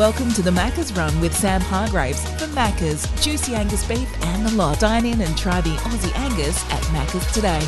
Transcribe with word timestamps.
Welcome 0.00 0.32
to 0.32 0.40
the 0.40 0.50
Macca's 0.50 0.94
Run 0.94 1.20
with 1.20 1.36
Sam 1.36 1.60
Hargreaves 1.60 2.22
for 2.40 2.46
Macca's. 2.54 3.06
Juicy 3.22 3.54
Angus 3.54 3.86
beef 3.86 4.08
and 4.24 4.46
the 4.46 4.50
lot. 4.52 4.80
Dine 4.80 5.04
in 5.04 5.20
and 5.20 5.36
try 5.36 5.60
the 5.60 5.74
Aussie 5.74 6.16
Angus 6.16 6.64
at 6.72 6.80
Macca's 6.84 7.30
today. 7.34 7.60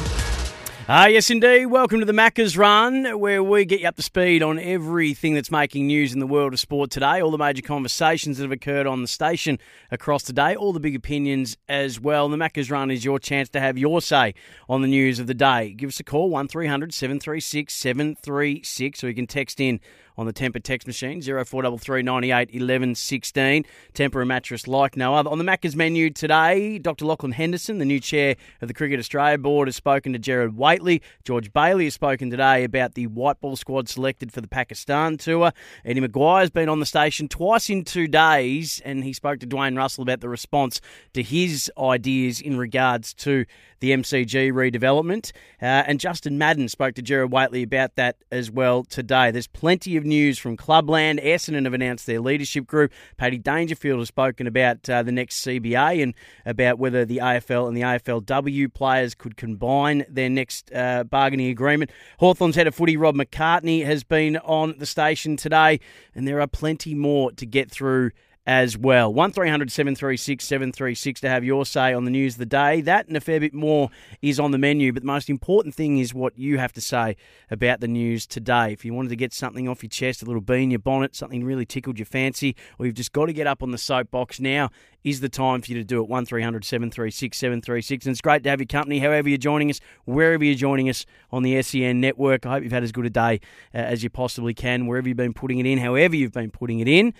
Ah, 0.88 1.08
yes, 1.08 1.28
indeed. 1.28 1.66
Welcome 1.66 2.00
to 2.00 2.06
the 2.06 2.14
Macca's 2.14 2.56
Run, 2.56 3.20
where 3.20 3.42
we 3.42 3.66
get 3.66 3.80
you 3.80 3.86
up 3.86 3.96
to 3.96 4.02
speed 4.02 4.42
on 4.42 4.58
everything 4.58 5.34
that's 5.34 5.50
making 5.50 5.86
news 5.86 6.14
in 6.14 6.20
the 6.20 6.26
world 6.26 6.54
of 6.54 6.60
sport 6.60 6.90
today, 6.90 7.20
all 7.20 7.30
the 7.30 7.36
major 7.36 7.60
conversations 7.60 8.38
that 8.38 8.44
have 8.44 8.50
occurred 8.50 8.86
on 8.86 9.02
the 9.02 9.08
station 9.08 9.58
across 9.90 10.22
today, 10.22 10.56
all 10.56 10.72
the 10.72 10.80
big 10.80 10.96
opinions 10.96 11.58
as 11.68 12.00
well. 12.00 12.30
The 12.30 12.38
Macca's 12.38 12.70
Run 12.70 12.90
is 12.90 13.04
your 13.04 13.18
chance 13.18 13.50
to 13.50 13.60
have 13.60 13.76
your 13.76 14.00
say 14.00 14.34
on 14.70 14.80
the 14.80 14.88
news 14.88 15.18
of 15.18 15.26
the 15.26 15.34
day. 15.34 15.74
Give 15.74 15.88
us 15.88 16.00
a 16.00 16.04
call, 16.04 16.30
1300 16.30 16.94
736 16.94 17.74
736, 17.74 19.04
or 19.04 19.08
you 19.08 19.14
can 19.14 19.26
text 19.26 19.60
in 19.60 19.80
on 20.16 20.26
the 20.26 20.32
Tempur 20.32 20.62
text 20.62 20.86
machine, 20.86 21.20
0433 21.20 22.02
98 22.02 22.50
11 22.52 22.94
16. 22.94 23.64
Tempur 23.94 24.22
a 24.22 24.26
mattress 24.26 24.66
like 24.66 24.96
no 24.96 25.14
other. 25.14 25.30
On 25.30 25.38
the 25.38 25.44
Macca's 25.44 25.76
menu 25.76 26.10
today, 26.10 26.78
Dr. 26.78 27.04
Lachlan 27.04 27.32
Henderson, 27.32 27.78
the 27.78 27.84
new 27.84 28.00
chair 28.00 28.36
of 28.60 28.68
the 28.68 28.74
Cricket 28.74 28.98
Australia 28.98 29.38
Board, 29.38 29.68
has 29.68 29.76
spoken 29.76 30.12
to 30.12 30.18
Gerard 30.18 30.56
Whateley. 30.56 31.02
George 31.24 31.52
Bailey 31.52 31.84
has 31.84 31.94
spoken 31.94 32.30
today 32.30 32.64
about 32.64 32.94
the 32.94 33.06
white 33.06 33.40
ball 33.40 33.56
squad 33.56 33.88
selected 33.88 34.32
for 34.32 34.40
the 34.40 34.48
Pakistan 34.48 35.16
tour. 35.16 35.52
Eddie 35.84 36.00
McGuire's 36.00 36.50
been 36.50 36.68
on 36.68 36.80
the 36.80 36.86
station 36.86 37.28
twice 37.28 37.70
in 37.70 37.84
two 37.84 38.08
days, 38.08 38.80
and 38.84 39.04
he 39.04 39.12
spoke 39.12 39.40
to 39.40 39.46
Dwayne 39.46 39.76
Russell 39.76 40.02
about 40.02 40.20
the 40.20 40.28
response 40.28 40.80
to 41.14 41.22
his 41.22 41.70
ideas 41.78 42.40
in 42.40 42.58
regards 42.58 43.14
to 43.14 43.44
the 43.82 43.90
MCG 43.90 44.52
redevelopment. 44.52 45.32
Uh, 45.60 45.82
and 45.86 45.98
Justin 45.98 46.38
Madden 46.38 46.68
spoke 46.68 46.94
to 46.94 47.02
Gerard 47.02 47.32
Whateley 47.32 47.64
about 47.64 47.96
that 47.96 48.16
as 48.30 48.48
well 48.48 48.84
today. 48.84 49.32
There's 49.32 49.48
plenty 49.48 49.96
of 49.96 50.04
news 50.04 50.38
from 50.38 50.56
Clubland. 50.56 51.20
Essendon 51.20 51.64
have 51.64 51.74
announced 51.74 52.06
their 52.06 52.20
leadership 52.20 52.64
group. 52.64 52.92
Paddy 53.16 53.38
Dangerfield 53.38 53.98
has 53.98 54.06
spoken 54.06 54.46
about 54.46 54.88
uh, 54.88 55.02
the 55.02 55.10
next 55.10 55.44
CBA 55.44 56.00
and 56.00 56.14
about 56.46 56.78
whether 56.78 57.04
the 57.04 57.18
AFL 57.18 57.66
and 57.66 57.76
the 57.76 57.82
AFLW 57.82 58.72
players 58.72 59.16
could 59.16 59.36
combine 59.36 60.04
their 60.08 60.30
next 60.30 60.72
uh, 60.72 61.02
bargaining 61.02 61.50
agreement. 61.50 61.90
Hawthorn's 62.20 62.54
head 62.54 62.68
of 62.68 62.76
footy, 62.76 62.96
Rob 62.96 63.16
McCartney, 63.16 63.84
has 63.84 64.04
been 64.04 64.36
on 64.38 64.76
the 64.78 64.86
station 64.86 65.36
today, 65.36 65.80
and 66.14 66.28
there 66.28 66.40
are 66.40 66.46
plenty 66.46 66.94
more 66.94 67.32
to 67.32 67.44
get 67.44 67.68
through 67.68 68.12
as 68.46 68.76
well. 68.76 69.12
1300 69.12 69.70
736 69.70 70.44
736 70.44 71.20
to 71.20 71.28
have 71.28 71.44
your 71.44 71.64
say 71.64 71.94
on 71.94 72.04
the 72.04 72.10
news 72.10 72.34
of 72.34 72.38
the 72.40 72.46
day. 72.46 72.80
That 72.80 73.06
and 73.06 73.16
a 73.16 73.20
fair 73.20 73.38
bit 73.38 73.54
more 73.54 73.90
is 74.20 74.40
on 74.40 74.50
the 74.50 74.58
menu, 74.58 74.92
but 74.92 75.02
the 75.02 75.06
most 75.06 75.30
important 75.30 75.74
thing 75.74 75.98
is 75.98 76.12
what 76.12 76.36
you 76.36 76.58
have 76.58 76.72
to 76.72 76.80
say 76.80 77.16
about 77.50 77.80
the 77.80 77.88
news 77.88 78.26
today. 78.26 78.72
If 78.72 78.84
you 78.84 78.94
wanted 78.94 79.10
to 79.10 79.16
get 79.16 79.32
something 79.32 79.68
off 79.68 79.82
your 79.82 79.90
chest, 79.90 80.22
a 80.22 80.26
little 80.26 80.40
bee 80.40 80.62
in 80.62 80.70
your 80.72 80.80
bonnet, 80.80 81.14
something 81.14 81.44
really 81.44 81.64
tickled 81.64 81.98
your 81.98 82.06
fancy, 82.06 82.56
or 82.78 82.86
you've 82.86 82.96
just 82.96 83.12
got 83.12 83.26
to 83.26 83.32
get 83.32 83.46
up 83.46 83.62
on 83.62 83.70
the 83.70 83.78
soapbox 83.78 84.40
now, 84.40 84.70
is 85.04 85.20
the 85.20 85.28
time 85.28 85.62
for 85.62 85.70
you 85.70 85.78
to 85.78 85.84
do 85.84 86.00
it. 86.00 86.08
1300 86.08 86.64
736 86.64 87.36
736. 87.36 88.06
And 88.06 88.12
it's 88.12 88.20
great 88.20 88.42
to 88.42 88.50
have 88.50 88.60
your 88.60 88.66
company, 88.66 88.98
however 88.98 89.28
you're 89.28 89.38
joining 89.38 89.70
us, 89.70 89.80
wherever 90.04 90.42
you're 90.42 90.54
joining 90.54 90.88
us 90.88 91.06
on 91.30 91.44
the 91.44 91.60
SEN 91.62 92.00
network. 92.00 92.44
I 92.44 92.54
hope 92.54 92.64
you've 92.64 92.72
had 92.72 92.82
as 92.82 92.92
good 92.92 93.06
a 93.06 93.10
day 93.10 93.40
uh, 93.72 93.78
as 93.78 94.02
you 94.02 94.10
possibly 94.10 94.54
can, 94.54 94.86
wherever 94.88 95.06
you've 95.06 95.16
been 95.16 95.34
putting 95.34 95.60
it 95.60 95.66
in, 95.66 95.78
however 95.78 96.16
you've 96.16 96.32
been 96.32 96.50
putting 96.50 96.80
it 96.80 96.88
in. 96.88 97.14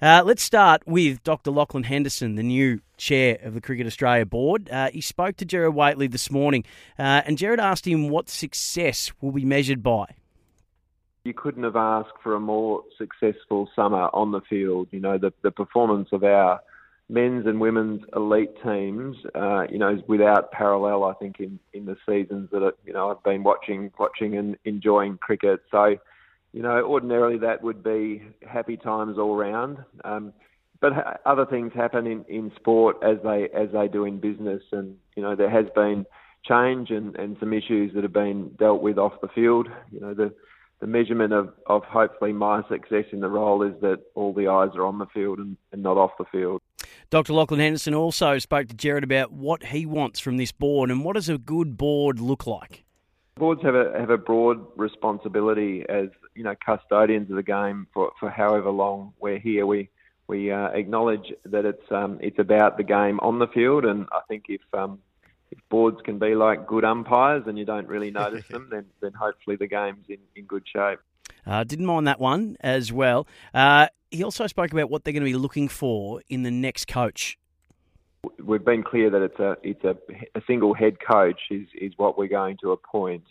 Uh, 0.00 0.22
let's 0.24 0.44
start 0.44 0.80
with 0.86 1.24
Dr. 1.24 1.50
Lachlan 1.50 1.82
Henderson, 1.82 2.36
the 2.36 2.42
new 2.44 2.80
chair 2.96 3.36
of 3.42 3.54
the 3.54 3.60
Cricket 3.60 3.84
Australia 3.84 4.24
board. 4.24 4.70
Uh, 4.70 4.90
he 4.90 5.00
spoke 5.00 5.36
to 5.38 5.44
Gerard 5.44 5.74
Whateley 5.74 6.06
this 6.06 6.30
morning, 6.30 6.62
uh, 7.00 7.22
and 7.26 7.36
Gerard 7.36 7.58
asked 7.58 7.84
him 7.84 8.08
what 8.08 8.28
success 8.28 9.10
will 9.20 9.32
be 9.32 9.44
measured 9.44 9.82
by. 9.82 10.14
You 11.24 11.34
couldn't 11.34 11.64
have 11.64 11.74
asked 11.74 12.12
for 12.22 12.36
a 12.36 12.40
more 12.40 12.84
successful 12.96 13.68
summer 13.74 14.08
on 14.12 14.30
the 14.30 14.40
field. 14.42 14.86
You 14.92 15.00
know, 15.00 15.18
the, 15.18 15.32
the 15.42 15.50
performance 15.50 16.10
of 16.12 16.22
our 16.22 16.60
men's 17.08 17.46
and 17.46 17.60
women's 17.60 18.02
elite 18.14 18.54
teams, 18.62 19.16
uh, 19.34 19.66
you 19.68 19.78
know, 19.78 19.92
is 19.92 20.00
without 20.06 20.52
parallel. 20.52 21.02
I 21.04 21.14
think 21.14 21.40
in, 21.40 21.58
in 21.72 21.86
the 21.86 21.96
seasons 22.08 22.50
that 22.52 22.72
you 22.86 22.92
know 22.92 23.10
I've 23.10 23.22
been 23.24 23.42
watching, 23.42 23.90
watching 23.98 24.36
and 24.36 24.56
enjoying 24.64 25.18
cricket. 25.18 25.60
So 25.72 25.96
you 26.58 26.64
know, 26.64 26.82
ordinarily 26.82 27.38
that 27.38 27.62
would 27.62 27.84
be 27.84 28.20
happy 28.44 28.76
times 28.76 29.16
all 29.16 29.36
round. 29.36 29.78
Um, 30.02 30.32
but 30.80 30.90
other 31.24 31.46
things 31.46 31.70
happen 31.72 32.04
in, 32.04 32.24
in 32.28 32.50
sport 32.56 32.96
as 33.00 33.18
they 33.22 33.48
as 33.54 33.68
they 33.72 33.86
do 33.86 34.04
in 34.04 34.18
business, 34.18 34.60
and 34.72 34.96
you 35.14 35.22
know 35.22 35.36
there 35.36 35.50
has 35.50 35.66
been 35.76 36.04
change 36.44 36.90
and, 36.90 37.14
and 37.14 37.36
some 37.38 37.52
issues 37.52 37.94
that 37.94 38.02
have 38.02 38.12
been 38.12 38.48
dealt 38.58 38.82
with 38.82 38.98
off 38.98 39.12
the 39.20 39.28
field. 39.28 39.68
You 39.92 40.00
know 40.00 40.14
the 40.14 40.34
the 40.80 40.88
measurement 40.88 41.32
of, 41.32 41.52
of 41.68 41.84
hopefully 41.84 42.32
my 42.32 42.62
success 42.68 43.04
in 43.12 43.20
the 43.20 43.28
role 43.28 43.62
is 43.62 43.80
that 43.82 44.00
all 44.16 44.32
the 44.32 44.48
eyes 44.48 44.70
are 44.74 44.84
on 44.84 44.98
the 44.98 45.06
field 45.14 45.38
and, 45.38 45.56
and 45.70 45.80
not 45.84 45.96
off 45.96 46.10
the 46.18 46.24
field. 46.24 46.60
Dr. 47.08 47.34
Lachlan 47.34 47.60
Henderson 47.60 47.94
also 47.94 48.40
spoke 48.40 48.66
to 48.66 48.74
Gerard 48.74 49.04
about 49.04 49.32
what 49.32 49.66
he 49.66 49.86
wants 49.86 50.18
from 50.18 50.38
this 50.38 50.50
board 50.50 50.90
and 50.90 51.04
what 51.04 51.14
does 51.14 51.28
a 51.28 51.38
good 51.38 51.76
board 51.76 52.18
look 52.18 52.48
like. 52.48 52.84
Boards 53.38 53.62
have 53.62 53.74
a 53.74 53.92
have 53.98 54.10
a 54.10 54.18
broad 54.18 54.66
responsibility 54.76 55.84
as 55.88 56.08
you 56.34 56.44
know 56.44 56.54
custodians 56.64 57.30
of 57.30 57.36
the 57.36 57.42
game 57.42 57.86
for, 57.94 58.12
for 58.18 58.30
however 58.30 58.70
long 58.70 59.12
we're 59.20 59.38
here. 59.38 59.66
We 59.66 59.90
we 60.26 60.50
uh, 60.50 60.68
acknowledge 60.68 61.32
that 61.44 61.64
it's 61.64 61.90
um, 61.90 62.18
it's 62.20 62.38
about 62.38 62.76
the 62.76 62.84
game 62.84 63.18
on 63.20 63.38
the 63.38 63.46
field, 63.48 63.84
and 63.84 64.06
I 64.12 64.20
think 64.28 64.44
if 64.48 64.60
um, 64.72 64.98
if 65.50 65.58
boards 65.68 65.98
can 66.04 66.18
be 66.18 66.34
like 66.34 66.66
good 66.66 66.84
umpires 66.84 67.44
and 67.46 67.58
you 67.58 67.64
don't 67.64 67.88
really 67.88 68.10
notice 68.10 68.46
them, 68.50 68.68
then 68.70 68.86
then 69.00 69.12
hopefully 69.12 69.56
the 69.56 69.66
game's 69.66 70.04
in, 70.08 70.18
in 70.36 70.44
good 70.44 70.64
shape. 70.66 70.98
Uh, 71.46 71.64
didn't 71.64 71.86
mind 71.86 72.06
that 72.06 72.20
one 72.20 72.56
as 72.60 72.92
well. 72.92 73.26
Uh, 73.54 73.88
he 74.10 74.22
also 74.22 74.46
spoke 74.46 74.72
about 74.72 74.90
what 74.90 75.04
they're 75.04 75.12
going 75.12 75.22
to 75.22 75.30
be 75.30 75.36
looking 75.36 75.68
for 75.68 76.22
in 76.28 76.42
the 76.42 76.50
next 76.50 76.88
coach 76.88 77.38
we've 78.42 78.64
been 78.64 78.82
clear 78.82 79.10
that 79.10 79.22
it's 79.22 79.38
a 79.38 79.56
it's 79.62 79.84
a, 79.84 79.96
a 80.34 80.42
single 80.46 80.74
head 80.74 80.96
coach 81.00 81.40
is 81.50 81.66
is 81.74 81.92
what 81.96 82.18
we're 82.18 82.28
going 82.28 82.56
to 82.62 82.72
appoint. 82.72 83.24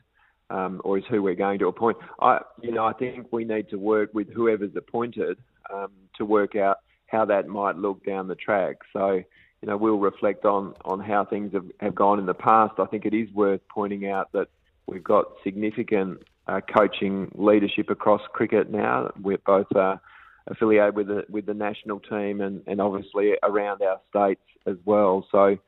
Um, 0.49 0.79
or 0.85 0.97
is 0.97 1.03
who 1.09 1.21
we're 1.21 1.35
going 1.35 1.59
to 1.59 1.67
appoint. 1.67 1.97
I, 2.21 2.39
you 2.61 2.71
know, 2.71 2.85
I 2.85 2.93
think 2.93 3.33
we 3.33 3.43
need 3.43 3.69
to 3.71 3.75
work 3.75 4.13
with 4.13 4.29
whoever's 4.29 4.77
appointed 4.77 5.37
um, 5.73 5.91
to 6.15 6.23
work 6.23 6.55
out 6.55 6.77
how 7.07 7.25
that 7.25 7.49
might 7.49 7.75
look 7.75 8.05
down 8.05 8.29
the 8.29 8.35
track. 8.35 8.77
So, 8.93 9.15
you 9.15 9.67
know, 9.67 9.75
we'll 9.75 9.99
reflect 9.99 10.45
on 10.45 10.73
on 10.85 11.01
how 11.01 11.25
things 11.25 11.51
have, 11.51 11.65
have 11.81 11.95
gone 11.95 12.17
in 12.17 12.25
the 12.25 12.33
past. 12.33 12.75
I 12.79 12.85
think 12.85 13.05
it 13.05 13.13
is 13.13 13.29
worth 13.33 13.59
pointing 13.69 14.07
out 14.07 14.31
that 14.31 14.47
we've 14.85 15.03
got 15.03 15.25
significant 15.43 16.23
uh, 16.47 16.61
coaching 16.61 17.29
leadership 17.35 17.89
across 17.89 18.21
cricket 18.31 18.71
now. 18.71 19.11
We're 19.21 19.39
both 19.45 19.75
uh, 19.75 19.97
affiliated 20.47 20.95
with 20.95 21.07
the 21.07 21.23
with 21.29 21.45
the 21.45 21.53
national 21.53 21.99
team 21.99 22.41
and, 22.41 22.61
and 22.67 22.81
obviously 22.81 23.33
around 23.43 23.81
our 23.81 23.99
states 24.09 24.41
as 24.65 24.75
well. 24.85 25.25
So 25.31 25.47
you 25.47 25.59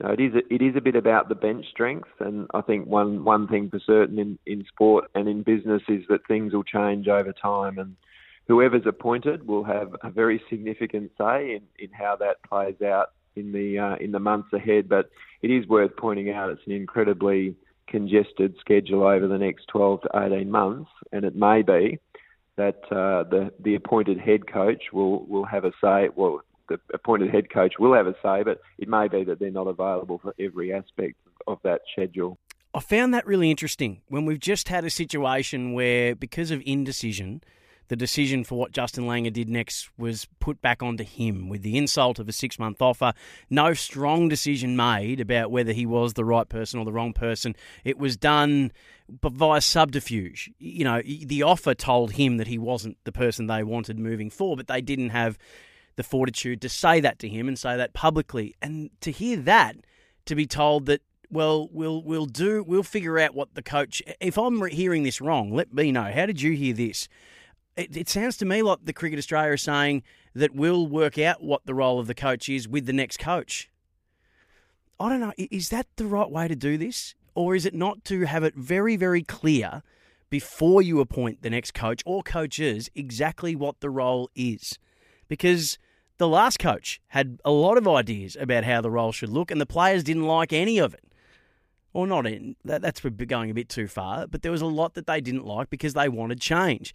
know, 0.00 0.12
it 0.12 0.20
is 0.20 0.34
a, 0.34 0.54
it 0.54 0.62
is 0.62 0.76
a 0.76 0.80
bit 0.80 0.96
about 0.96 1.28
the 1.28 1.34
bench 1.34 1.66
strength, 1.70 2.08
and 2.20 2.46
I 2.52 2.60
think 2.60 2.86
one 2.86 3.24
one 3.24 3.48
thing 3.48 3.70
for 3.70 3.80
certain 3.80 4.18
in, 4.18 4.38
in 4.46 4.64
sport 4.68 5.10
and 5.14 5.28
in 5.28 5.42
business 5.42 5.82
is 5.88 6.02
that 6.08 6.26
things 6.28 6.52
will 6.52 6.64
change 6.64 7.08
over 7.08 7.32
time, 7.32 7.78
and 7.78 7.96
whoever's 8.46 8.86
appointed 8.86 9.46
will 9.46 9.64
have 9.64 9.96
a 10.02 10.10
very 10.10 10.42
significant 10.50 11.12
say 11.18 11.56
in, 11.56 11.62
in 11.78 11.90
how 11.92 12.16
that 12.16 12.42
plays 12.48 12.80
out 12.82 13.12
in 13.36 13.52
the 13.52 13.78
uh, 13.78 13.96
in 13.96 14.12
the 14.12 14.18
months 14.18 14.52
ahead. 14.52 14.88
But 14.88 15.08
it 15.42 15.50
is 15.50 15.66
worth 15.66 15.96
pointing 15.96 16.30
out 16.30 16.50
it's 16.50 16.66
an 16.66 16.72
incredibly 16.72 17.56
congested 17.88 18.56
schedule 18.60 19.04
over 19.04 19.26
the 19.26 19.38
next 19.38 19.66
12 19.68 20.02
to 20.02 20.08
18 20.14 20.50
months, 20.50 20.90
and 21.12 21.24
it 21.24 21.36
may 21.36 21.62
be 21.62 21.98
that 22.56 22.82
uh, 22.90 23.24
the 23.24 23.52
the 23.60 23.74
appointed 23.74 24.18
head 24.18 24.50
coach 24.50 24.84
will 24.92 25.24
will 25.26 25.44
have 25.44 25.64
a 25.64 25.72
say. 25.80 26.08
Well, 26.14 26.40
the 26.68 26.80
appointed 26.92 27.30
head 27.30 27.50
coach 27.50 27.74
will 27.78 27.94
have 27.94 28.06
a 28.06 28.14
say, 28.22 28.42
but 28.42 28.60
it 28.78 28.88
may 28.88 29.08
be 29.08 29.24
that 29.24 29.38
they're 29.38 29.50
not 29.50 29.66
available 29.66 30.18
for 30.18 30.34
every 30.38 30.72
aspect 30.72 31.16
of 31.46 31.58
that 31.62 31.82
schedule. 31.92 32.38
I 32.74 32.80
found 32.80 33.14
that 33.14 33.26
really 33.26 33.50
interesting 33.50 34.02
when 34.08 34.26
we've 34.26 34.40
just 34.40 34.68
had 34.68 34.84
a 34.84 34.90
situation 34.90 35.72
where, 35.72 36.14
because 36.14 36.50
of 36.50 36.62
indecision, 36.66 37.42
the 37.88 37.96
decision 37.96 38.44
for 38.44 38.58
what 38.58 38.72
Justin 38.72 39.04
Langer 39.04 39.32
did 39.32 39.48
next 39.48 39.88
was 39.96 40.26
put 40.40 40.60
back 40.60 40.82
onto 40.82 41.04
him 41.04 41.48
with 41.48 41.62
the 41.62 41.78
insult 41.78 42.18
of 42.18 42.28
a 42.28 42.32
six 42.32 42.58
month 42.58 42.82
offer. 42.82 43.12
No 43.48 43.74
strong 43.74 44.28
decision 44.28 44.76
made 44.76 45.20
about 45.20 45.50
whether 45.50 45.72
he 45.72 45.86
was 45.86 46.14
the 46.14 46.24
right 46.24 46.48
person 46.48 46.80
or 46.80 46.84
the 46.84 46.92
wrong 46.92 47.12
person. 47.12 47.54
It 47.84 47.98
was 47.98 48.16
done 48.16 48.72
via 49.08 49.60
subterfuge. 49.60 50.50
You 50.58 50.84
know, 50.84 51.02
the 51.02 51.42
offer 51.42 51.74
told 51.74 52.12
him 52.12 52.36
that 52.38 52.46
he 52.46 52.58
wasn't 52.58 52.98
the 53.04 53.12
person 53.12 53.46
they 53.46 53.62
wanted 53.62 53.98
moving 53.98 54.30
forward, 54.30 54.56
but 54.56 54.68
they 54.68 54.80
didn't 54.80 55.10
have 55.10 55.38
the 55.96 56.02
fortitude 56.02 56.60
to 56.62 56.68
say 56.68 57.00
that 57.00 57.18
to 57.20 57.28
him 57.28 57.48
and 57.48 57.58
say 57.58 57.76
that 57.76 57.92
publicly. 57.92 58.54
And 58.60 58.90
to 59.00 59.10
hear 59.10 59.36
that, 59.38 59.76
to 60.26 60.34
be 60.34 60.46
told 60.46 60.86
that 60.86 61.02
well, 61.30 61.68
we'll 61.72 62.02
we'll 62.02 62.26
do 62.26 62.62
we'll 62.62 62.82
figure 62.82 63.18
out 63.18 63.34
what 63.34 63.54
the 63.54 63.62
coach. 63.62 64.02
If 64.20 64.38
I'm 64.38 64.64
hearing 64.66 65.02
this 65.02 65.20
wrong, 65.20 65.52
let 65.52 65.72
me 65.72 65.90
know. 65.90 66.04
How 66.04 66.26
did 66.26 66.40
you 66.40 66.52
hear 66.52 66.74
this? 66.74 67.08
It, 67.76 67.96
it 67.96 68.08
sounds 68.08 68.36
to 68.38 68.46
me 68.46 68.62
like 68.62 68.78
the 68.84 68.92
Cricket 68.92 69.18
Australia 69.18 69.52
is 69.52 69.62
saying 69.62 70.02
that 70.34 70.54
we'll 70.54 70.86
work 70.86 71.18
out 71.18 71.42
what 71.42 71.66
the 71.66 71.74
role 71.74 71.98
of 71.98 72.06
the 72.06 72.14
coach 72.14 72.48
is 72.48 72.68
with 72.68 72.86
the 72.86 72.92
next 72.92 73.18
coach. 73.18 73.70
I 74.98 75.08
don't 75.08 75.20
know. 75.20 75.32
Is 75.36 75.68
that 75.70 75.86
the 75.96 76.06
right 76.06 76.30
way 76.30 76.48
to 76.48 76.56
do 76.56 76.78
this, 76.78 77.14
or 77.36 77.54
is 77.54 77.64
it 77.64 77.74
not 77.74 78.04
to 78.06 78.22
have 78.22 78.42
it 78.42 78.54
very 78.56 78.96
very 78.96 79.22
clear 79.22 79.82
before 80.28 80.82
you 80.82 80.98
appoint 80.98 81.42
the 81.42 81.50
next 81.50 81.72
coach 81.72 82.02
or 82.04 82.22
coaches 82.22 82.90
exactly 82.96 83.54
what 83.54 83.78
the 83.80 83.90
role 83.90 84.28
is? 84.34 84.78
because 85.28 85.78
the 86.18 86.28
last 86.28 86.58
coach 86.58 87.00
had 87.08 87.38
a 87.44 87.50
lot 87.50 87.76
of 87.76 87.86
ideas 87.86 88.36
about 88.38 88.64
how 88.64 88.80
the 88.80 88.90
role 88.90 89.12
should 89.12 89.28
look, 89.28 89.50
and 89.50 89.60
the 89.60 89.66
players 89.66 90.02
didn't 90.02 90.24
like 90.24 90.52
any 90.52 90.78
of 90.78 90.94
it. 90.94 91.04
Or 91.92 92.06
not 92.06 92.26
in 92.26 92.56
that, 92.64 92.82
that's 92.82 93.00
going 93.00 93.50
a 93.50 93.54
bit 93.54 93.68
too 93.68 93.86
far, 93.86 94.26
but 94.26 94.42
there 94.42 94.52
was 94.52 94.62
a 94.62 94.66
lot 94.66 94.94
that 94.94 95.06
they 95.06 95.20
didn't 95.20 95.46
like 95.46 95.70
because 95.70 95.94
they 95.94 96.08
wanted 96.08 96.40
change. 96.40 96.94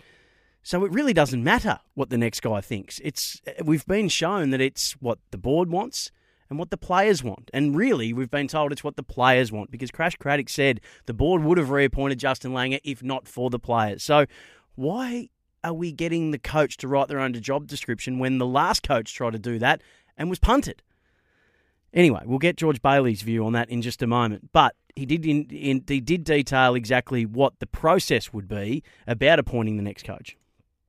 So 0.63 0.85
it 0.85 0.91
really 0.91 1.13
doesn't 1.13 1.43
matter 1.43 1.79
what 1.95 2.11
the 2.11 2.19
next 2.19 2.41
guy 2.41 2.61
thinks. 2.61 2.99
It's 3.03 3.41
we've 3.63 3.85
been 3.87 4.09
shown 4.09 4.51
that 4.51 4.61
it's 4.61 4.91
what 4.93 5.17
the 5.31 5.39
board 5.39 5.71
wants 5.71 6.11
and 6.51 6.59
what 6.59 6.69
the 6.69 6.77
players 6.77 7.23
want. 7.23 7.49
And 7.53 7.77
really, 7.77 8.11
we've 8.11 8.29
been 8.29 8.49
told 8.49 8.73
it's 8.73 8.83
what 8.83 8.97
the 8.97 9.03
players 9.03 9.53
want 9.53 9.71
because 9.71 9.89
Crash 9.89 10.17
Craddock 10.17 10.49
said 10.49 10.81
the 11.05 11.13
board 11.13 11.41
would 11.43 11.57
have 11.57 11.69
reappointed 11.69 12.19
Justin 12.19 12.51
Langer 12.51 12.81
if 12.83 13.01
not 13.01 13.25
for 13.25 13.49
the 13.49 13.57
players. 13.57 14.03
So 14.03 14.25
why 14.75 15.29
are 15.63 15.73
we 15.73 15.93
getting 15.93 16.31
the 16.31 16.37
coach 16.37 16.75
to 16.77 16.89
write 16.89 17.07
their 17.07 17.19
own 17.19 17.33
job 17.33 17.67
description 17.67 18.19
when 18.19 18.37
the 18.37 18.45
last 18.45 18.83
coach 18.83 19.13
tried 19.13 19.31
to 19.31 19.39
do 19.39 19.59
that 19.59 19.81
and 20.17 20.29
was 20.29 20.39
punted? 20.39 20.83
Anyway, 21.93 22.21
we'll 22.25 22.37
get 22.37 22.57
George 22.57 22.81
Bailey's 22.81 23.21
view 23.21 23.45
on 23.45 23.53
that 23.53 23.69
in 23.69 23.81
just 23.81 24.01
a 24.01 24.07
moment. 24.07 24.49
But 24.51 24.75
he 24.93 25.05
did 25.05 25.25
in, 25.25 25.45
in, 25.45 25.85
he 25.87 26.01
did 26.01 26.25
detail 26.25 26.75
exactly 26.75 27.25
what 27.25 27.59
the 27.59 27.67
process 27.67 28.33
would 28.33 28.49
be 28.49 28.83
about 29.07 29.39
appointing 29.39 29.77
the 29.77 29.83
next 29.83 30.03
coach. 30.03 30.35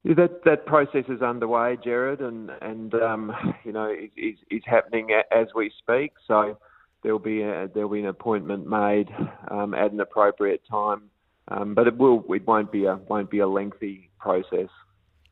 Yeah, 0.04 0.14
that 0.14 0.44
that 0.44 0.66
process 0.66 1.04
is 1.08 1.22
underway, 1.22 1.78
Gerard, 1.82 2.20
and 2.20 2.50
and 2.60 2.94
um, 2.94 3.32
you 3.64 3.72
know 3.72 3.94
is 4.16 4.36
is 4.50 4.62
happening 4.66 5.10
as 5.30 5.48
we 5.54 5.72
speak. 5.78 6.12
So 6.26 6.58
there'll 7.02 7.18
be 7.18 7.42
a, 7.42 7.68
there'll 7.72 7.88
be 7.88 8.00
an 8.00 8.06
appointment 8.06 8.66
made 8.66 9.08
um, 9.48 9.74
at 9.74 9.92
an 9.92 10.00
appropriate 10.00 10.62
time, 10.68 11.10
um, 11.48 11.74
but 11.74 11.86
it 11.86 11.96
will 11.96 12.24
it 12.30 12.46
won't 12.46 12.72
be 12.72 12.86
a 12.86 12.96
won't 12.96 13.30
be 13.30 13.38
a 13.38 13.46
lengthy 13.46 14.10
process. 14.18 14.68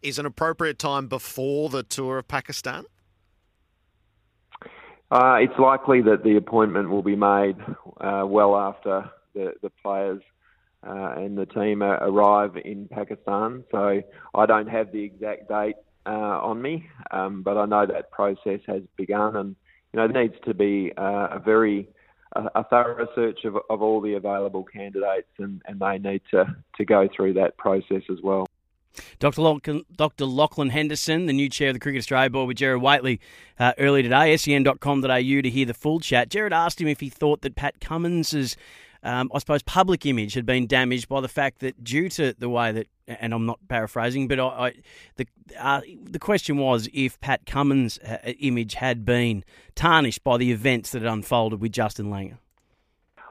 Is 0.02 0.18
an 0.18 0.26
appropriate 0.26 0.78
time 0.78 1.08
before 1.08 1.68
the 1.68 1.82
tour 1.82 2.18
of 2.18 2.28
Pakistan? 2.28 2.84
Uh, 5.10 5.38
it's 5.40 5.58
likely 5.58 6.00
that 6.02 6.22
the 6.22 6.36
appointment 6.36 6.88
will 6.88 7.02
be 7.02 7.16
made 7.16 7.56
uh, 8.00 8.22
well 8.24 8.56
after 8.56 9.10
the 9.34 9.52
the 9.62 9.70
players 9.82 10.22
uh, 10.86 11.14
and 11.16 11.36
the 11.36 11.46
team 11.46 11.82
arrive 11.82 12.56
in 12.64 12.88
Pakistan. 12.88 13.64
So 13.70 14.02
I 14.34 14.46
don't 14.46 14.68
have 14.68 14.92
the 14.92 15.02
exact 15.02 15.48
date 15.48 15.76
uh, 16.06 16.10
on 16.10 16.60
me, 16.62 16.88
um, 17.10 17.42
but 17.42 17.56
I 17.56 17.66
know 17.66 17.86
that 17.86 18.10
process 18.10 18.60
has 18.66 18.82
begun, 18.96 19.36
and 19.36 19.56
you 19.92 19.98
know 19.98 20.08
there 20.08 20.22
needs 20.22 20.36
to 20.44 20.54
be 20.54 20.92
uh, 20.96 21.28
a 21.32 21.38
very 21.38 21.88
a, 22.36 22.64
thorough 22.64 23.08
search 23.14 23.44
of, 23.44 23.56
of 23.68 23.82
all 23.82 24.00
the 24.00 24.14
available 24.14 24.64
candidates, 24.64 25.28
and, 25.38 25.62
and 25.66 25.80
they 25.80 25.98
need 25.98 26.22
to, 26.30 26.44
to 26.76 26.84
go 26.84 27.08
through 27.14 27.34
that 27.34 27.56
process 27.56 28.02
as 28.10 28.18
well. 28.22 28.46
Dr. 29.18 29.42
Lachlan, 29.42 29.84
Dr. 29.94 30.24
Lachlan 30.24 30.70
Henderson, 30.70 31.26
the 31.26 31.32
new 31.32 31.48
chair 31.48 31.68
of 31.68 31.74
the 31.74 31.80
Cricket 31.80 32.00
Australia 32.00 32.30
Board 32.30 32.48
with 32.48 32.56
Gerard 32.56 32.82
Whateley 32.82 33.20
uh, 33.58 33.72
early 33.78 34.02
today, 34.02 34.36
sen.com.au 34.36 35.06
to 35.06 35.50
hear 35.50 35.66
the 35.66 35.74
full 35.74 36.00
chat. 36.00 36.28
Gerard 36.28 36.52
asked 36.52 36.80
him 36.80 36.88
if 36.88 37.00
he 37.00 37.08
thought 37.08 37.42
that 37.42 37.54
Pat 37.54 37.80
Cummins' 37.80 38.56
um, 39.02 39.30
I 39.34 39.38
suppose, 39.38 39.62
public 39.62 40.04
image 40.04 40.34
had 40.34 40.44
been 40.44 40.66
damaged 40.66 41.08
by 41.08 41.20
the 41.20 41.28
fact 41.28 41.60
that 41.60 41.82
due 41.82 42.08
to 42.10 42.34
the 42.38 42.48
way 42.48 42.72
that, 42.72 42.86
and 43.06 43.32
I'm 43.32 43.46
not 43.46 43.58
paraphrasing, 43.68 44.28
but 44.28 44.38
I, 44.38 44.44
I 44.44 44.74
the 45.16 45.26
uh, 45.58 45.80
the 46.02 46.18
question 46.18 46.58
was 46.58 46.88
if 46.92 47.18
Pat 47.20 47.46
Cummins' 47.46 47.98
image 48.40 48.74
had 48.74 49.04
been 49.04 49.44
tarnished 49.74 50.22
by 50.22 50.36
the 50.36 50.52
events 50.52 50.90
that 50.90 51.02
had 51.02 51.10
unfolded 51.10 51.60
with 51.60 51.72
Justin 51.72 52.06
Langer. 52.06 52.38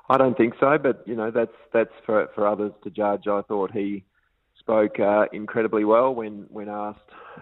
I 0.10 0.18
don't 0.18 0.36
think 0.36 0.56
so, 0.60 0.78
but 0.80 1.04
you 1.06 1.16
know 1.16 1.30
that's 1.30 1.56
that's 1.72 1.94
for 2.06 2.30
for 2.34 2.48
others 2.48 2.72
to 2.84 2.90
judge. 2.90 3.28
I 3.28 3.42
thought 3.44 3.72
he 3.72 4.04
spoke 4.58 5.00
uh, 5.00 5.26
incredibly 5.32 5.86
well 5.86 6.14
when 6.14 6.48
when 6.50 6.68
asked 6.68 7.00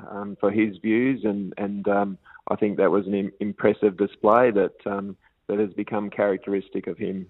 um, 0.09 0.35
for 0.39 0.51
his 0.51 0.77
views, 0.77 1.23
and 1.23 1.53
and 1.57 1.87
um, 1.87 2.17
I 2.49 2.57
think 2.57 2.77
that 2.77 2.91
was 2.91 3.07
an 3.07 3.31
impressive 3.39 3.95
display 3.95 4.51
that 4.51 4.75
um, 4.85 5.15
that 5.47 5.59
has 5.59 5.71
become 5.73 6.09
characteristic 6.09 6.87
of 6.87 6.97
him. 6.97 7.27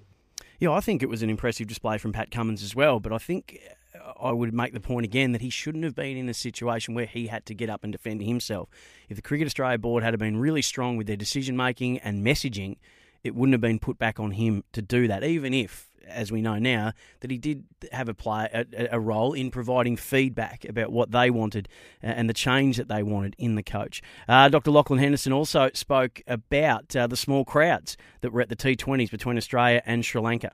Yeah, 0.59 0.71
I 0.71 0.79
think 0.79 1.03
it 1.03 1.09
was 1.09 1.21
an 1.21 1.29
impressive 1.29 1.67
display 1.67 1.99
from 1.99 2.13
Pat 2.13 2.31
Cummins 2.31 2.63
as 2.63 2.75
well, 2.75 2.99
but 2.99 3.13
I 3.13 3.19
think 3.19 3.59
uh, 3.93 4.13
I 4.19 4.31
would 4.31 4.53
make 4.53 4.73
the 4.73 4.79
point 4.79 5.05
again 5.05 5.31
that 5.33 5.41
he 5.41 5.51
shouldn't 5.51 5.83
have 5.83 5.93
been 5.93 6.17
in 6.17 6.27
a 6.27 6.33
situation 6.33 6.95
where 6.95 7.05
he 7.05 7.27
had 7.27 7.45
to 7.45 7.53
get 7.53 7.69
up 7.69 7.83
and 7.83 7.91
defend 7.91 8.23
himself. 8.23 8.67
If 9.07 9.17
the 9.17 9.21
Cricket 9.21 9.45
Australia 9.45 9.77
board 9.77 10.03
had 10.03 10.17
been 10.17 10.37
really 10.37 10.63
strong 10.63 10.97
with 10.97 11.05
their 11.05 11.15
decision 11.15 11.55
making 11.55 11.99
and 11.99 12.25
messaging, 12.25 12.77
it 13.23 13.35
wouldn't 13.35 13.53
have 13.53 13.61
been 13.61 13.77
put 13.77 13.99
back 13.99 14.19
on 14.19 14.31
him 14.31 14.63
to 14.73 14.81
do 14.81 15.07
that, 15.07 15.23
even 15.23 15.53
if 15.53 15.86
as 16.07 16.31
we 16.31 16.41
know 16.41 16.59
now, 16.59 16.93
that 17.21 17.31
he 17.31 17.37
did 17.37 17.63
have 17.91 18.09
a 18.09 18.13
play 18.13 18.49
a, 18.53 18.87
a, 18.91 18.99
role 18.99 19.33
in 19.33 19.51
providing 19.51 19.95
feedback 19.95 20.65
about 20.65 20.91
what 20.91 21.11
they 21.11 21.29
wanted 21.29 21.67
and 22.01 22.29
the 22.29 22.33
change 22.33 22.77
that 22.77 22.87
they 22.87 23.03
wanted 23.03 23.35
in 23.37 23.55
the 23.55 23.63
coach. 23.63 24.01
Uh, 24.27 24.49
Dr. 24.49 24.71
Lachlan 24.71 24.99
Henderson 24.99 25.33
also 25.33 25.69
spoke 25.73 26.21
about 26.27 26.95
uh, 26.95 27.07
the 27.07 27.17
small 27.17 27.45
crowds 27.45 27.97
that 28.21 28.31
were 28.31 28.41
at 28.41 28.49
the 28.49 28.55
T20s 28.55 29.11
between 29.11 29.37
Australia 29.37 29.81
and 29.85 30.03
Sri 30.03 30.21
Lanka. 30.21 30.51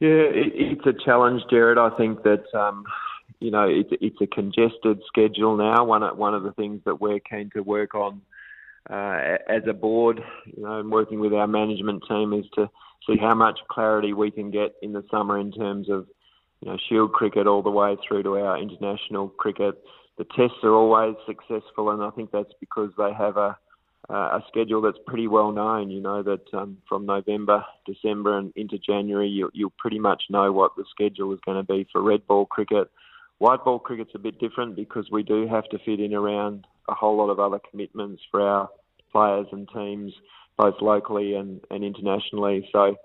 Yeah, 0.00 0.08
it, 0.10 0.52
it's 0.54 0.86
a 0.86 1.04
challenge, 1.04 1.42
Jared. 1.50 1.78
I 1.78 1.90
think 1.96 2.22
that. 2.22 2.44
Um, 2.54 2.84
you 3.40 3.50
know, 3.50 3.68
it's, 3.68 3.90
it's 4.00 4.16
a 4.22 4.26
congested 4.26 5.02
schedule 5.06 5.56
now. 5.56 5.84
One 5.84 6.02
one 6.16 6.34
of 6.34 6.44
the 6.44 6.52
things 6.52 6.80
that 6.86 7.00
we're 7.00 7.20
keen 7.20 7.50
to 7.50 7.60
work 7.60 7.94
on 7.94 8.22
uh, 8.90 9.36
as 9.48 9.62
a 9.68 9.72
board, 9.72 10.22
you 10.46 10.62
know, 10.62 10.80
and 10.80 10.90
working 10.90 11.20
with 11.20 11.32
our 11.32 11.46
management 11.46 12.04
team 12.08 12.32
is 12.32 12.44
to 12.54 12.70
see 13.06 13.16
how 13.16 13.34
much 13.34 13.58
clarity 13.68 14.12
we 14.12 14.30
can 14.30 14.50
get 14.50 14.74
in 14.82 14.92
the 14.92 15.04
summer 15.10 15.38
in 15.38 15.52
terms 15.52 15.88
of 15.88 16.06
you 16.60 16.70
know 16.70 16.78
Shield 16.88 17.12
cricket 17.12 17.46
all 17.46 17.62
the 17.62 17.70
way 17.70 17.96
through 18.06 18.22
to 18.24 18.38
our 18.38 18.58
international 18.58 19.28
cricket. 19.28 19.74
The 20.16 20.24
tests 20.36 20.58
are 20.62 20.74
always 20.74 21.16
successful, 21.26 21.90
and 21.90 22.02
I 22.02 22.10
think 22.10 22.30
that's 22.30 22.52
because 22.60 22.90
they 22.96 23.12
have 23.12 23.36
a 23.36 23.56
uh, 24.10 24.38
a 24.38 24.44
schedule 24.48 24.82
that's 24.82 24.98
pretty 25.06 25.26
well 25.26 25.50
known. 25.50 25.90
You 25.90 26.00
know 26.00 26.22
that 26.22 26.42
um, 26.52 26.78
from 26.88 27.06
November, 27.06 27.64
December, 27.86 28.38
and 28.38 28.52
into 28.54 28.78
January, 28.78 29.28
you, 29.28 29.50
you'll 29.54 29.72
pretty 29.78 29.98
much 29.98 30.24
know 30.28 30.52
what 30.52 30.72
the 30.76 30.84
schedule 30.90 31.32
is 31.32 31.40
going 31.44 31.56
to 31.56 31.72
be 31.72 31.86
for 31.90 32.02
red 32.02 32.26
ball 32.26 32.46
cricket. 32.46 32.90
White 33.38 33.64
ball 33.64 33.78
cricket's 33.78 34.12
a 34.14 34.18
bit 34.18 34.38
different 34.38 34.76
because 34.76 35.10
we 35.10 35.22
do 35.22 35.48
have 35.48 35.68
to 35.70 35.78
fit 35.78 36.00
in 36.00 36.14
around 36.14 36.66
a 36.88 36.94
whole 36.94 37.16
lot 37.16 37.30
of 37.30 37.40
other 37.40 37.58
commitments 37.70 38.22
for 38.30 38.40
our 38.42 38.68
players 39.10 39.46
and 39.52 39.68
teams 39.74 40.12
both 40.56 40.74
locally 40.80 41.34
and, 41.34 41.60
and 41.70 41.84
internationally. 41.84 42.68
So 42.72 42.96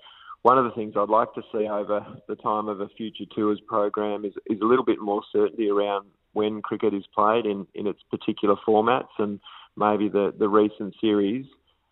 one 0.41 0.57
of 0.57 0.65
the 0.65 0.71
things 0.71 0.93
I'd 0.95 1.09
like 1.09 1.33
to 1.33 1.41
see 1.51 1.67
over 1.67 2.05
the 2.27 2.35
time 2.35 2.67
of 2.67 2.81
a 2.81 2.89
future 2.89 3.25
tours 3.35 3.59
program 3.67 4.25
is, 4.25 4.33
is 4.47 4.61
a 4.61 4.65
little 4.65 4.85
bit 4.85 4.99
more 4.99 5.21
certainty 5.31 5.69
around 5.69 6.07
when 6.33 6.61
cricket 6.61 6.93
is 6.93 7.03
played 7.13 7.45
in, 7.45 7.65
in 7.73 7.87
its 7.87 7.99
particular 8.11 8.55
formats 8.67 9.09
and 9.17 9.39
maybe 9.75 10.07
the, 10.09 10.33
the 10.37 10.47
recent 10.47 10.95
series 11.01 11.45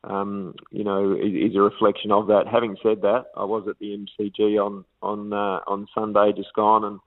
um, 0.04 0.56
you 0.72 0.84
know, 0.84 1.14
is, 1.14 1.52
is, 1.52 1.56
a 1.56 1.62
reflection 1.62 2.12
of 2.12 2.28
that. 2.28 2.48
Having 2.50 2.78
said 2.82 3.02
that, 3.02 3.26
I 3.36 3.44
was 3.44 3.68
at 3.68 3.80
the 3.80 3.98
MCG 3.98 4.64
on 4.64 4.86
on 5.02 5.34
uh, 5.34 5.60
on 5.68 5.88
Sunday 5.94 6.32
just 6.36 6.54
gone, 6.54 6.86
and 6.86 7.00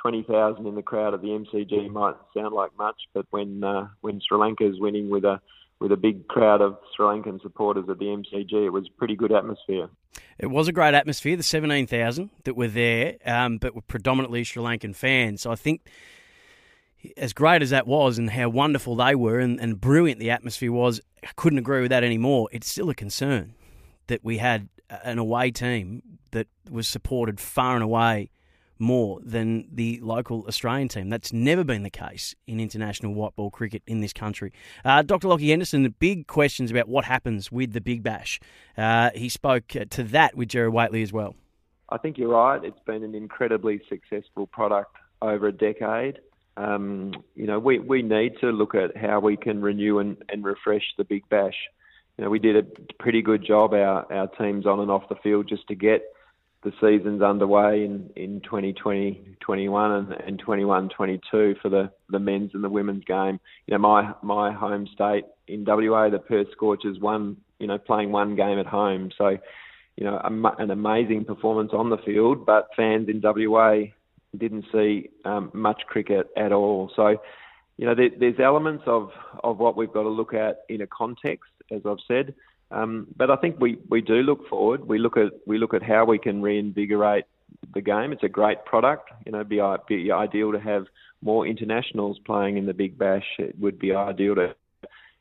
twenty 0.00 0.22
thousand 0.22 0.66
in 0.66 0.74
the 0.74 0.82
crowd 0.82 1.14
at 1.14 1.22
the 1.22 1.28
MCG 1.28 1.90
might 1.90 2.16
sound 2.36 2.54
like 2.54 2.76
much, 2.76 2.96
but 3.14 3.26
when 3.30 3.62
uh, 3.62 3.88
when 4.00 4.20
Sri 4.26 4.38
Lanka 4.38 4.66
is 4.66 4.80
winning 4.80 5.10
with 5.10 5.24
a 5.24 5.40
with 5.80 5.92
a 5.92 5.96
big 5.96 6.28
crowd 6.28 6.60
of 6.60 6.78
Sri 6.94 7.06
Lankan 7.06 7.40
supporters 7.40 7.86
at 7.88 7.98
the 7.98 8.04
MCG. 8.04 8.52
It 8.52 8.70
was 8.70 8.86
a 8.86 8.98
pretty 8.98 9.16
good 9.16 9.32
atmosphere. 9.32 9.88
It 10.38 10.48
was 10.48 10.68
a 10.68 10.72
great 10.72 10.94
atmosphere. 10.94 11.36
The 11.36 11.42
17,000 11.42 12.30
that 12.44 12.54
were 12.54 12.68
there, 12.68 13.16
um, 13.24 13.58
but 13.58 13.74
were 13.74 13.82
predominantly 13.82 14.44
Sri 14.44 14.62
Lankan 14.62 14.94
fans. 14.94 15.42
So 15.42 15.50
I 15.50 15.54
think, 15.54 15.88
as 17.16 17.32
great 17.32 17.62
as 17.62 17.70
that 17.70 17.86
was 17.86 18.18
and 18.18 18.30
how 18.30 18.50
wonderful 18.50 18.94
they 18.94 19.14
were 19.14 19.38
and, 19.38 19.58
and 19.58 19.80
brilliant 19.80 20.20
the 20.20 20.30
atmosphere 20.30 20.70
was, 20.70 21.00
I 21.24 21.30
couldn't 21.36 21.58
agree 21.58 21.80
with 21.80 21.90
that 21.90 22.04
anymore. 22.04 22.48
It's 22.52 22.70
still 22.70 22.90
a 22.90 22.94
concern 22.94 23.54
that 24.08 24.22
we 24.22 24.38
had 24.38 24.68
an 25.02 25.18
away 25.18 25.50
team 25.50 26.02
that 26.32 26.48
was 26.70 26.86
supported 26.86 27.40
far 27.40 27.74
and 27.74 27.82
away 27.82 28.30
more 28.80 29.20
than 29.22 29.68
the 29.70 30.00
local 30.02 30.44
Australian 30.48 30.88
team. 30.88 31.08
That's 31.08 31.32
never 31.32 31.64
been 31.64 31.82
the 31.82 31.90
case 31.90 32.34
in 32.46 32.60
international 32.60 33.14
white 33.14 33.36
ball 33.36 33.50
cricket 33.50 33.82
in 33.86 34.00
this 34.00 34.12
country. 34.12 34.52
Uh, 34.84 35.02
Dr. 35.02 35.28
Lockie 35.28 35.50
Henderson, 35.50 35.82
the 35.82 35.90
big 35.90 36.26
questions 36.26 36.70
about 36.70 36.88
what 36.88 37.04
happens 37.04 37.52
with 37.52 37.72
the 37.72 37.80
Big 37.80 38.02
Bash. 38.02 38.40
Uh, 38.76 39.10
he 39.14 39.28
spoke 39.28 39.68
to 39.68 40.02
that 40.04 40.36
with 40.36 40.48
Gerard 40.48 40.72
Whateley 40.72 41.02
as 41.02 41.12
well. 41.12 41.34
I 41.90 41.98
think 41.98 42.18
you're 42.18 42.28
right. 42.28 42.62
It's 42.64 42.80
been 42.86 43.02
an 43.02 43.14
incredibly 43.14 43.80
successful 43.88 44.46
product 44.46 44.96
over 45.20 45.48
a 45.48 45.52
decade. 45.52 46.20
Um, 46.56 47.12
you 47.34 47.46
know, 47.46 47.58
we, 47.58 47.78
we 47.78 48.02
need 48.02 48.34
to 48.40 48.50
look 48.50 48.74
at 48.74 48.96
how 48.96 49.20
we 49.20 49.36
can 49.36 49.60
renew 49.60 49.98
and, 49.98 50.16
and 50.28 50.44
refresh 50.44 50.84
the 50.98 51.04
Big 51.04 51.28
Bash. 51.28 51.56
You 52.16 52.24
know, 52.24 52.30
we 52.30 52.38
did 52.38 52.56
a 52.56 52.62
pretty 52.98 53.22
good 53.22 53.44
job, 53.44 53.72
our, 53.72 54.10
our 54.12 54.26
teams 54.26 54.66
on 54.66 54.80
and 54.80 54.90
off 54.90 55.08
the 55.08 55.16
field, 55.16 55.48
just 55.48 55.66
to 55.68 55.74
get 55.74 56.02
the 56.62 56.72
season's 56.80 57.22
underway 57.22 57.84
in, 57.84 58.10
in 58.16 58.40
2020, 58.42 59.36
21 59.40 59.92
and, 59.92 60.12
and 60.12 60.38
21, 60.38 60.90
22 60.90 61.56
for 61.62 61.68
the, 61.70 61.90
the 62.10 62.18
men's 62.18 62.50
and 62.52 62.62
the 62.62 62.68
women's 62.68 63.04
game. 63.04 63.40
You 63.66 63.72
know, 63.72 63.78
my, 63.78 64.12
my 64.22 64.52
home 64.52 64.86
state 64.92 65.24
in 65.48 65.64
WA, 65.66 66.10
the 66.10 66.18
Perth 66.18 66.48
Scorchers 66.52 66.98
won, 67.00 67.38
you 67.58 67.66
know, 67.66 67.78
playing 67.78 68.12
one 68.12 68.36
game 68.36 68.58
at 68.58 68.66
home. 68.66 69.10
So, 69.16 69.38
you 69.96 70.04
know, 70.04 70.20
an 70.22 70.70
amazing 70.70 71.24
performance 71.24 71.70
on 71.72 71.88
the 71.88 71.98
field, 71.98 72.44
but 72.44 72.68
fans 72.76 73.08
in 73.08 73.22
WA 73.22 73.84
didn't 74.36 74.66
see 74.70 75.08
um, 75.24 75.50
much 75.54 75.82
cricket 75.86 76.28
at 76.36 76.52
all. 76.52 76.90
So, 76.94 77.16
you 77.78 77.86
know, 77.86 77.94
there, 77.94 78.10
there's 78.18 78.38
elements 78.38 78.84
of, 78.86 79.10
of 79.42 79.58
what 79.58 79.76
we've 79.76 79.92
got 79.92 80.02
to 80.02 80.10
look 80.10 80.34
at 80.34 80.60
in 80.68 80.82
a 80.82 80.86
context, 80.86 81.50
as 81.70 81.80
I've 81.86 81.98
said. 82.06 82.34
Um, 82.70 83.08
but 83.16 83.30
I 83.30 83.36
think 83.36 83.58
we, 83.58 83.78
we 83.88 84.00
do 84.00 84.16
look 84.16 84.48
forward. 84.48 84.86
We 84.86 84.98
look 84.98 85.16
at 85.16 85.32
we 85.46 85.58
look 85.58 85.74
at 85.74 85.82
how 85.82 86.04
we 86.04 86.18
can 86.18 86.40
reinvigorate 86.40 87.24
the 87.74 87.80
game. 87.80 88.12
It's 88.12 88.22
a 88.22 88.28
great 88.28 88.64
product. 88.64 89.10
You 89.26 89.32
know, 89.32 89.44
be 89.44 89.60
be 89.88 90.12
ideal 90.12 90.52
to 90.52 90.60
have 90.60 90.86
more 91.22 91.46
internationals 91.46 92.18
playing 92.24 92.56
in 92.56 92.66
the 92.66 92.74
Big 92.74 92.96
Bash. 92.96 93.26
It 93.38 93.58
would 93.58 93.78
be 93.78 93.92
ideal 93.92 94.36
to, 94.36 94.54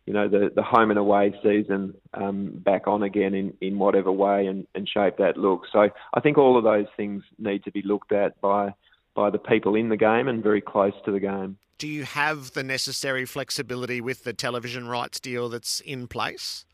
you 0.05 0.13
know, 0.13 0.27
the 0.27 0.51
the 0.53 0.61
home 0.63 0.91
and 0.91 0.99
away 0.99 1.33
season 1.41 1.95
um, 2.13 2.51
back 2.53 2.87
on 2.87 3.03
again 3.03 3.33
in 3.33 3.53
in 3.61 3.79
whatever 3.79 4.11
way 4.11 4.45
and, 4.45 4.67
and 4.75 4.87
shape 4.87 5.17
that 5.17 5.37
looks. 5.37 5.69
So 5.71 5.89
I 6.13 6.19
think 6.19 6.37
all 6.37 6.57
of 6.57 6.63
those 6.63 6.87
things 6.95 7.23
need 7.39 7.63
to 7.63 7.71
be 7.71 7.81
looked 7.81 8.11
at 8.11 8.39
by 8.41 8.73
by 9.15 9.31
the 9.31 9.39
people 9.39 9.75
in 9.75 9.89
the 9.89 9.97
game 9.97 10.27
and 10.27 10.43
very 10.43 10.61
close 10.61 10.93
to 11.05 11.11
the 11.11 11.19
game. 11.19 11.57
Do 11.79 11.87
you 11.87 12.03
have 12.03 12.51
the 12.51 12.63
necessary 12.63 13.25
flexibility 13.25 14.01
with 14.01 14.25
the 14.25 14.33
television 14.33 14.87
rights 14.87 15.19
deal 15.19 15.47
that's 15.47 15.79
in 15.79 16.07
place? 16.07 16.65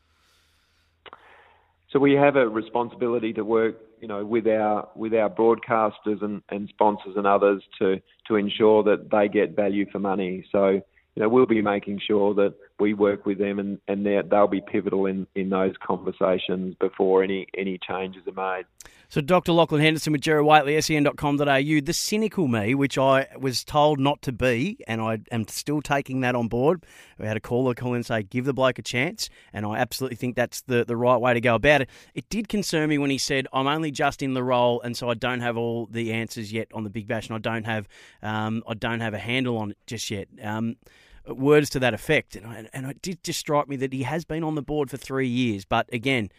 So 1.96 2.00
we 2.00 2.12
have 2.16 2.36
a 2.36 2.46
responsibility 2.46 3.32
to 3.32 3.46
work, 3.46 3.78
you 4.02 4.10
know, 4.10 4.26
with 4.26 4.46
our 4.48 4.90
with 4.96 5.14
our 5.14 5.30
broadcasters 5.30 6.22
and, 6.22 6.42
and 6.50 6.68
sponsors 6.68 7.16
and 7.16 7.26
others 7.26 7.64
to 7.80 8.02
to 8.28 8.36
ensure 8.36 8.84
that 8.84 9.10
they 9.12 9.30
get 9.30 9.56
value 9.56 9.90
for 9.90 10.00
money. 10.00 10.46
So 10.52 10.72
you 10.72 11.24
know, 11.24 11.30
we'll 11.30 11.46
be 11.46 11.62
making 11.62 12.02
sure 12.06 12.34
that 12.34 12.54
we 12.82 12.94
work 12.94 13.26
with 13.26 13.38
them 13.38 13.60
and, 13.60 13.80
and 13.88 14.06
they'll 14.06 14.48
be 14.48 14.60
pivotal 14.60 15.06
in, 15.06 15.26
in 15.36 15.50
those 15.50 15.72
conversations 15.82 16.76
before 16.82 17.24
any, 17.24 17.48
any 17.58 17.78
changes 17.78 18.24
are 18.28 18.58
made. 18.58 18.66
So, 19.10 19.22
Dr. 19.22 19.52
Lachlan 19.52 19.82
Henderson 19.82 20.14
with 20.14 20.22
Gerard 20.22 20.46
Whateley, 20.46 20.80
sen.com.au. 20.82 21.82
The 21.82 21.94
cynical 21.94 22.48
me, 22.48 22.76
which 22.76 22.98
I 22.98 23.28
was 23.40 23.64
told 23.64 24.00
not 24.00 24.22
to 24.24 24.32
be, 24.32 24.78
and 24.88 25.02
I 25.02 25.20
am 25.32 25.48
still 25.48 25.82
taking 25.82 26.22
that 26.22 26.36
on 26.36 26.48
board. 26.48 26.84
We 27.20 27.28
had 27.28 27.38
a 27.38 27.42
caller 27.42 27.74
call 27.74 27.94
and 27.94 28.06
say, 28.06 28.24
give 28.24 28.46
the 28.46 28.54
bloke 28.54 28.80
a 28.80 28.82
chance, 28.82 29.30
and 29.54 29.66
I 29.66 29.78
absolutely 29.78 30.18
think 30.18 30.36
that's 30.36 30.62
the, 30.62 30.84
the 30.86 30.98
right 30.98 31.18
way 31.18 31.34
to 31.34 31.42
go 31.42 31.56
about 31.56 31.82
it. 31.82 31.90
It 32.14 32.28
did 32.30 32.50
concern 32.50 32.90
me 32.90 32.98
when 32.98 33.10
he 33.10 33.18
said, 33.18 33.48
I'm 33.54 33.68
only 33.68 33.92
just 33.92 34.22
in 34.22 34.34
the 34.34 34.44
role, 34.44 34.82
and 34.82 34.98
so 34.98 35.10
I 35.10 35.14
don't 35.14 35.42
have 35.42 35.58
all 35.58 35.86
the 35.86 36.12
answers 36.12 36.52
yet 36.52 36.68
on 36.74 36.84
the 36.84 36.90
Big 36.90 37.08
Bash, 37.08 37.28
and 37.28 37.36
I 37.36 37.40
don't 37.40 37.66
have, 37.66 37.88
um, 38.24 38.64
I 38.68 38.74
don't 38.74 39.02
have 39.02 39.14
a 39.14 39.20
handle 39.20 39.58
on 39.58 39.72
it 39.72 39.78
just 39.86 40.10
yet. 40.10 40.28
Um, 40.42 40.78
words 41.28 41.70
to 41.72 41.80
that 41.80 41.94
effect. 41.94 42.36
And, 42.36 42.46
I, 42.46 42.68
and 42.74 42.86
it 42.88 43.02
did 43.02 43.24
just 43.24 43.40
strike 43.40 43.68
me 43.68 43.76
that 43.78 43.94
he 43.94 44.04
has 44.04 44.26
been 44.26 44.44
on 44.44 44.56
the 44.56 44.62
board 44.62 44.90
for 44.90 44.98
three 44.98 45.28
years. 45.28 45.66
But 45.66 45.92
again, 45.94 46.30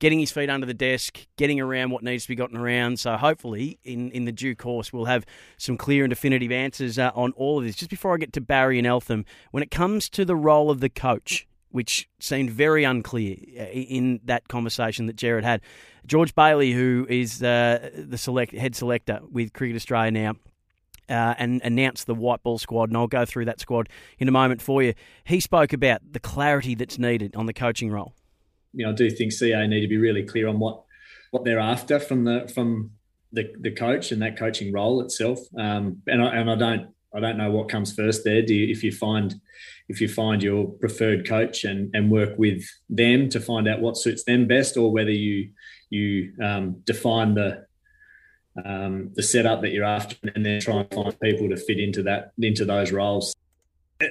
getting 0.00 0.18
his 0.18 0.32
feet 0.32 0.50
under 0.50 0.66
the 0.66 0.74
desk, 0.74 1.26
getting 1.36 1.60
around 1.60 1.90
what 1.90 2.02
needs 2.02 2.24
to 2.24 2.28
be 2.28 2.34
gotten 2.34 2.56
around. 2.56 2.98
So 2.98 3.16
hopefully, 3.16 3.78
in, 3.84 4.10
in 4.10 4.24
the 4.24 4.32
due 4.32 4.56
course, 4.56 4.92
we'll 4.92 5.04
have 5.04 5.24
some 5.56 5.76
clear 5.76 6.02
and 6.02 6.10
definitive 6.10 6.50
answers 6.50 6.98
uh, 6.98 7.12
on 7.14 7.32
all 7.32 7.58
of 7.58 7.64
this. 7.64 7.76
Just 7.76 7.90
before 7.90 8.14
I 8.14 8.16
get 8.16 8.32
to 8.32 8.40
Barry 8.40 8.78
and 8.78 8.86
Eltham, 8.86 9.24
when 9.52 9.62
it 9.62 9.70
comes 9.70 10.08
to 10.10 10.24
the 10.24 10.34
role 10.34 10.70
of 10.70 10.80
the 10.80 10.88
coach, 10.88 11.46
which 11.68 12.08
seemed 12.18 12.50
very 12.50 12.82
unclear 12.82 13.36
uh, 13.56 13.64
in 13.64 14.20
that 14.24 14.48
conversation 14.48 15.06
that 15.06 15.16
Gerard 15.16 15.44
had, 15.44 15.60
George 16.06 16.34
Bailey, 16.34 16.72
who 16.72 17.06
is 17.08 17.42
uh, 17.42 17.90
the 17.94 18.18
select 18.18 18.52
head 18.52 18.74
selector 18.74 19.20
with 19.30 19.52
Cricket 19.52 19.76
Australia 19.76 20.10
now, 20.10 20.34
uh, 21.10 21.34
and 21.38 21.60
announced 21.62 22.06
the 22.06 22.14
white 22.14 22.42
ball 22.42 22.58
squad, 22.58 22.88
and 22.88 22.96
I'll 22.96 23.06
go 23.06 23.24
through 23.24 23.44
that 23.44 23.60
squad 23.60 23.88
in 24.18 24.28
a 24.28 24.32
moment 24.32 24.62
for 24.62 24.82
you. 24.82 24.94
He 25.24 25.40
spoke 25.40 25.72
about 25.72 26.00
the 26.12 26.20
clarity 26.20 26.74
that's 26.74 26.98
needed 26.98 27.36
on 27.36 27.46
the 27.46 27.52
coaching 27.52 27.90
role. 27.90 28.14
You 28.72 28.86
know, 28.86 28.92
I 28.92 28.94
do 28.94 29.10
think 29.10 29.32
CA 29.32 29.66
need 29.66 29.80
to 29.80 29.88
be 29.88 29.96
really 29.96 30.22
clear 30.22 30.48
on 30.48 30.58
what 30.58 30.82
what 31.30 31.44
they're 31.44 31.60
after 31.60 31.98
from 31.98 32.24
the 32.24 32.50
from 32.54 32.90
the, 33.32 33.52
the 33.60 33.70
coach 33.70 34.12
and 34.12 34.22
that 34.22 34.38
coaching 34.38 34.72
role 34.72 35.00
itself. 35.00 35.38
Um, 35.56 36.02
and 36.06 36.22
I, 36.22 36.36
and 36.36 36.50
I 36.50 36.56
don't 36.56 36.90
I 37.14 37.20
don't 37.20 37.38
know 37.38 37.50
what 37.50 37.68
comes 37.68 37.92
first 37.92 38.24
there. 38.24 38.42
Do 38.42 38.54
you, 38.54 38.70
if 38.70 38.84
you 38.84 38.92
find 38.92 39.40
if 39.88 40.00
you 40.00 40.08
find 40.08 40.42
your 40.42 40.68
preferred 40.68 41.28
coach 41.28 41.64
and 41.64 41.90
and 41.94 42.10
work 42.10 42.38
with 42.38 42.64
them 42.88 43.28
to 43.30 43.40
find 43.40 43.68
out 43.68 43.80
what 43.80 43.96
suits 43.96 44.24
them 44.24 44.46
best, 44.46 44.76
or 44.76 44.92
whether 44.92 45.10
you 45.10 45.50
you 45.90 46.32
um, 46.42 46.82
define 46.84 47.34
the 47.34 47.66
um, 48.64 49.10
the 49.14 49.22
setup 49.22 49.62
that 49.62 49.70
you're 49.70 49.84
after, 49.84 50.16
and 50.34 50.44
then 50.44 50.60
try 50.60 50.80
and 50.80 50.90
find 50.92 51.20
people 51.20 51.48
to 51.48 51.56
fit 51.56 51.80
into 51.80 52.02
that 52.04 52.32
into 52.38 52.64
those 52.64 52.92
roles. 52.92 53.34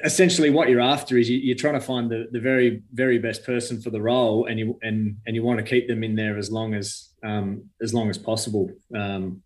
Essentially, 0.03 0.51
what 0.51 0.69
you're 0.69 0.81
after 0.81 1.17
is 1.17 1.29
you, 1.29 1.51
are 1.51 1.57
trying 1.57 1.73
to 1.73 1.81
find 1.81 2.11
the, 2.11 2.27
the 2.31 2.39
very 2.39 2.83
very 2.93 3.17
best 3.17 3.43
person 3.43 3.81
for 3.81 3.89
the 3.89 4.01
role, 4.01 4.45
and 4.45 4.59
you 4.59 4.77
and 4.83 5.17
and 5.25 5.35
you 5.35 5.43
want 5.43 5.57
to 5.57 5.63
keep 5.63 5.87
them 5.87 6.03
in 6.03 6.15
there 6.15 6.37
as 6.37 6.51
long 6.51 6.75
as 6.75 7.09
um, 7.23 7.63
as 7.81 7.93
long 7.93 8.09
as 8.09 8.17
possible. 8.17 8.69
Um, 8.95 9.41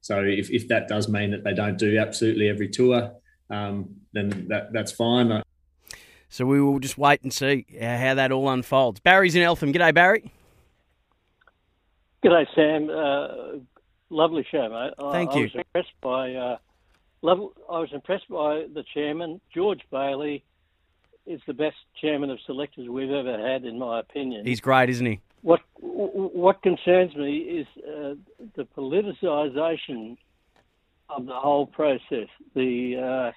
so 0.00 0.24
if, 0.24 0.50
if 0.50 0.66
that 0.68 0.88
does 0.88 1.08
mean 1.08 1.30
that 1.30 1.44
they 1.44 1.54
don't 1.54 1.78
do 1.78 1.96
absolutely 1.98 2.48
every 2.48 2.68
tour, 2.68 3.12
um, 3.50 3.94
then 4.12 4.46
that 4.48 4.72
that's 4.72 4.90
fine. 4.90 5.42
So 6.28 6.46
we 6.46 6.60
will 6.60 6.80
just 6.80 6.98
wait 6.98 7.22
and 7.22 7.32
see 7.32 7.66
how 7.80 8.14
that 8.14 8.32
all 8.32 8.48
unfolds. 8.48 9.00
Barry's 9.00 9.36
in 9.36 9.42
Eltham. 9.42 9.72
G'day, 9.72 9.94
Barry. 9.94 10.32
G'day, 12.24 12.46
Sam. 12.54 12.88
Uh, 12.88 13.58
lovely 14.08 14.46
show, 14.50 14.68
mate. 14.68 14.94
Thank 15.12 15.32
I, 15.32 15.34
you. 15.34 15.40
I 15.40 15.44
was 15.44 15.54
impressed 15.54 16.00
by 16.00 16.34
uh, 16.34 16.56
level. 17.22 17.52
I 17.70 17.78
was 17.78 17.90
impressed 17.92 18.28
by 18.28 18.66
the 18.74 18.84
chairman, 18.94 19.40
George 19.54 19.80
Bailey. 19.90 20.44
Is 21.24 21.40
the 21.46 21.54
best 21.54 21.76
chairman 22.00 22.30
of 22.30 22.40
selectors 22.46 22.88
we've 22.88 23.12
ever 23.12 23.38
had, 23.38 23.64
in 23.64 23.78
my 23.78 24.00
opinion. 24.00 24.44
He's 24.44 24.60
great, 24.60 24.90
isn't 24.90 25.06
he? 25.06 25.20
What 25.42 25.60
What 25.78 26.60
concerns 26.62 27.14
me 27.14 27.36
is 27.36 27.66
uh, 27.78 28.14
the 28.56 28.66
politicisation 28.76 30.16
of 31.08 31.26
the 31.26 31.34
whole 31.34 31.66
process. 31.66 32.26
The 32.56 32.96
uh, 32.96 33.32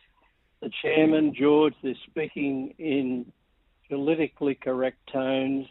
the 0.63 0.72
chairman, 0.82 1.36
George, 1.36 1.75
they're 1.84 1.94
speaking 2.08 2.74
in 2.80 3.32
politically 3.88 4.56
correct 4.56 4.98
tones, 5.13 5.68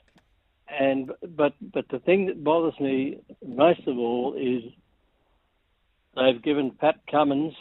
and 0.68 1.11
but 1.37 1.54
but 1.73 1.88
the 1.88 1.99
thing 1.99 2.26
that 2.26 2.44
bothers 2.44 2.78
me 2.78 3.18
most 3.44 3.80
of 3.88 3.99
all 3.99 4.35
is 4.35 4.62
they've 6.14 6.40
given 6.40 6.71
Pat 6.71 7.00
Cummins 7.11 7.54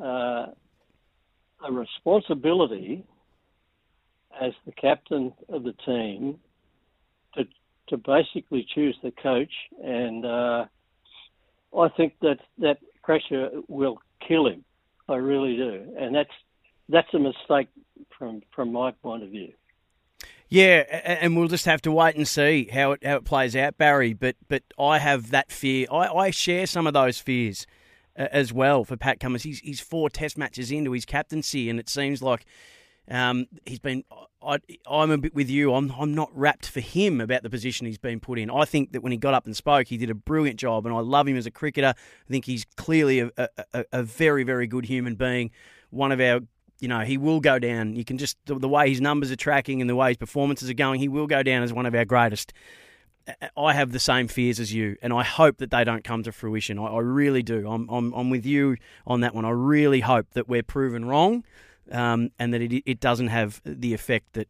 uh, 0.00 0.46
a 1.64 1.72
responsibility 1.72 3.04
as 4.40 4.52
the 4.66 4.72
captain 4.72 5.32
of 5.48 5.62
the 5.62 5.74
team 5.84 6.38
to 7.34 7.44
to 7.88 7.96
basically 7.96 8.66
choose 8.74 8.96
the 9.02 9.10
coach, 9.10 9.52
and 9.82 10.24
uh, 10.24 10.64
I 11.78 11.88
think 11.96 12.14
that 12.22 12.38
that 12.58 12.78
pressure 13.02 13.50
will 13.68 13.98
kill 14.26 14.46
him. 14.46 14.64
I 15.08 15.16
really 15.16 15.56
do, 15.56 15.94
and 15.98 16.14
that's 16.14 16.30
that's 16.88 17.12
a 17.14 17.18
mistake 17.18 17.68
from 18.18 18.42
from 18.54 18.72
my 18.72 18.92
point 18.92 19.22
of 19.22 19.30
view. 19.30 19.52
Yeah, 20.48 20.84
and 21.02 21.34
we'll 21.34 21.48
just 21.48 21.64
have 21.64 21.80
to 21.82 21.92
wait 21.92 22.14
and 22.14 22.28
see 22.28 22.68
how 22.72 22.92
it 22.92 23.04
how 23.04 23.16
it 23.16 23.24
plays 23.24 23.56
out, 23.56 23.78
Barry. 23.78 24.12
But 24.12 24.36
but 24.48 24.62
I 24.78 24.98
have 24.98 25.30
that 25.30 25.50
fear. 25.50 25.86
I, 25.90 26.08
I 26.08 26.30
share 26.30 26.66
some 26.66 26.86
of 26.86 26.92
those 26.92 27.18
fears 27.18 27.66
as 28.16 28.52
well 28.52 28.84
for 28.84 28.96
Pat 28.96 29.20
Cummins. 29.20 29.42
He's, 29.42 29.60
he's 29.60 29.80
four 29.80 30.10
test 30.10 30.36
matches 30.36 30.70
into 30.70 30.92
his 30.92 31.04
captaincy, 31.04 31.68
and 31.68 31.78
it 31.78 31.88
seems 31.88 32.22
like 32.22 32.44
um, 33.08 33.46
he's 33.66 33.78
been. 33.78 34.04
I, 34.44 34.58
am 34.90 35.12
a 35.12 35.18
bit 35.18 35.34
with 35.34 35.48
you. 35.48 35.72
I'm, 35.72 35.92
I'm 35.96 36.14
not 36.14 36.30
wrapped 36.34 36.68
for 36.68 36.80
him 36.80 37.20
about 37.20 37.44
the 37.44 37.50
position 37.50 37.86
he's 37.86 37.98
been 37.98 38.18
put 38.18 38.40
in. 38.40 38.50
I 38.50 38.64
think 38.64 38.90
that 38.92 39.00
when 39.00 39.12
he 39.12 39.18
got 39.18 39.34
up 39.34 39.46
and 39.46 39.56
spoke, 39.56 39.86
he 39.86 39.96
did 39.96 40.10
a 40.10 40.14
brilliant 40.14 40.58
job, 40.58 40.84
and 40.84 40.94
I 40.94 40.98
love 40.98 41.28
him 41.28 41.36
as 41.36 41.46
a 41.46 41.50
cricketer. 41.50 41.94
I 41.96 42.30
think 42.30 42.44
he's 42.44 42.64
clearly 42.76 43.20
a, 43.20 43.30
a, 43.36 43.84
a 43.92 44.02
very, 44.02 44.42
very 44.42 44.66
good 44.66 44.86
human 44.86 45.14
being. 45.14 45.52
One 45.90 46.10
of 46.10 46.20
our 46.20 46.40
you 46.80 46.88
know, 46.88 47.00
he 47.00 47.16
will 47.16 47.38
go 47.38 47.60
down. 47.60 47.94
You 47.94 48.04
can 48.04 48.18
just, 48.18 48.36
the, 48.46 48.58
the, 48.58 48.68
way 48.68 48.88
his 48.88 49.00
numbers 49.00 49.30
are 49.30 49.36
tracking 49.36 49.80
and 49.80 49.88
the 49.88 49.94
way 49.94 50.08
his 50.08 50.16
performances 50.16 50.68
are 50.68 50.74
going, 50.74 50.98
he 50.98 51.06
will 51.06 51.28
go 51.28 51.44
down 51.44 51.62
as 51.62 51.72
one 51.72 51.86
of 51.86 51.94
our 51.94 52.04
greatest. 52.04 52.52
I 53.56 53.72
have 53.72 53.92
the 53.92 54.00
same 54.00 54.28
fears 54.28 54.58
as 54.58 54.72
you, 54.72 54.96
and 55.02 55.12
I 55.12 55.22
hope 55.22 55.58
that 55.58 55.70
they 55.70 55.84
don't 55.84 56.02
come 56.02 56.22
to 56.24 56.32
fruition. 56.32 56.78
I, 56.78 56.86
I 56.86 57.00
really 57.00 57.42
do. 57.42 57.68
I'm, 57.70 57.88
I'm, 57.88 58.12
I'm, 58.12 58.30
with 58.30 58.44
you 58.44 58.76
on 59.06 59.20
that 59.20 59.34
one. 59.34 59.44
I 59.44 59.50
really 59.50 60.00
hope 60.00 60.30
that 60.32 60.48
we're 60.48 60.62
proven 60.62 61.04
wrong, 61.04 61.44
um, 61.90 62.30
and 62.38 62.52
that 62.52 62.62
it, 62.62 62.82
it 62.84 63.00
doesn't 63.00 63.28
have 63.28 63.60
the 63.64 63.94
effect 63.94 64.32
that. 64.34 64.48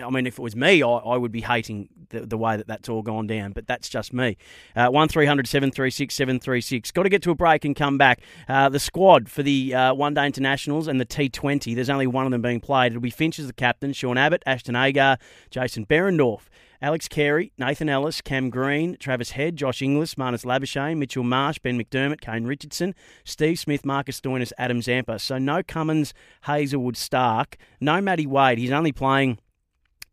I 0.00 0.08
mean, 0.08 0.26
if 0.26 0.38
it 0.38 0.42
was 0.42 0.56
me, 0.56 0.82
I, 0.82 0.88
I 0.88 1.16
would 1.18 1.32
be 1.32 1.42
hating 1.42 1.90
the, 2.08 2.20
the, 2.20 2.38
way 2.38 2.56
that 2.56 2.66
that's 2.66 2.88
all 2.88 3.02
gone 3.02 3.26
down, 3.26 3.52
but 3.52 3.66
that's 3.66 3.88
just 3.88 4.14
me. 4.14 4.38
Uh, 4.74 4.88
1300 4.88 5.46
736 5.46 6.14
736. 6.14 6.90
Got 6.92 7.02
to 7.02 7.08
get 7.10 7.22
to 7.22 7.30
a 7.30 7.34
break 7.34 7.66
and 7.66 7.76
come 7.76 7.98
back. 7.98 8.20
Uh, 8.48 8.70
the 8.70 8.78
squad 8.78 9.28
for 9.28 9.42
the 9.42 9.74
uh, 9.74 9.92
One 9.92 10.14
Day 10.14 10.24
Internationals 10.24 10.88
and 10.88 10.98
the 10.98 11.04
T20, 11.04 11.74
there's 11.74 11.90
only 11.90 12.06
one 12.06 12.24
of 12.24 12.32
them 12.32 12.40
being 12.40 12.60
played. 12.60 12.92
It'll 12.92 13.02
be 13.02 13.10
Finch 13.10 13.38
as 13.38 13.46
the 13.46 13.52
captain, 13.52 13.92
Sean 13.92 14.16
Abbott, 14.16 14.42
Ashton 14.46 14.76
Agar, 14.76 15.18
Jason 15.50 15.84
Behrendorff. 15.84 16.48
Alex 16.84 17.08
Carey, 17.08 17.50
Nathan 17.56 17.88
Ellis, 17.88 18.20
Cam 18.20 18.50
Green, 18.50 18.98
Travis 19.00 19.30
Head, 19.30 19.56
Josh 19.56 19.80
Inglis, 19.80 20.16
Marnus 20.16 20.44
Labuschagne, 20.44 20.98
Mitchell 20.98 21.24
Marsh, 21.24 21.58
Ben 21.58 21.82
McDermott, 21.82 22.20
Kane 22.20 22.44
Richardson, 22.44 22.94
Steve 23.24 23.58
Smith, 23.58 23.86
Marcus 23.86 24.20
Stoinis, 24.20 24.52
Adam 24.58 24.82
Zampa. 24.82 25.18
So 25.18 25.38
no 25.38 25.62
Cummins, 25.62 26.12
Hazlewood, 26.42 26.98
Stark, 26.98 27.56
no 27.80 28.02
Matty 28.02 28.26
Wade. 28.26 28.58
He's 28.58 28.70
only 28.70 28.92
playing 28.92 29.38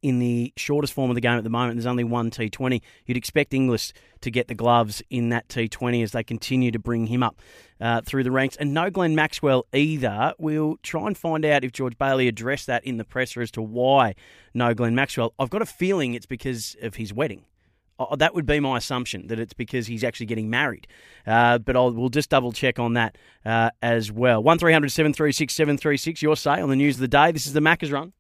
in 0.01 0.19
the 0.19 0.53
shortest 0.57 0.93
form 0.93 1.11
of 1.11 1.15
the 1.15 1.21
game 1.21 1.37
at 1.37 1.43
the 1.43 1.49
moment. 1.49 1.75
There's 1.75 1.85
only 1.85 2.03
one 2.03 2.31
T20. 2.31 2.81
You'd 3.05 3.17
expect 3.17 3.53
Inglis 3.53 3.93
to 4.21 4.31
get 4.31 4.47
the 4.47 4.55
gloves 4.55 5.01
in 5.09 5.29
that 5.29 5.47
T20 5.47 6.03
as 6.03 6.11
they 6.11 6.23
continue 6.23 6.71
to 6.71 6.79
bring 6.79 7.07
him 7.07 7.23
up 7.23 7.39
uh, 7.79 8.01
through 8.01 8.23
the 8.23 8.31
ranks. 8.31 8.55
And 8.55 8.73
no 8.73 8.89
Glenn 8.89 9.15
Maxwell 9.15 9.65
either. 9.73 10.33
We'll 10.37 10.77
try 10.83 11.07
and 11.07 11.17
find 11.17 11.45
out 11.45 11.63
if 11.63 11.71
George 11.71 11.97
Bailey 11.97 12.27
addressed 12.27 12.67
that 12.67 12.85
in 12.85 12.97
the 12.97 13.05
presser 13.05 13.41
as 13.41 13.51
to 13.51 13.61
why 13.61 14.15
no 14.53 14.73
Glenn 14.73 14.95
Maxwell. 14.95 15.33
I've 15.39 15.49
got 15.49 15.61
a 15.61 15.67
feeling 15.67 16.13
it's 16.13 16.25
because 16.25 16.75
of 16.81 16.95
his 16.95 17.13
wedding. 17.13 17.45
Oh, 17.99 18.15
that 18.15 18.33
would 18.33 18.47
be 18.47 18.59
my 18.59 18.77
assumption 18.77 19.27
that 19.27 19.39
it's 19.39 19.53
because 19.53 19.85
he's 19.85 20.03
actually 20.03 20.25
getting 20.25 20.49
married. 20.49 20.87
Uh, 21.27 21.59
but 21.59 21.75
I'll, 21.75 21.91
we'll 21.91 22.09
just 22.09 22.31
double 22.31 22.51
check 22.51 22.79
on 22.79 22.93
that 22.93 23.15
uh, 23.45 23.69
as 23.83 24.11
well. 24.11 24.41
1300 24.41 24.89
736 24.89 25.53
736, 25.53 26.21
your 26.21 26.35
say 26.35 26.59
on 26.61 26.69
the 26.69 26.75
news 26.75 26.95
of 26.95 27.01
the 27.01 27.07
day. 27.07 27.31
This 27.31 27.45
is 27.45 27.53
the 27.53 27.59
Maccas 27.59 27.91
Run. 27.91 28.13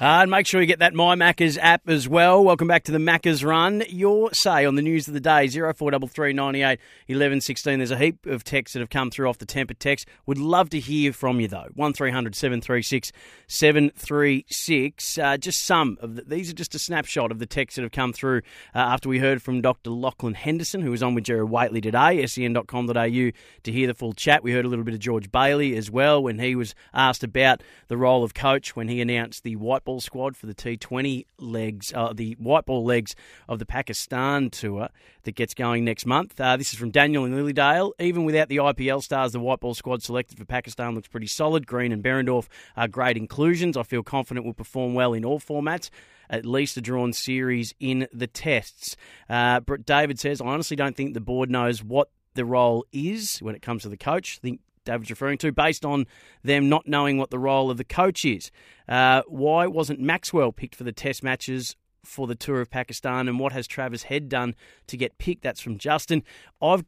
Uh, 0.00 0.22
and 0.22 0.30
make 0.30 0.46
sure 0.46 0.60
you 0.60 0.66
get 0.66 0.80
that 0.80 0.92
My 0.92 1.14
Maccas 1.14 1.56
app 1.60 1.88
as 1.88 2.08
well. 2.08 2.42
Welcome 2.42 2.66
back 2.66 2.82
to 2.84 2.92
the 2.92 2.98
Maccas 2.98 3.44
Run. 3.44 3.84
Your 3.88 4.34
say 4.34 4.66
on 4.66 4.74
the 4.74 4.82
news 4.82 5.06
of 5.06 5.14
the 5.14 5.20
day, 5.20 5.46
0433 5.46 6.32
98 6.32 6.80
11 7.08 7.40
16. 7.40 7.78
There's 7.78 7.90
a 7.90 7.96
heap 7.96 8.26
of 8.26 8.42
texts 8.42 8.72
that 8.72 8.80
have 8.80 8.90
come 8.90 9.10
through 9.10 9.28
off 9.28 9.38
the 9.38 9.46
Tempur 9.46 9.78
text. 9.78 10.08
Would 10.26 10.38
love 10.38 10.68
to 10.70 10.80
hear 10.80 11.12
from 11.12 11.40
you, 11.40 11.46
though. 11.48 11.68
1300 11.74 12.34
736 12.34 13.12
736. 13.46 15.18
Uh, 15.18 15.36
just 15.36 15.64
some 15.64 15.96
of 16.00 16.16
the, 16.16 16.22
these 16.22 16.50
are 16.50 16.54
just 16.54 16.74
a 16.74 16.78
snapshot 16.78 17.30
of 17.30 17.38
the 17.38 17.46
texts 17.46 17.76
that 17.76 17.82
have 17.82 17.92
come 17.92 18.12
through 18.12 18.38
uh, 18.74 18.78
after 18.78 19.08
we 19.08 19.20
heard 19.20 19.42
from 19.42 19.60
Dr. 19.60 19.90
Lachlan 19.90 20.34
Henderson, 20.34 20.82
who 20.82 20.90
was 20.90 21.02
on 21.02 21.14
with 21.14 21.24
Gerard 21.24 21.50
Whateley 21.50 21.80
today, 21.80 22.26
sen.com.au, 22.26 22.92
to 22.92 23.32
hear 23.64 23.86
the 23.86 23.94
full 23.94 24.12
chat. 24.12 24.42
We 24.42 24.52
heard 24.52 24.64
a 24.64 24.68
little 24.68 24.84
bit 24.84 24.94
of 24.94 25.00
George 25.00 25.30
Bailey 25.30 25.76
as 25.76 25.90
well 25.90 26.22
when 26.22 26.40
he 26.40 26.56
was 26.56 26.74
asked 26.92 27.22
about 27.22 27.62
the 27.88 27.96
role 27.96 28.24
of 28.24 28.34
coach 28.34 28.74
when 28.74 28.88
he 28.88 29.00
announced 29.00 29.44
the 29.44 29.56
white 29.74 29.84
ball 29.84 30.00
squad 30.00 30.36
for 30.36 30.46
the 30.46 30.54
T20 30.54 31.26
legs, 31.40 31.92
uh, 31.92 32.12
the 32.12 32.36
white 32.38 32.64
ball 32.64 32.84
legs 32.84 33.16
of 33.48 33.58
the 33.58 33.66
Pakistan 33.66 34.48
tour 34.48 34.88
that 35.24 35.34
gets 35.34 35.52
going 35.52 35.84
next 35.84 36.06
month. 36.06 36.40
Uh, 36.40 36.56
this 36.56 36.72
is 36.72 36.78
from 36.78 36.92
Daniel 36.92 37.24
in 37.24 37.34
Lilydale. 37.34 37.90
Even 37.98 38.24
without 38.24 38.48
the 38.48 38.58
IPL 38.58 39.02
stars, 39.02 39.32
the 39.32 39.40
white 39.40 39.58
ball 39.58 39.74
squad 39.74 40.00
selected 40.00 40.38
for 40.38 40.44
Pakistan 40.44 40.94
looks 40.94 41.08
pretty 41.08 41.26
solid. 41.26 41.66
Green 41.66 41.90
and 41.90 42.04
Behrendorff 42.04 42.46
are 42.76 42.86
great 42.86 43.16
inclusions. 43.16 43.76
I 43.76 43.82
feel 43.82 44.04
confident 44.04 44.46
we'll 44.46 44.54
perform 44.54 44.94
well 44.94 45.12
in 45.12 45.24
all 45.24 45.40
formats 45.40 45.90
at 46.30 46.46
least 46.46 46.76
a 46.76 46.80
drawn 46.80 47.12
series 47.12 47.74
in 47.80 48.06
the 48.12 48.28
tests. 48.28 48.96
Uh, 49.28 49.60
David 49.84 50.20
says, 50.20 50.40
I 50.40 50.46
honestly 50.46 50.76
don't 50.76 50.96
think 50.96 51.14
the 51.14 51.20
board 51.20 51.50
knows 51.50 51.82
what 51.82 52.10
the 52.34 52.44
role 52.44 52.86
is 52.92 53.40
when 53.40 53.56
it 53.56 53.60
comes 53.60 53.82
to 53.82 53.88
the 53.88 53.96
coach. 53.96 54.38
I 54.40 54.46
think 54.46 54.60
David's 54.84 55.10
referring 55.10 55.38
to, 55.38 55.52
based 55.52 55.84
on 55.84 56.06
them 56.42 56.68
not 56.68 56.86
knowing 56.86 57.18
what 57.18 57.30
the 57.30 57.38
role 57.38 57.70
of 57.70 57.76
the 57.76 57.84
coach 57.84 58.24
is. 58.24 58.50
Uh, 58.88 59.22
why 59.26 59.66
wasn't 59.66 60.00
Maxwell 60.00 60.52
picked 60.52 60.74
for 60.74 60.84
the 60.84 60.92
test 60.92 61.22
matches 61.22 61.76
for 62.04 62.26
the 62.26 62.34
tour 62.34 62.60
of 62.60 62.70
Pakistan, 62.70 63.28
and 63.28 63.38
what 63.38 63.52
has 63.52 63.66
Travis 63.66 64.04
Head 64.04 64.28
done 64.28 64.54
to 64.86 64.96
get 64.96 65.16
picked? 65.18 65.42
That's 65.42 65.60
from 65.60 65.78
Justin. 65.78 66.22
I've 66.60 66.84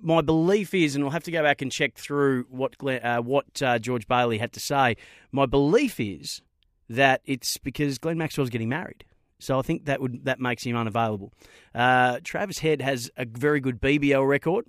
my 0.00 0.22
belief 0.22 0.72
is, 0.72 0.94
and 0.94 1.04
we'll 1.04 1.12
have 1.12 1.24
to 1.24 1.30
go 1.30 1.42
back 1.42 1.60
and 1.60 1.70
check 1.70 1.94
through 1.96 2.46
what 2.48 2.74
uh, 2.82 3.20
what 3.20 3.62
uh, 3.62 3.78
George 3.78 4.08
Bailey 4.08 4.38
had 4.38 4.52
to 4.54 4.60
say. 4.60 4.96
My 5.30 5.46
belief 5.46 6.00
is 6.00 6.40
that 6.88 7.20
it's 7.24 7.58
because 7.58 7.98
Glenn 7.98 8.18
Maxwell's 8.18 8.50
getting 8.50 8.68
married. 8.68 9.04
So 9.38 9.58
I 9.58 9.62
think 9.62 9.84
that 9.86 10.00
would 10.00 10.24
that 10.24 10.40
makes 10.40 10.64
him 10.64 10.76
unavailable. 10.76 11.32
Uh, 11.74 12.20
Travis 12.24 12.58
Head 12.58 12.80
has 12.80 13.10
a 13.16 13.26
very 13.26 13.60
good 13.60 13.80
BBL 13.80 14.26
record 14.26 14.66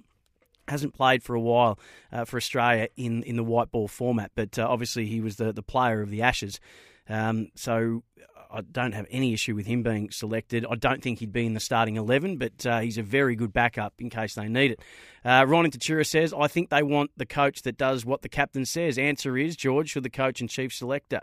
hasn't 0.68 0.94
played 0.94 1.24
for 1.24 1.36
a 1.36 1.40
while 1.40 1.80
uh, 2.12 2.26
for 2.26 2.38
Australia 2.38 2.88
in, 2.96 3.24
in 3.24 3.36
the 3.36 3.44
white 3.44 3.72
ball 3.72 3.88
format, 3.88 4.32
but 4.36 4.58
uh, 4.58 4.68
obviously 4.68 5.06
he 5.06 5.22
was 5.22 5.38
the, 5.38 5.54
the 5.54 5.64
player 5.64 6.02
of 6.02 6.10
the 6.10 6.22
Ashes. 6.22 6.60
Um, 7.08 7.50
so 7.56 8.04
I 8.52 8.62
don't 8.62 8.94
have 8.94 9.06
any 9.10 9.34
issue 9.34 9.56
with 9.56 9.66
him 9.66 9.84
being 9.84 10.12
selected. 10.12 10.66
I 10.70 10.76
don't 10.76 11.02
think 11.02 11.20
he'd 11.20 11.34
be 11.34 11.46
in 11.46 11.54
the 11.54 11.60
starting 11.60 11.98
11, 11.98 12.38
but 12.38 12.66
uh, 12.66 12.80
he's 12.80 12.98
a 12.98 13.04
very 13.04 13.36
good 13.36 13.54
backup 13.54 13.94
in 14.00 14.10
case 14.10 14.36
they 14.36 14.48
need 14.48 14.72
it. 14.72 14.80
Uh, 15.24 15.46
Ron 15.48 15.66
Tatura 15.66 16.06
says, 16.06 16.34
I 16.34 16.48
think 16.48 16.70
they 16.70 16.84
want 16.84 17.12
the 17.18 17.26
coach 17.26 17.64
that 17.64 17.78
does 17.78 18.06
what 18.06 18.22
the 18.22 18.30
captain 18.30 18.66
says. 18.66 18.98
Answer 18.98 19.38
is 19.38 19.56
George, 19.56 19.90
should 19.90 20.04
the 20.04 20.10
coach 20.10 20.42
and 20.42 20.50
chief 20.50 20.74
selector. 20.74 21.22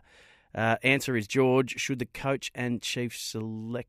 Uh, 0.54 0.76
answer 0.82 1.16
is 1.16 1.26
George, 1.26 1.80
should 1.80 1.98
the 1.98 2.06
coach 2.06 2.50
and 2.54 2.82
chief 2.82 3.16
select 3.16 3.88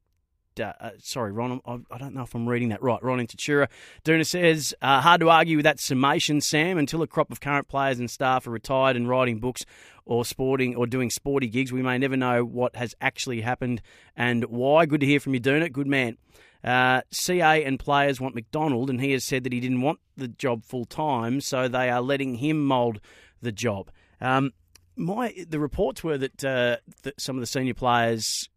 uh, 0.59 0.73
uh, 0.79 0.89
sorry, 0.99 1.31
Ron, 1.31 1.61
I, 1.65 1.97
don't 1.97 2.13
know 2.13 2.23
if 2.23 2.33
I'm 2.35 2.47
reading 2.47 2.69
that 2.69 2.81
right. 2.81 3.01
Ron 3.03 3.19
in 3.19 3.27
Tatura. 3.27 3.67
Duna 4.03 4.25
says, 4.25 4.73
uh, 4.81 5.01
hard 5.01 5.21
to 5.21 5.29
argue 5.29 5.57
with 5.57 5.63
that 5.65 5.79
summation, 5.79 6.41
Sam, 6.41 6.77
until 6.77 7.01
a 7.01 7.07
crop 7.07 7.31
of 7.31 7.41
current 7.41 7.67
players 7.67 7.99
and 7.99 8.09
staff 8.09 8.47
are 8.47 8.51
retired 8.51 8.95
and 8.95 9.07
writing 9.07 9.39
books 9.39 9.65
or 10.05 10.25
sporting 10.25 10.75
or 10.75 10.85
doing 10.85 11.09
sporty 11.09 11.47
gigs. 11.47 11.71
We 11.71 11.81
may 11.81 11.97
never 11.97 12.17
know 12.17 12.43
what 12.43 12.75
has 12.75 12.95
actually 13.01 13.41
happened 13.41 13.81
and 14.15 14.45
why. 14.45 14.85
Good 14.85 15.01
to 15.01 15.05
hear 15.05 15.19
from 15.19 15.33
you, 15.33 15.39
Duna. 15.39 15.71
Good 15.71 15.87
man. 15.87 16.17
Uh, 16.63 17.01
CA 17.11 17.63
and 17.63 17.77
players 17.77 18.21
want 18.21 18.35
McDonald, 18.35 18.89
and 18.89 19.01
he 19.01 19.11
has 19.11 19.25
said 19.25 19.43
that 19.43 19.51
he 19.51 19.59
didn't 19.59 19.81
want 19.81 19.99
the 20.15 20.29
job 20.29 20.63
full 20.63 20.85
time, 20.85 21.41
so 21.41 21.67
they 21.67 21.89
are 21.89 22.01
letting 22.01 22.35
him 22.35 22.65
mould 22.65 23.01
the 23.41 23.51
job. 23.51 23.91
Um, 24.21 24.53
my 24.95 25.33
the 25.47 25.59
reports 25.59 26.03
were 26.03 26.17
that, 26.17 26.43
uh, 26.45 26.77
that 27.01 27.19
some 27.19 27.35
of 27.35 27.41
the 27.41 27.47
senior 27.47 27.73
players, 27.73 28.47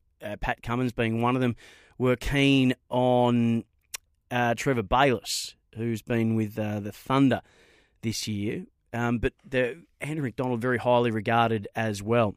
Pat 0.40 0.62
Cummins 0.62 0.92
being 0.92 1.20
one 1.20 1.34
of 1.34 1.42
them, 1.42 1.56
were 1.98 2.16
keen 2.16 2.74
on 2.88 3.64
uh, 4.30 4.54
Trevor 4.54 4.82
Bayliss, 4.82 5.54
who's 5.74 6.00
been 6.02 6.34
with 6.34 6.58
uh, 6.58 6.80
the 6.80 6.92
Thunder 6.92 7.40
this 8.02 8.28
year. 8.28 8.66
Um, 8.92 9.16
but 9.18 9.32
the, 9.44 9.82
Andrew 10.00 10.24
McDonald 10.24 10.60
very 10.60 10.78
highly 10.78 11.10
regarded 11.10 11.66
as 11.74 12.02
well. 12.02 12.34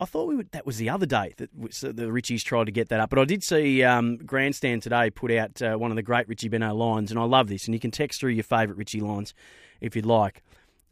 I 0.00 0.06
thought 0.06 0.26
we 0.26 0.34
would, 0.36 0.50
that 0.52 0.66
was 0.66 0.76
the 0.76 0.90
other 0.90 1.06
day 1.06 1.32
that 1.38 1.48
the 1.54 2.08
Richies 2.08 2.42
tried 2.42 2.64
to 2.64 2.72
get 2.72 2.90
that 2.90 3.00
up. 3.00 3.08
But 3.10 3.20
I 3.20 3.24
did 3.24 3.42
see 3.42 3.82
um, 3.84 4.18
Grandstand 4.18 4.82
today 4.82 5.08
put 5.08 5.30
out 5.30 5.62
uh, 5.62 5.76
one 5.76 5.90
of 5.90 5.96
the 5.96 6.02
great 6.02 6.28
Richie 6.28 6.50
Benaud 6.50 6.74
lines, 6.74 7.10
and 7.10 7.18
I 7.18 7.24
love 7.24 7.48
this. 7.48 7.64
And 7.66 7.74
you 7.74 7.80
can 7.80 7.90
text 7.90 8.20
through 8.20 8.32
your 8.32 8.44
favourite 8.44 8.76
Richie 8.76 9.00
lines 9.00 9.32
if 9.80 9.96
you'd 9.96 10.04
like 10.04 10.42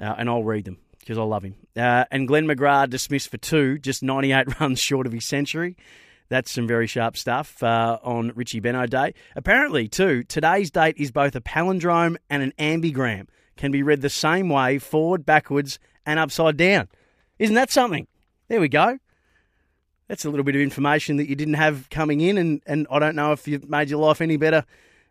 uh, 0.00 0.14
and 0.18 0.28
I'll 0.28 0.44
read 0.44 0.64
them 0.64 0.78
because 1.00 1.18
I 1.18 1.22
love 1.22 1.42
him. 1.42 1.54
Uh, 1.76 2.04
and 2.10 2.28
Glenn 2.28 2.46
McGrath 2.46 2.90
dismissed 2.90 3.30
for 3.30 3.38
two, 3.38 3.78
just 3.78 4.02
98 4.02 4.46
runs 4.60 4.80
short 4.80 5.06
of 5.06 5.12
his 5.12 5.24
century. 5.24 5.76
That's 6.28 6.50
some 6.50 6.66
very 6.66 6.86
sharp 6.86 7.16
stuff 7.16 7.62
uh, 7.62 7.98
on 8.02 8.32
Richie 8.34 8.60
Benaud 8.60 8.86
Day. 8.86 9.12
Apparently, 9.36 9.88
too, 9.88 10.22
today's 10.24 10.70
date 10.70 10.96
is 10.96 11.10
both 11.10 11.36
a 11.36 11.40
palindrome 11.40 12.16
and 12.30 12.42
an 12.42 12.52
ambigram. 12.58 13.26
Can 13.56 13.70
be 13.70 13.82
read 13.82 14.00
the 14.00 14.08
same 14.08 14.48
way, 14.48 14.78
forward, 14.78 15.26
backwards, 15.26 15.78
and 16.06 16.18
upside 16.18 16.56
down. 16.56 16.88
Isn't 17.38 17.54
that 17.56 17.70
something? 17.70 18.06
There 18.48 18.60
we 18.60 18.68
go. 18.68 18.98
That's 20.08 20.24
a 20.24 20.30
little 20.30 20.44
bit 20.44 20.54
of 20.54 20.60
information 20.62 21.16
that 21.16 21.28
you 21.28 21.36
didn't 21.36 21.54
have 21.54 21.90
coming 21.90 22.20
in, 22.20 22.38
and, 22.38 22.62
and 22.66 22.86
I 22.90 22.98
don't 22.98 23.16
know 23.16 23.32
if 23.32 23.46
you've 23.46 23.68
made 23.68 23.90
your 23.90 24.00
life 24.00 24.20
any 24.20 24.36
better 24.36 24.64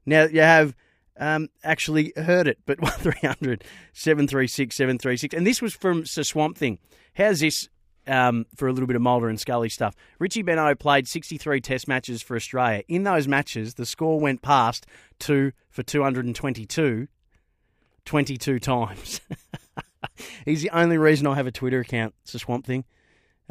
now 0.05 0.23
that 0.23 0.33
you 0.33 0.41
have 0.41 0.75
um, 1.21 1.49
actually 1.63 2.11
heard 2.17 2.47
it, 2.47 2.57
but 2.65 2.81
1300 2.81 3.63
736 3.93 4.75
736. 4.75 5.33
And 5.33 5.47
this 5.47 5.61
was 5.61 5.73
from 5.73 6.05
Sir 6.05 6.23
Swamp 6.23 6.57
Thing. 6.57 6.79
How's 7.13 7.39
this 7.39 7.69
um, 8.07 8.45
for 8.55 8.67
a 8.67 8.73
little 8.73 8.87
bit 8.87 8.95
of 8.95 9.01
Mulder 9.01 9.29
and 9.29 9.39
Scully 9.39 9.69
stuff? 9.69 9.95
Richie 10.19 10.43
Benaud 10.43 10.79
played 10.79 11.07
63 11.07 11.61
test 11.61 11.87
matches 11.87 12.21
for 12.21 12.35
Australia. 12.35 12.83
In 12.87 13.03
those 13.03 13.27
matches, 13.27 13.75
the 13.75 13.85
score 13.85 14.19
went 14.19 14.41
past 14.41 14.85
two 15.19 15.53
for 15.69 15.83
222 15.83 17.07
22 18.03 18.59
times. 18.59 19.21
He's 20.45 20.63
the 20.63 20.71
only 20.71 20.97
reason 20.97 21.27
I 21.27 21.35
have 21.35 21.45
a 21.45 21.51
Twitter 21.51 21.79
account, 21.79 22.15
Sir 22.23 22.39
Swamp 22.39 22.65
Thing. 22.65 22.83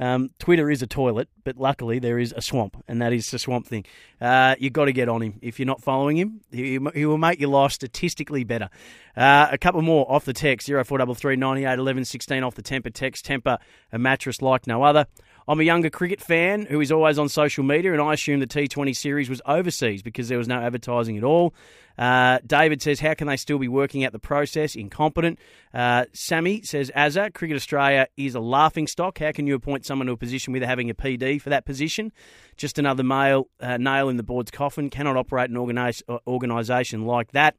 Um, 0.00 0.30
Twitter 0.38 0.70
is 0.70 0.80
a 0.80 0.86
toilet, 0.86 1.28
but 1.44 1.58
luckily 1.58 1.98
there 1.98 2.18
is 2.18 2.32
a 2.34 2.40
swamp, 2.40 2.82
and 2.88 3.02
that 3.02 3.12
is 3.12 3.30
the 3.30 3.38
swamp 3.38 3.66
thing. 3.66 3.84
Uh, 4.18 4.56
you've 4.58 4.72
got 4.72 4.86
to 4.86 4.92
get 4.92 5.10
on 5.10 5.20
him. 5.20 5.38
If 5.42 5.58
you're 5.58 5.66
not 5.66 5.82
following 5.82 6.16
him, 6.16 6.40
he, 6.50 6.78
he 6.94 7.04
will 7.04 7.18
make 7.18 7.38
your 7.38 7.50
life 7.50 7.72
statistically 7.72 8.42
better. 8.42 8.70
Uh, 9.14 9.48
a 9.52 9.58
couple 9.58 9.82
more 9.82 10.10
off 10.10 10.24
the 10.24 10.32
text 10.32 10.68
0433 10.68 11.36
98 11.36 11.78
11 11.78 12.04
16 12.06 12.42
off 12.42 12.54
the 12.54 12.62
Tempur 12.62 12.92
text. 12.92 13.26
Tempur, 13.26 13.58
a 13.92 13.98
mattress 13.98 14.40
like 14.40 14.66
no 14.66 14.82
other. 14.82 15.06
I'm 15.50 15.58
a 15.58 15.64
younger 15.64 15.90
cricket 15.90 16.20
fan 16.20 16.66
who 16.66 16.80
is 16.80 16.92
always 16.92 17.18
on 17.18 17.28
social 17.28 17.64
media, 17.64 17.92
and 17.92 18.00
I 18.00 18.14
assume 18.14 18.38
the 18.38 18.46
T20 18.46 18.94
series 18.94 19.28
was 19.28 19.42
overseas 19.46 20.00
because 20.00 20.28
there 20.28 20.38
was 20.38 20.46
no 20.46 20.60
advertising 20.60 21.18
at 21.18 21.24
all. 21.24 21.54
Uh, 21.98 22.38
David 22.46 22.80
says, 22.80 23.00
How 23.00 23.14
can 23.14 23.26
they 23.26 23.36
still 23.36 23.58
be 23.58 23.66
working 23.66 24.04
out 24.04 24.12
the 24.12 24.20
process? 24.20 24.76
Incompetent. 24.76 25.40
Uh, 25.74 26.04
Sammy 26.12 26.62
says, 26.62 26.92
Azza, 26.94 27.34
Cricket 27.34 27.56
Australia 27.56 28.06
is 28.16 28.36
a 28.36 28.40
laughing 28.40 28.86
stock. 28.86 29.18
How 29.18 29.32
can 29.32 29.48
you 29.48 29.56
appoint 29.56 29.84
someone 29.84 30.06
to 30.06 30.12
a 30.12 30.16
position 30.16 30.52
without 30.52 30.68
having 30.68 30.88
a 30.88 30.94
PD 30.94 31.42
for 31.42 31.50
that 31.50 31.66
position? 31.66 32.12
Just 32.56 32.78
another 32.78 33.02
male, 33.02 33.48
uh, 33.58 33.76
nail 33.76 34.08
in 34.08 34.18
the 34.18 34.22
board's 34.22 34.52
coffin. 34.52 34.88
Cannot 34.88 35.16
operate 35.16 35.50
an 35.50 35.56
organisation 35.56 37.06
like 37.06 37.32
that. 37.32 37.56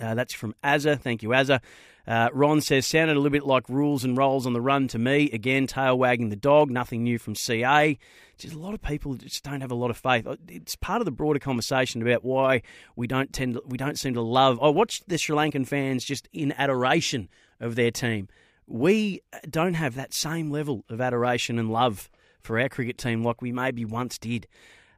Uh, 0.00 0.14
that's 0.14 0.34
from 0.34 0.54
Azza. 0.62 1.00
Thank 1.00 1.24
you, 1.24 1.30
Azza. 1.30 1.60
Uh, 2.08 2.30
Ron 2.32 2.62
says, 2.62 2.86
sounded 2.86 3.12
a 3.12 3.20
little 3.20 3.28
bit 3.28 3.44
like 3.44 3.68
rules 3.68 4.02
and 4.02 4.16
rolls 4.16 4.46
on 4.46 4.54
the 4.54 4.62
run 4.62 4.88
to 4.88 4.98
me. 4.98 5.30
Again, 5.30 5.66
tail 5.66 5.98
wagging 5.98 6.30
the 6.30 6.36
dog. 6.36 6.70
Nothing 6.70 7.04
new 7.04 7.18
from 7.18 7.34
CA. 7.34 7.98
Just 8.38 8.54
a 8.54 8.58
lot 8.58 8.72
of 8.72 8.80
people 8.80 9.14
just 9.16 9.44
don't 9.44 9.60
have 9.60 9.70
a 9.70 9.74
lot 9.74 9.90
of 9.90 9.98
faith. 9.98 10.26
Uh, 10.26 10.36
it's 10.48 10.74
part 10.74 11.02
of 11.02 11.04
the 11.04 11.10
broader 11.10 11.38
conversation 11.38 12.00
about 12.00 12.24
why 12.24 12.62
we 12.96 13.06
don't 13.06 13.30
tend 13.30 13.54
to, 13.54 13.62
we 13.66 13.76
don't 13.76 13.98
seem 13.98 14.14
to 14.14 14.22
love. 14.22 14.58
I 14.62 14.70
watched 14.70 15.06
the 15.06 15.18
Sri 15.18 15.36
Lankan 15.36 15.66
fans 15.66 16.02
just 16.02 16.30
in 16.32 16.52
adoration 16.52 17.28
of 17.60 17.74
their 17.74 17.90
team. 17.90 18.28
We 18.66 19.20
don't 19.50 19.74
have 19.74 19.94
that 19.96 20.14
same 20.14 20.50
level 20.50 20.86
of 20.88 21.02
adoration 21.02 21.58
and 21.58 21.70
love 21.70 22.10
for 22.40 22.58
our 22.58 22.70
cricket 22.70 22.96
team 22.96 23.22
like 23.22 23.42
we 23.42 23.52
maybe 23.52 23.84
once 23.84 24.16
did. 24.16 24.46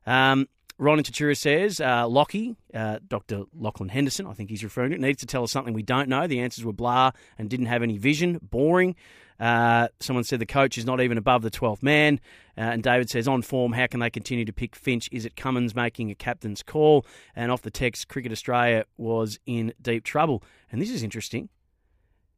Um, 0.07 0.46
Ron 0.81 0.99
Tatura 1.03 1.37
says, 1.37 1.79
uh, 1.79 2.09
Lockie, 2.09 2.57
uh, 2.73 3.01
Dr. 3.07 3.43
Lachlan 3.55 3.90
Henderson, 3.90 4.27
I 4.27 4.33
think 4.33 4.49
he's 4.49 4.64
referring 4.64 4.90
to 4.90 4.97
it, 4.97 5.01
needs 5.03 5.21
to 5.21 5.27
tell 5.27 5.43
us 5.43 5.53
something 5.53 5.75
we 5.75 5.83
don't 5.83 6.09
know. 6.09 6.27
The 6.27 6.40
answers 6.40 6.64
were 6.64 6.73
blah 6.73 7.11
and 7.37 7.51
didn't 7.51 7.66
have 7.66 7.83
any 7.83 7.99
vision, 7.99 8.40
boring. 8.43 8.97
Uh, 9.38 9.88
someone 10.01 10.25
said 10.25 10.38
the 10.38 10.47
coach 10.47 10.79
is 10.79 10.87
not 10.87 11.03
even 11.03 11.19
above 11.19 11.43
the 11.43 11.51
12th 11.51 11.83
man. 11.83 12.19
Uh, 12.57 12.62
and 12.62 12.83
David 12.83 13.11
says, 13.11 13.29
on 13.29 13.43
form, 13.43 13.73
how 13.73 13.87
can 13.88 14.01
they 14.01 14.09
continue 14.09 14.47
to 14.47 14.55
pick 14.55 14.75
Finch? 14.75 15.11
Is 15.12 15.27
it 15.27 15.37
Cummins 15.37 15.75
making 15.75 16.11
a 16.11 16.14
captain's 16.14 16.62
call? 16.62 17.05
And 17.37 17.53
off 17.53 17.61
the 17.61 17.71
text, 17.71 18.09
Cricket 18.09 18.33
Australia 18.33 18.87
was 18.97 19.38
in 19.45 19.75
deep 19.83 20.03
trouble. 20.05 20.43
And 20.73 20.81
this 20.81 20.90
is 20.90 21.03
interesting. 21.03 21.51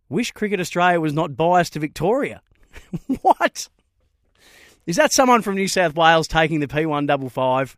Wish 0.09 0.33
Cricket 0.33 0.59
Australia 0.59 0.99
was 1.01 1.13
not 1.13 1.37
biased 1.37 1.75
to 1.75 1.79
Victoria. 1.79 2.43
what? 3.23 3.69
Is 4.85 4.97
that 4.97 5.13
someone 5.13 5.43
from 5.43 5.55
New 5.55 5.69
South 5.69 5.95
Wales 5.95 6.27
taking 6.27 6.59
the 6.59 6.67
P155? 6.67 7.77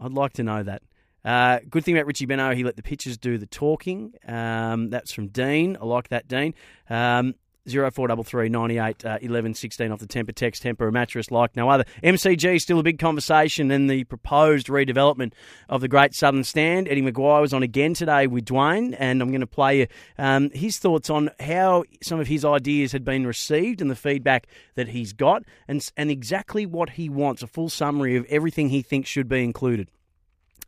I'd 0.00 0.12
like 0.12 0.34
to 0.34 0.42
know 0.42 0.62
that. 0.62 0.82
Uh, 1.24 1.58
good 1.68 1.84
thing 1.84 1.96
about 1.96 2.06
Richie 2.06 2.26
Benaud, 2.26 2.54
he 2.54 2.62
let 2.62 2.76
the 2.76 2.82
pitchers 2.82 3.18
do 3.18 3.36
the 3.36 3.46
talking. 3.46 4.12
Um, 4.28 4.90
that's 4.90 5.12
from 5.12 5.28
Dean. 5.28 5.76
I 5.80 5.84
like 5.84 6.08
that, 6.10 6.28
Dean. 6.28 6.54
Um, 6.88 7.34
0433 7.68 8.48
98 8.48 9.04
uh, 9.04 9.18
11 9.20 9.54
16 9.54 9.92
off 9.92 9.98
the 9.98 10.06
Tempur 10.06 10.34
text. 10.34 10.62
Tempur 10.62 10.88
a 10.88 10.92
mattress 10.92 11.30
like 11.30 11.56
no 11.56 11.68
other. 11.68 11.84
MCG 12.02 12.60
still 12.60 12.78
a 12.78 12.82
big 12.82 12.98
conversation 12.98 13.70
and 13.70 13.90
the 13.90 14.04
proposed 14.04 14.68
redevelopment 14.68 15.32
of 15.68 15.80
the 15.80 15.88
Great 15.88 16.14
Southern 16.14 16.44
Stand. 16.44 16.88
Eddie 16.88 17.02
McGuire 17.02 17.40
was 17.40 17.52
on 17.52 17.62
again 17.62 17.94
today 17.94 18.26
with 18.26 18.44
Dwayne, 18.44 18.94
and 18.98 19.20
I'm 19.20 19.30
going 19.30 19.40
to 19.40 19.46
play 19.46 19.80
you 19.80 19.86
um, 20.18 20.50
his 20.50 20.78
thoughts 20.78 21.10
on 21.10 21.30
how 21.40 21.84
some 22.02 22.20
of 22.20 22.26
his 22.26 22.44
ideas 22.44 22.92
had 22.92 23.04
been 23.04 23.26
received 23.26 23.80
and 23.80 23.90
the 23.90 23.96
feedback 23.96 24.46
that 24.74 24.88
he's 24.88 25.12
got, 25.12 25.42
and 25.68 25.86
and 25.96 26.10
exactly 26.10 26.66
what 26.66 26.90
he 26.90 27.08
wants. 27.08 27.42
A 27.42 27.46
full 27.46 27.68
summary 27.68 28.16
of 28.16 28.24
everything 28.26 28.68
he 28.68 28.82
thinks 28.82 29.08
should 29.08 29.28
be 29.28 29.42
included 29.42 29.90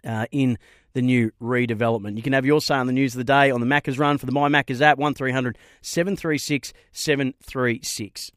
uh, 0.04 0.26
in 0.30 0.58
the 0.98 1.02
new 1.02 1.30
redevelopment. 1.40 2.16
You 2.16 2.24
can 2.24 2.32
have 2.32 2.44
your 2.44 2.60
say 2.60 2.74
on 2.74 2.88
the 2.88 2.92
news 2.92 3.14
of 3.14 3.18
the 3.18 3.24
day 3.24 3.52
on 3.52 3.60
the 3.60 3.66
Macca's 3.66 4.00
Run 4.00 4.18
for 4.18 4.26
the 4.26 4.32
My 4.32 4.48
Macca's 4.48 4.82
app, 4.82 4.98
1300 4.98 5.56
736 5.80 6.72
736. 6.90 8.32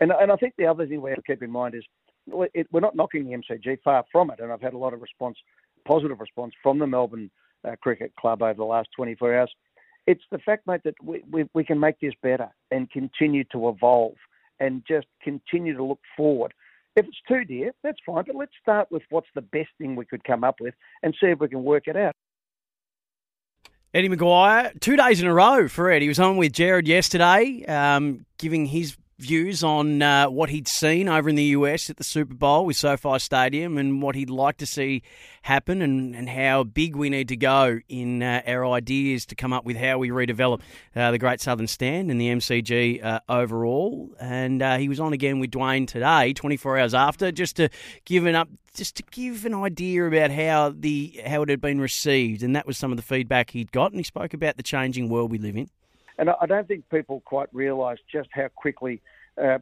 And, 0.00 0.12
and 0.12 0.30
I 0.30 0.36
think 0.36 0.54
the 0.56 0.66
other 0.66 0.86
thing 0.86 1.02
we 1.02 1.10
have 1.10 1.16
to 1.16 1.22
keep 1.22 1.42
in 1.42 1.50
mind 1.50 1.74
is 1.74 1.82
it, 2.54 2.68
we're 2.70 2.78
not 2.78 2.94
knocking 2.94 3.24
the 3.24 3.32
MCG, 3.36 3.78
far 3.82 4.04
from 4.12 4.30
it. 4.30 4.38
And 4.38 4.52
I've 4.52 4.60
had 4.60 4.74
a 4.74 4.78
lot 4.78 4.94
of 4.94 5.02
response, 5.02 5.36
positive 5.84 6.20
response 6.20 6.54
from 6.62 6.78
the 6.78 6.86
Melbourne 6.86 7.32
uh, 7.66 7.74
Cricket 7.82 8.14
Club 8.14 8.42
over 8.42 8.54
the 8.54 8.62
last 8.62 8.90
24 8.94 9.40
hours. 9.40 9.52
It's 10.06 10.22
the 10.30 10.38
fact, 10.38 10.68
mate, 10.68 10.82
that 10.84 10.94
we, 11.02 11.24
we, 11.28 11.46
we 11.52 11.64
can 11.64 11.80
make 11.80 11.98
this 11.98 12.14
better 12.22 12.48
and 12.70 12.88
continue 12.92 13.42
to 13.50 13.68
evolve 13.68 14.14
and 14.60 14.84
just 14.86 15.08
continue 15.20 15.76
to 15.76 15.82
look 15.82 16.00
forward 16.16 16.54
if 16.96 17.06
it's 17.06 17.20
too 17.26 17.44
dear, 17.44 17.72
that's 17.82 17.98
fine, 18.04 18.24
but 18.26 18.36
let's 18.36 18.52
start 18.60 18.88
with 18.90 19.02
what's 19.10 19.28
the 19.34 19.42
best 19.42 19.70
thing 19.78 19.96
we 19.96 20.04
could 20.04 20.24
come 20.24 20.44
up 20.44 20.56
with 20.60 20.74
and 21.02 21.14
see 21.20 21.28
if 21.28 21.40
we 21.40 21.48
can 21.48 21.62
work 21.62 21.84
it 21.86 21.96
out. 21.96 22.14
Eddie 23.94 24.08
McGuire, 24.08 24.78
two 24.80 24.96
days 24.96 25.20
in 25.20 25.26
a 25.26 25.34
row 25.34 25.68
for 25.68 25.90
Ed. 25.90 26.00
He 26.00 26.08
was 26.08 26.18
on 26.18 26.38
with 26.38 26.52
Gerard 26.52 26.88
yesterday, 26.88 27.62
um, 27.66 28.24
giving 28.38 28.64
his 28.64 28.96
views 29.22 29.62
on 29.62 30.02
uh, 30.02 30.28
what 30.28 30.50
he'd 30.50 30.66
seen 30.66 31.08
over 31.08 31.28
in 31.28 31.36
the 31.36 31.44
US 31.44 31.88
at 31.88 31.96
the 31.96 32.04
Super 32.04 32.34
Bowl 32.34 32.66
with 32.66 32.76
SoFi 32.76 33.18
Stadium 33.20 33.78
and 33.78 34.02
what 34.02 34.16
he'd 34.16 34.28
like 34.28 34.56
to 34.58 34.66
see 34.66 35.02
happen 35.42 35.80
and, 35.80 36.14
and 36.14 36.28
how 36.28 36.64
big 36.64 36.96
we 36.96 37.08
need 37.08 37.28
to 37.28 37.36
go 37.36 37.78
in 37.88 38.22
uh, 38.22 38.42
our 38.46 38.66
ideas 38.66 39.24
to 39.26 39.34
come 39.34 39.52
up 39.52 39.64
with 39.64 39.76
how 39.76 39.98
we 39.98 40.10
redevelop 40.10 40.60
uh, 40.96 41.12
the 41.12 41.18
Great 41.18 41.40
Southern 41.40 41.68
Stand 41.68 42.10
and 42.10 42.20
the 42.20 42.28
MCG 42.28 43.02
uh, 43.04 43.20
overall. 43.28 44.10
And 44.20 44.60
uh, 44.60 44.76
he 44.78 44.88
was 44.88 44.98
on 44.98 45.12
again 45.12 45.38
with 45.38 45.52
Dwayne 45.52 45.86
today, 45.86 46.32
24 46.32 46.78
hours 46.78 46.94
after, 46.94 47.30
just 47.30 47.56
to 47.56 47.68
give 48.04 48.26
an 48.26 48.34
up, 48.34 48.48
just 48.74 48.96
to 48.96 49.04
give 49.12 49.46
an 49.46 49.54
idea 49.54 50.04
about 50.06 50.32
how 50.32 50.74
the 50.76 51.20
how 51.24 51.42
it 51.42 51.48
had 51.48 51.60
been 51.60 51.80
received, 51.80 52.42
and 52.42 52.56
that 52.56 52.66
was 52.66 52.76
some 52.76 52.90
of 52.90 52.96
the 52.96 53.02
feedback 53.02 53.50
he'd 53.50 53.70
got. 53.70 53.92
And 53.92 54.00
he 54.00 54.04
spoke 54.04 54.34
about 54.34 54.56
the 54.56 54.62
changing 54.62 55.08
world 55.08 55.30
we 55.30 55.38
live 55.38 55.56
in. 55.56 55.68
And 56.18 56.30
I 56.30 56.46
don't 56.46 56.68
think 56.68 56.88
people 56.90 57.22
quite 57.24 57.48
realise 57.52 57.98
just 58.10 58.28
how 58.32 58.48
quickly, 58.54 59.00
uh, 59.42 59.58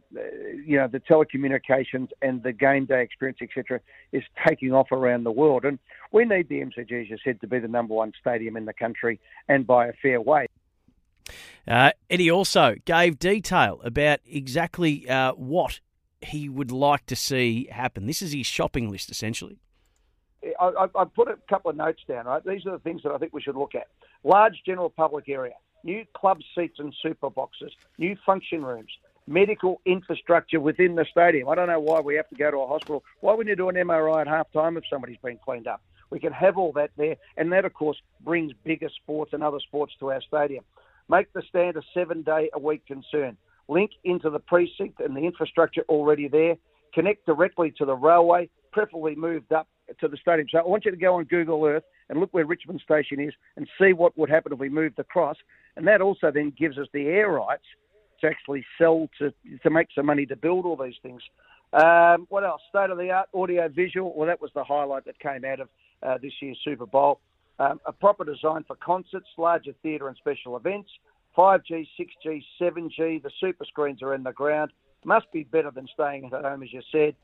you 0.67 0.77
know, 0.77 0.89
the 0.89 1.01
telecommunications 1.01 2.09
and 2.23 2.43
the 2.43 2.53
game 2.53 2.87
day 2.87 3.03
experience, 3.03 3.39
etc., 3.41 3.81
is 4.13 4.25
taking 4.47 4.73
off 4.73 4.91
around 4.93 5.25
the 5.25 5.33
world. 5.33 5.65
And 5.65 5.79
we 6.13 6.25
need 6.25 6.49
the 6.49 6.61
MCG, 6.61 7.03
as 7.03 7.11
you 7.11 7.19
said, 7.23 7.41
to 7.41 7.47
be 7.47 7.59
the 7.59 7.69
number 7.69 7.95
one 7.95 8.13
stadium 8.21 8.57
in 8.57 8.65
the 8.65 8.73
country 8.73 9.21
and 9.49 9.67
by 9.67 9.87
a 9.87 9.93
fair 10.03 10.21
way. 10.21 10.47
Uh, 11.69 11.93
Eddie 12.09 12.31
also 12.31 12.75
gave 12.85 13.19
detail 13.19 13.81
about 13.85 14.21
exactly 14.27 15.09
uh, 15.09 15.33
what 15.33 15.81
he 16.21 16.49
would 16.49 16.73
like 16.73 17.07
to 17.07 17.17
see 17.17 17.69
happen. 17.71 18.07
This 18.07 18.23
is 18.23 18.33
his 18.33 18.47
shopping 18.47 18.91
list, 18.91 19.11
essentially. 19.11 19.59
I, 20.59 20.87
I, 20.95 21.05
put 21.05 21.29
a 21.29 21.37
couple 21.49 21.71
of 21.71 21.77
notes 21.77 22.01
down, 22.09 22.25
right? 22.25 22.43
These 22.45 22.65
are 22.67 22.73
the 22.73 22.79
things 22.79 23.03
that 23.03 23.13
I 23.13 23.19
think 23.19 23.35
we 23.35 23.43
should 23.43 23.57
look 23.57 23.75
at. 23.75 23.89
Large 24.25 24.63
general 24.65 24.89
public 24.89 25.29
area, 25.29 25.55
new 25.85 26.05
club 26.15 26.41
seats 26.55 26.79
and 26.79 26.95
super 27.03 27.31
boxes, 27.31 27.73
new 27.99 28.17
function 28.25 28.65
rooms, 28.65 28.91
medical 29.27 29.81
infrastructure 29.85 30.61
within 30.61 30.95
the 30.95 31.07
stadium. 31.11 31.49
I 31.49 31.55
don't 31.55 31.69
know 31.69 31.81
why 31.81 32.01
we 32.01 32.15
have 32.17 32.29
to 32.31 32.35
go 32.35 32.51
to 32.51 32.59
a 32.59 32.67
hospital. 32.67 33.05
Why 33.21 33.35
wouldn't 33.35 33.51
you 33.51 33.57
do 33.57 33.69
an 33.69 33.77
MRI 33.77 34.23
at 34.23 34.27
half 34.27 34.51
time 34.53 34.77
if 34.77 34.85
somebody's 34.91 35.19
been 35.23 35.39
cleaned 35.45 35.67
up? 35.67 35.83
We 36.11 36.19
can 36.19 36.33
have 36.33 36.59
all 36.59 36.73
that 36.73 36.91
there, 36.97 37.17
and 37.37 37.53
that, 37.53 37.65
of 37.65 37.73
course, 37.73 37.97
brings 38.25 38.53
bigger 38.65 38.89
sports 39.03 39.33
and 39.33 39.43
other 39.43 39.61
sports 39.61 39.95
to 40.01 40.11
our 40.11 40.21
stadium. 40.23 40.65
Make 41.09 41.33
the 41.33 41.43
stand 41.49 41.77
a 41.77 41.83
seven 41.95 42.23
day 42.23 42.51
a 42.53 42.59
week 42.59 42.87
concern. 42.87 43.37
Link 43.69 43.93
into 44.03 44.31
the 44.31 44.41
precinct 44.41 45.01
and 45.01 45.17
the 45.17 45.21
infrastructure 45.21 45.83
already 45.89 46.27
there. 46.27 46.57
Connect 46.93 47.25
directly 47.27 47.73
to 47.79 47.85
the 47.85 47.95
railway, 47.95 48.51
preferably 48.73 49.15
moved 49.15 49.53
up 49.53 49.69
to 50.01 50.09
the 50.09 50.17
stadium. 50.17 50.49
So 50.51 50.59
I 50.59 50.67
want 50.67 50.85
you 50.85 50.91
to 50.91 50.97
go 50.97 51.15
on 51.15 51.25
Google 51.25 51.65
Earth 51.65 51.85
and 52.09 52.19
look 52.19 52.33
where 52.33 52.45
Richmond 52.45 52.81
Station 52.81 53.21
is 53.21 53.33
and 53.57 53.69
see 53.81 53.93
what 53.93 54.17
would 54.19 54.31
happen 54.31 54.53
if 54.53 54.59
we 54.59 54.69
moved 54.69 54.99
across. 54.99 55.37
And 55.77 55.87
that 55.87 56.01
also 56.01 56.31
then 56.31 56.53
gives 56.57 56.79
us 56.79 56.87
the 56.93 57.07
air 57.07 57.29
rights 57.29 57.65
to 58.21 58.27
actually 58.27 58.65
sell 58.79 59.09
to 59.19 59.33
to 59.63 59.71
make 59.71 59.89
some 59.95 60.07
money 60.07 60.27
to 60.27 60.37
build 60.37 60.67
all 60.67 60.77
these 60.77 60.97
things. 61.03 61.23
Um, 61.73 62.27
what 62.29 62.45
else? 62.45 62.61
State 62.69 62.91
of 62.91 62.99
the 62.99 63.11
art 63.11 63.29
audio 63.33 63.69
visual. 63.69 64.13
Well, 64.15 64.27
that 64.27 64.41
was 64.41 64.51
the 64.55 64.65
highlight 64.65 65.05
that 65.05 65.19
came 65.19 65.45
out 65.45 65.61
of 65.61 65.69
uh, 66.03 66.19
this 66.19 66.33
year's 66.41 66.59
Super 66.65 66.87
Bowl. 66.87 67.21
Um, 67.59 67.81
a 67.87 67.93
proper 67.93 68.25
design 68.25 68.65
for 68.67 68.77
concerts, 68.77 69.29
larger 69.37 69.73
theatre 69.83 70.09
and 70.09 70.17
special 70.17 70.57
events. 70.57 70.91
5G, 71.37 71.87
6G, 71.99 72.43
7G. 72.61 73.23
The 73.23 73.31
super 73.39 73.65
screens 73.65 74.03
are 74.03 74.15
in 74.15 74.23
the 74.23 74.33
ground. 74.33 74.73
Must 75.05 75.31
be 75.33 75.45
better 75.45 75.71
than 75.71 75.87
staying 75.95 76.31
at 76.33 76.45
home, 76.45 76.63
as 76.63 76.73
you 76.73 76.83
said. 76.91 77.15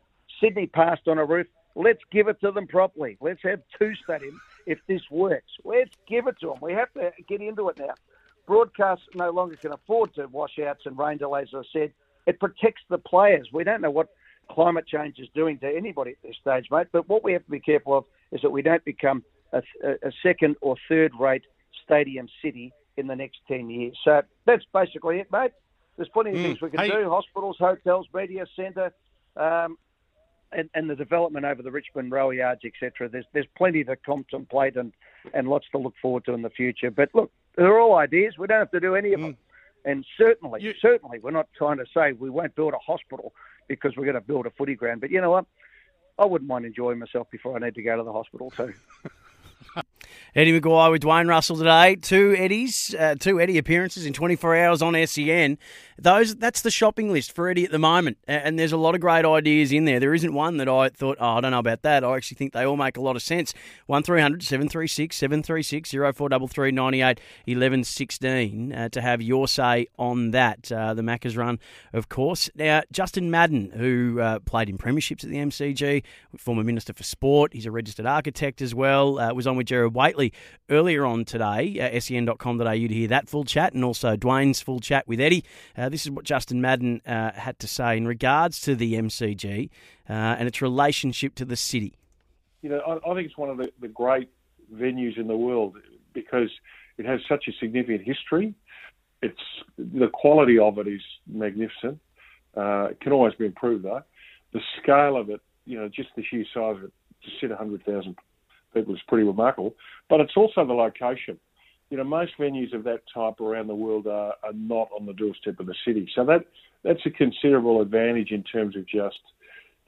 Sydney 0.40 0.66
passed 0.66 1.08
on 1.08 1.18
a 1.18 1.24
roof. 1.24 1.46
Let's 1.74 2.02
give 2.10 2.28
it 2.28 2.40
to 2.40 2.52
them 2.52 2.66
properly. 2.66 3.18
Let's 3.20 3.42
have 3.42 3.60
two 3.78 3.92
stadiums 4.08 4.38
if 4.66 4.78
this 4.86 5.02
works. 5.10 5.50
Let's 5.64 5.94
give 6.08 6.26
it 6.26 6.36
to 6.40 6.48
them. 6.48 6.58
We 6.62 6.72
have 6.72 6.92
to 6.94 7.12
get 7.28 7.40
into 7.40 7.68
it 7.68 7.78
now. 7.78 7.94
Broadcast 8.46 9.02
no 9.14 9.30
longer 9.30 9.56
can 9.56 9.72
afford 9.72 10.14
to 10.14 10.26
washouts 10.26 10.86
and 10.86 10.96
rain 10.98 11.18
delays, 11.18 11.48
as 11.56 11.64
I 11.74 11.78
said. 11.78 11.92
It 12.26 12.40
protects 12.40 12.82
the 12.88 12.98
players. 12.98 13.48
We 13.52 13.64
don't 13.64 13.80
know 13.80 13.90
what 13.90 14.08
climate 14.50 14.86
change 14.86 15.18
is 15.18 15.28
doing 15.34 15.58
to 15.58 15.68
anybody 15.68 16.12
at 16.12 16.22
this 16.22 16.36
stage, 16.40 16.66
mate. 16.70 16.88
But 16.92 17.08
what 17.08 17.24
we 17.24 17.32
have 17.32 17.44
to 17.44 17.50
be 17.50 17.60
careful 17.60 17.98
of 17.98 18.04
is 18.32 18.40
that 18.42 18.50
we 18.50 18.62
don't 18.62 18.84
become 18.84 19.24
a, 19.52 19.62
a 19.84 20.12
second 20.22 20.56
or 20.60 20.76
third 20.88 21.12
rate 21.18 21.42
stadium 21.84 22.28
city 22.42 22.72
in 22.96 23.06
the 23.06 23.16
next 23.16 23.38
10 23.48 23.70
years. 23.70 23.96
So 24.04 24.22
that's 24.44 24.64
basically 24.72 25.18
it, 25.20 25.30
mate. 25.30 25.52
There's 25.96 26.08
plenty 26.08 26.30
of 26.30 26.36
mm. 26.36 26.42
things 26.42 26.60
we 26.60 26.70
can 26.70 26.80
hey. 26.80 26.90
do 26.90 27.08
hospitals, 27.08 27.56
hotels, 27.58 28.06
media 28.12 28.46
centre. 28.54 28.92
Um, 29.36 29.78
and, 30.52 30.70
and, 30.74 30.88
the 30.88 30.94
development 30.94 31.44
over 31.44 31.60
the 31.60 31.72
Richmond 31.72 32.12
rail 32.12 32.32
yards, 32.32 32.60
etc. 32.64 33.08
There's 33.08 33.24
there's 33.32 33.48
plenty 33.58 33.82
to 33.84 33.96
contemplate 33.96 34.76
and, 34.76 34.92
and 35.34 35.48
lots 35.48 35.66
to 35.72 35.78
look 35.78 35.94
forward 36.00 36.24
to 36.26 36.34
in 36.34 36.42
the 36.42 36.50
future. 36.50 36.90
But 36.90 37.10
look, 37.14 37.32
they're 37.56 37.78
all 37.78 37.96
ideas. 37.96 38.38
We 38.38 38.46
don't 38.46 38.58
have 38.58 38.70
to 38.70 38.80
do 38.80 38.94
any 38.94 39.12
of 39.12 39.20
them. 39.20 39.32
Mm. 39.32 39.36
And 39.84 40.06
certainly, 40.18 40.62
you, 40.62 40.74
certainly, 40.80 41.18
we're 41.18 41.30
not 41.30 41.48
trying 41.56 41.78
to 41.78 41.84
say 41.94 42.12
we 42.12 42.28
won't 42.28 42.54
build 42.56 42.74
a 42.74 42.78
hospital 42.78 43.32
because 43.68 43.96
we're 43.96 44.04
going 44.04 44.14
to 44.14 44.20
build 44.20 44.46
a 44.46 44.50
footy 44.50 44.74
ground. 44.74 45.00
But 45.00 45.10
you 45.10 45.20
know 45.20 45.30
what? 45.30 45.46
I 46.18 46.24
wouldn't 46.24 46.48
mind 46.48 46.64
enjoying 46.64 46.98
myself 46.98 47.30
before 47.30 47.56
I 47.56 47.60
need 47.60 47.74
to 47.74 47.82
go 47.82 47.96
to 47.96 48.02
the 48.02 48.12
hospital 48.12 48.50
too. 48.50 48.74
Eddie 50.34 50.58
McGuire 50.58 50.90
with 50.90 51.02
Dwayne 51.02 51.28
Russell 51.28 51.56
today. 51.56 51.96
Two 51.96 52.34
Eddies, 52.36 52.94
uh, 52.98 53.14
two 53.18 53.40
Eddie 53.40 53.58
appearances 53.58 54.06
in 54.06 54.12
24 54.12 54.56
hours 54.56 54.82
on 54.82 54.94
SEN. 55.06 55.58
those 55.98 56.36
that's 56.36 56.62
the 56.62 56.70
shopping 56.70 57.12
list 57.12 57.32
for 57.32 57.48
Eddie 57.48 57.64
at 57.64 57.70
the 57.70 57.78
moment, 57.78 58.18
and 58.26 58.58
there's 58.58 58.72
a 58.72 58.76
lot 58.76 58.94
of 58.94 59.00
great 59.00 59.24
ideas 59.24 59.72
in 59.72 59.84
there. 59.84 59.98
There 59.98 60.14
isn't 60.14 60.32
one 60.32 60.58
that 60.58 60.68
I 60.68 60.90
thought, 60.90 61.16
oh, 61.20 61.36
I 61.36 61.40
don't 61.40 61.52
know 61.52 61.58
about 61.58 61.82
that. 61.82 62.04
I 62.04 62.16
actually 62.16 62.36
think 62.36 62.52
they 62.52 62.64
all 62.64 62.76
make 62.76 62.96
a 62.96 63.00
lot 63.00 63.16
of 63.16 63.22
sense. 63.22 63.54
One 63.86 64.04
736 64.04 65.16
736 65.16 65.90
0433 65.90 66.70
98 66.72 67.20
11 67.46 67.84
16 67.84 68.72
uh, 68.72 68.88
to 68.90 69.00
have 69.00 69.22
your 69.22 69.48
say 69.48 69.86
on 69.98 70.32
that. 70.32 70.70
Uh, 70.70 70.94
the 70.94 71.02
Macca's 71.02 71.36
run, 71.36 71.58
of 71.92 72.08
course. 72.08 72.50
Now, 72.54 72.82
Justin 72.92 73.30
Madden, 73.30 73.70
who 73.70 74.20
uh, 74.20 74.38
played 74.40 74.68
in 74.68 74.78
premierships 74.78 75.24
at 75.24 75.30
the 75.30 75.36
MCG, 75.36 76.02
former 76.36 76.64
Minister 76.64 76.92
for 76.92 77.02
Sport, 77.02 77.54
he's 77.54 77.66
a 77.66 77.70
registered 77.70 78.06
architect 78.06 78.60
as 78.60 78.74
well, 78.74 79.18
uh, 79.18 79.32
was 79.32 79.46
on 79.46 79.56
with 79.56 79.66
Gerard 79.66 79.94
Whateley 79.94 80.32
earlier 80.68 81.04
on 81.06 81.24
today, 81.24 81.80
uh, 81.80 82.00
sen.com.au 82.00 82.64
to 82.64 82.88
hear 82.88 83.08
that 83.08 83.28
full 83.28 83.44
chat, 83.44 83.72
and 83.72 83.84
also 83.84 84.16
Dwayne's 84.16 84.60
full 84.60 84.80
chat 84.80 85.06
with 85.08 85.20
Eddie. 85.20 85.44
Uh, 85.86 85.88
this 85.88 86.04
is 86.04 86.10
what 86.10 86.24
Justin 86.24 86.60
Madden 86.60 87.00
uh, 87.06 87.30
had 87.30 87.60
to 87.60 87.68
say 87.68 87.96
in 87.96 88.08
regards 88.08 88.60
to 88.62 88.74
the 88.74 88.94
MCG 88.94 89.70
uh, 90.10 90.12
and 90.12 90.48
its 90.48 90.60
relationship 90.60 91.36
to 91.36 91.44
the 91.44 91.54
city. 91.54 91.94
You 92.62 92.70
know, 92.70 92.80
I, 92.80 93.08
I 93.08 93.14
think 93.14 93.28
it's 93.28 93.38
one 93.38 93.50
of 93.50 93.58
the, 93.58 93.70
the 93.80 93.86
great 93.86 94.28
venues 94.74 95.16
in 95.16 95.28
the 95.28 95.36
world 95.36 95.76
because 96.12 96.50
it 96.98 97.06
has 97.06 97.20
such 97.28 97.44
a 97.46 97.52
significant 97.60 98.02
history. 98.02 98.52
It's 99.22 99.38
the 99.78 100.08
quality 100.12 100.58
of 100.58 100.76
it 100.78 100.88
is 100.88 101.02
magnificent. 101.24 102.00
Uh, 102.56 102.88
it 102.90 103.00
can 103.00 103.12
always 103.12 103.34
be 103.34 103.46
improved 103.46 103.84
though. 103.84 104.02
The 104.54 104.60
scale 104.82 105.16
of 105.16 105.30
it, 105.30 105.40
you 105.66 105.78
know, 105.78 105.88
just 105.88 106.08
the 106.16 106.24
sheer 106.24 106.44
size 106.52 106.78
of 106.78 106.84
it, 106.84 106.92
to 107.22 107.30
sit 107.40 107.50
100,000 107.50 108.16
people 108.74 108.92
is 108.92 109.00
pretty 109.06 109.24
remarkable. 109.24 109.76
But 110.10 110.20
it's 110.20 110.36
also 110.36 110.66
the 110.66 110.72
location. 110.72 111.38
You 111.90 111.98
know, 111.98 112.04
most 112.04 112.32
venues 112.38 112.74
of 112.74 112.84
that 112.84 113.02
type 113.14 113.40
around 113.40 113.68
the 113.68 113.74
world 113.74 114.06
are, 114.06 114.34
are 114.42 114.52
not 114.52 114.88
on 114.98 115.06
the 115.06 115.12
doorstep 115.12 115.60
of 115.60 115.66
the 115.66 115.74
city. 115.86 116.08
So 116.14 116.24
that 116.24 116.44
that's 116.82 117.04
a 117.06 117.10
considerable 117.10 117.80
advantage 117.80 118.30
in 118.30 118.42
terms 118.42 118.76
of 118.76 118.86
just 118.86 119.18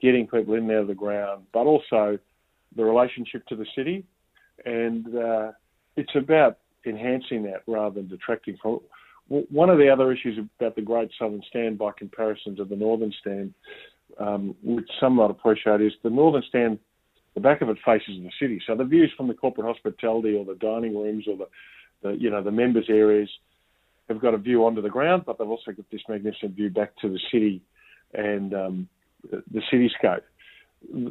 getting 0.01 0.27
people 0.27 0.53
in 0.53 0.67
there 0.67 0.79
of 0.79 0.87
the 0.87 0.95
ground, 0.95 1.45
but 1.53 1.65
also 1.65 2.17
the 2.75 2.83
relationship 2.83 3.45
to 3.47 3.55
the 3.55 3.65
city. 3.75 4.05
And 4.65 5.07
uh, 5.15 5.51
it's 5.95 6.15
about 6.15 6.57
enhancing 6.85 7.43
that 7.43 7.63
rather 7.67 7.95
than 7.95 8.07
detracting 8.07 8.57
from 8.61 8.79
it. 9.29 9.47
One 9.51 9.69
of 9.69 9.77
the 9.77 9.89
other 9.89 10.11
issues 10.11 10.39
about 10.59 10.75
the 10.75 10.81
Great 10.81 11.11
Southern 11.19 11.43
Stand 11.49 11.77
by 11.77 11.91
comparison 11.97 12.55
to 12.55 12.65
the 12.65 12.75
Northern 12.75 13.13
Stand, 13.21 13.53
um, 14.19 14.55
which 14.63 14.89
some 14.99 15.15
might 15.15 15.29
appreciate, 15.29 15.81
is 15.81 15.93
the 16.03 16.09
Northern 16.09 16.43
Stand, 16.49 16.79
the 17.35 17.39
back 17.39 17.61
of 17.61 17.69
it 17.69 17.77
faces 17.85 18.15
the 18.23 18.31
city. 18.41 18.59
So 18.65 18.75
the 18.75 18.83
views 18.83 19.13
from 19.15 19.27
the 19.27 19.35
corporate 19.35 19.67
hospitality 19.67 20.35
or 20.35 20.45
the 20.45 20.55
dining 20.55 20.97
rooms 20.97 21.25
or 21.27 21.37
the, 21.37 21.47
the 22.01 22.11
you 22.11 22.29
know 22.29 22.41
the 22.41 22.51
members 22.51 22.85
areas 22.89 23.29
have 24.07 24.19
got 24.19 24.33
a 24.33 24.37
view 24.37 24.65
onto 24.65 24.81
the 24.81 24.89
ground, 24.89 25.23
but 25.25 25.37
they've 25.37 25.47
also 25.47 25.71
got 25.71 25.89
this 25.91 26.01
magnificent 26.09 26.55
view 26.55 26.69
back 26.69 26.95
to 26.97 27.09
the 27.09 27.19
city 27.31 27.61
and 28.13 28.53
um, 28.53 28.89
the, 29.29 29.61
cityscape. 29.71 30.21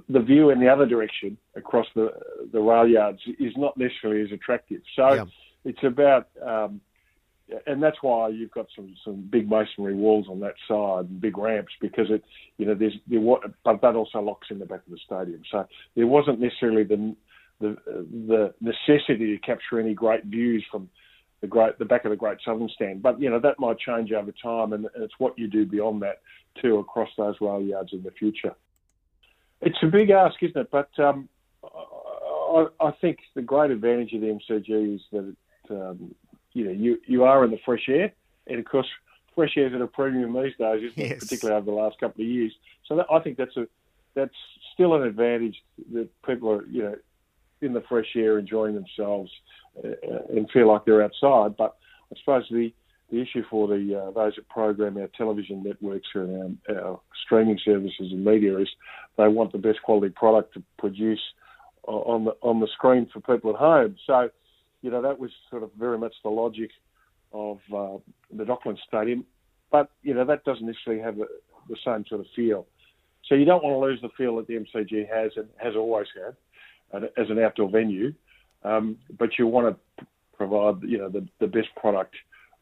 The 0.08 0.20
view 0.20 0.50
in 0.50 0.60
the 0.60 0.68
other 0.68 0.86
direction 0.86 1.36
across 1.54 1.86
the 1.94 2.10
the 2.52 2.60
rail 2.60 2.88
yards 2.88 3.20
is 3.38 3.52
not 3.56 3.76
necessarily 3.76 4.22
as 4.22 4.32
attractive. 4.32 4.80
So 4.96 5.12
yeah. 5.14 5.24
it's 5.64 5.82
about 5.84 6.28
um, 6.44 6.80
and 7.66 7.82
that's 7.82 7.98
why 8.02 8.28
you've 8.28 8.50
got 8.50 8.66
some 8.74 8.94
some 9.04 9.28
big 9.30 9.50
masonry 9.50 9.94
walls 9.94 10.26
on 10.28 10.40
that 10.40 10.54
side 10.66 11.10
and 11.10 11.20
big 11.20 11.36
ramps 11.38 11.72
because 11.80 12.06
it 12.10 12.24
you 12.56 12.66
know 12.66 12.74
there's 12.74 12.94
there 13.06 13.20
but 13.64 13.80
that 13.82 13.94
also 13.94 14.20
locks 14.20 14.48
in 14.50 14.58
the 14.58 14.66
back 14.66 14.80
of 14.86 14.92
the 14.92 14.98
stadium. 15.04 15.42
So 15.50 15.66
there 15.96 16.06
wasn't 16.06 16.40
necessarily 16.40 16.84
the 16.84 17.14
the 17.60 17.76
the 18.26 18.54
necessity 18.60 19.36
to 19.36 19.38
capture 19.38 19.80
any 19.80 19.94
great 19.94 20.24
views 20.24 20.64
from 20.70 20.88
the 21.40 21.46
great 21.46 21.78
the 21.78 21.84
back 21.84 22.04
of 22.04 22.10
the 22.10 22.16
Great 22.16 22.38
Southern 22.44 22.68
Stand. 22.68 23.02
But 23.02 23.20
you 23.20 23.30
know 23.30 23.40
that 23.40 23.58
might 23.58 23.78
change 23.78 24.12
over 24.12 24.32
time, 24.42 24.72
and 24.72 24.86
it's 24.96 25.14
what 25.18 25.38
you 25.38 25.48
do 25.48 25.66
beyond 25.66 26.02
that 26.02 26.20
too 26.60 26.78
across 26.78 27.08
those 27.16 27.36
rail 27.40 27.60
yards 27.60 27.92
in 27.92 28.02
the 28.02 28.10
future. 28.10 28.54
It's 29.60 29.78
a 29.82 29.86
big 29.86 30.10
ask, 30.10 30.36
isn't 30.42 30.60
it? 30.60 30.70
But 30.70 30.90
um, 30.98 31.28
I, 31.64 32.66
I, 32.80 32.90
think 33.00 33.18
the 33.34 33.42
great 33.42 33.70
advantage 33.70 34.12
of 34.12 34.20
the 34.20 34.26
MCG 34.28 34.94
is 34.94 35.00
that 35.12 35.28
it, 35.28 35.36
um, 35.70 36.14
you 36.52 36.64
know, 36.64 36.70
you, 36.70 36.98
you 37.06 37.24
are 37.24 37.44
in 37.44 37.50
the 37.50 37.58
fresh 37.64 37.88
air, 37.88 38.12
and 38.46 38.58
of 38.58 38.64
course, 38.64 38.86
fresh 39.34 39.56
air 39.56 39.66
is 39.66 39.74
at 39.74 39.80
a 39.80 39.86
premium 39.86 40.32
these 40.32 40.56
days, 40.58 40.82
isn't 40.82 40.96
yes. 40.96 41.10
it? 41.12 41.20
Particularly 41.20 41.60
over 41.60 41.70
the 41.70 41.76
last 41.76 41.98
couple 41.98 42.22
of 42.22 42.28
years. 42.28 42.52
So 42.86 42.96
that, 42.96 43.06
I 43.10 43.18
think 43.20 43.36
that's 43.36 43.56
a 43.56 43.66
that's 44.14 44.34
still 44.74 44.94
an 44.94 45.02
advantage 45.02 45.56
that 45.92 46.08
people 46.22 46.50
are, 46.50 46.66
you 46.66 46.82
know, 46.82 46.94
in 47.60 47.72
the 47.72 47.82
fresh 47.88 48.08
air, 48.16 48.38
enjoying 48.38 48.74
themselves, 48.74 49.30
uh, 49.84 49.88
and 50.30 50.50
feel 50.50 50.68
like 50.68 50.84
they're 50.84 51.02
outside. 51.02 51.56
But 51.56 51.76
I 52.12 52.18
suppose 52.18 52.44
the 52.50 52.72
the 53.10 53.22
issue 53.22 53.42
for 53.48 53.66
the 53.68 53.98
uh, 53.98 54.10
those 54.10 54.34
that 54.36 54.48
program 54.48 54.98
our 54.98 55.08
television 55.16 55.62
networks 55.62 56.08
and 56.14 56.58
our, 56.68 56.80
our, 56.80 57.00
streaming 57.24 57.58
services 57.64 58.12
and 58.12 58.24
media 58.24 58.58
is 58.58 58.68
they 59.16 59.28
want 59.28 59.52
the 59.52 59.58
best 59.58 59.80
quality 59.82 60.12
product 60.14 60.52
to 60.54 60.62
produce 60.78 61.20
on 61.84 62.26
the 62.26 62.32
on 62.42 62.60
the 62.60 62.68
screen 62.74 63.08
for 63.12 63.20
people 63.20 63.50
at 63.50 63.56
home. 63.56 63.96
So 64.06 64.28
you 64.82 64.90
know, 64.90 65.02
that 65.02 65.18
was 65.18 65.30
sort 65.50 65.62
of 65.62 65.70
very 65.78 65.98
much 65.98 66.14
the 66.22 66.30
logic 66.30 66.70
of 67.32 67.58
uh, 67.74 67.98
the 68.32 68.44
Docklands 68.44 68.78
Stadium. 68.86 69.24
But, 69.70 69.90
you 70.02 70.14
know, 70.14 70.24
that 70.24 70.44
doesn't 70.44 70.66
necessarily 70.66 71.02
have 71.02 71.16
the, 71.16 71.26
the 71.68 71.76
same 71.84 72.04
sort 72.08 72.20
of 72.20 72.26
feel. 72.34 72.66
So 73.26 73.34
you 73.34 73.44
don't 73.44 73.62
want 73.62 73.74
to 73.74 73.78
lose 73.78 74.00
the 74.00 74.08
feel 74.16 74.36
that 74.36 74.46
the 74.46 74.54
MCG 74.54 75.08
has 75.12 75.32
and 75.36 75.48
has 75.58 75.74
always 75.76 76.06
had 76.14 76.36
as 76.92 77.30
an 77.30 77.38
outdoor 77.38 77.70
venue. 77.70 78.14
Um, 78.64 78.98
but 79.18 79.38
you 79.38 79.46
want 79.46 79.76
to 79.98 80.06
provide, 80.36 80.82
you 80.82 80.98
know, 80.98 81.08
the, 81.08 81.26
the 81.38 81.46
best 81.46 81.68
product 81.76 82.14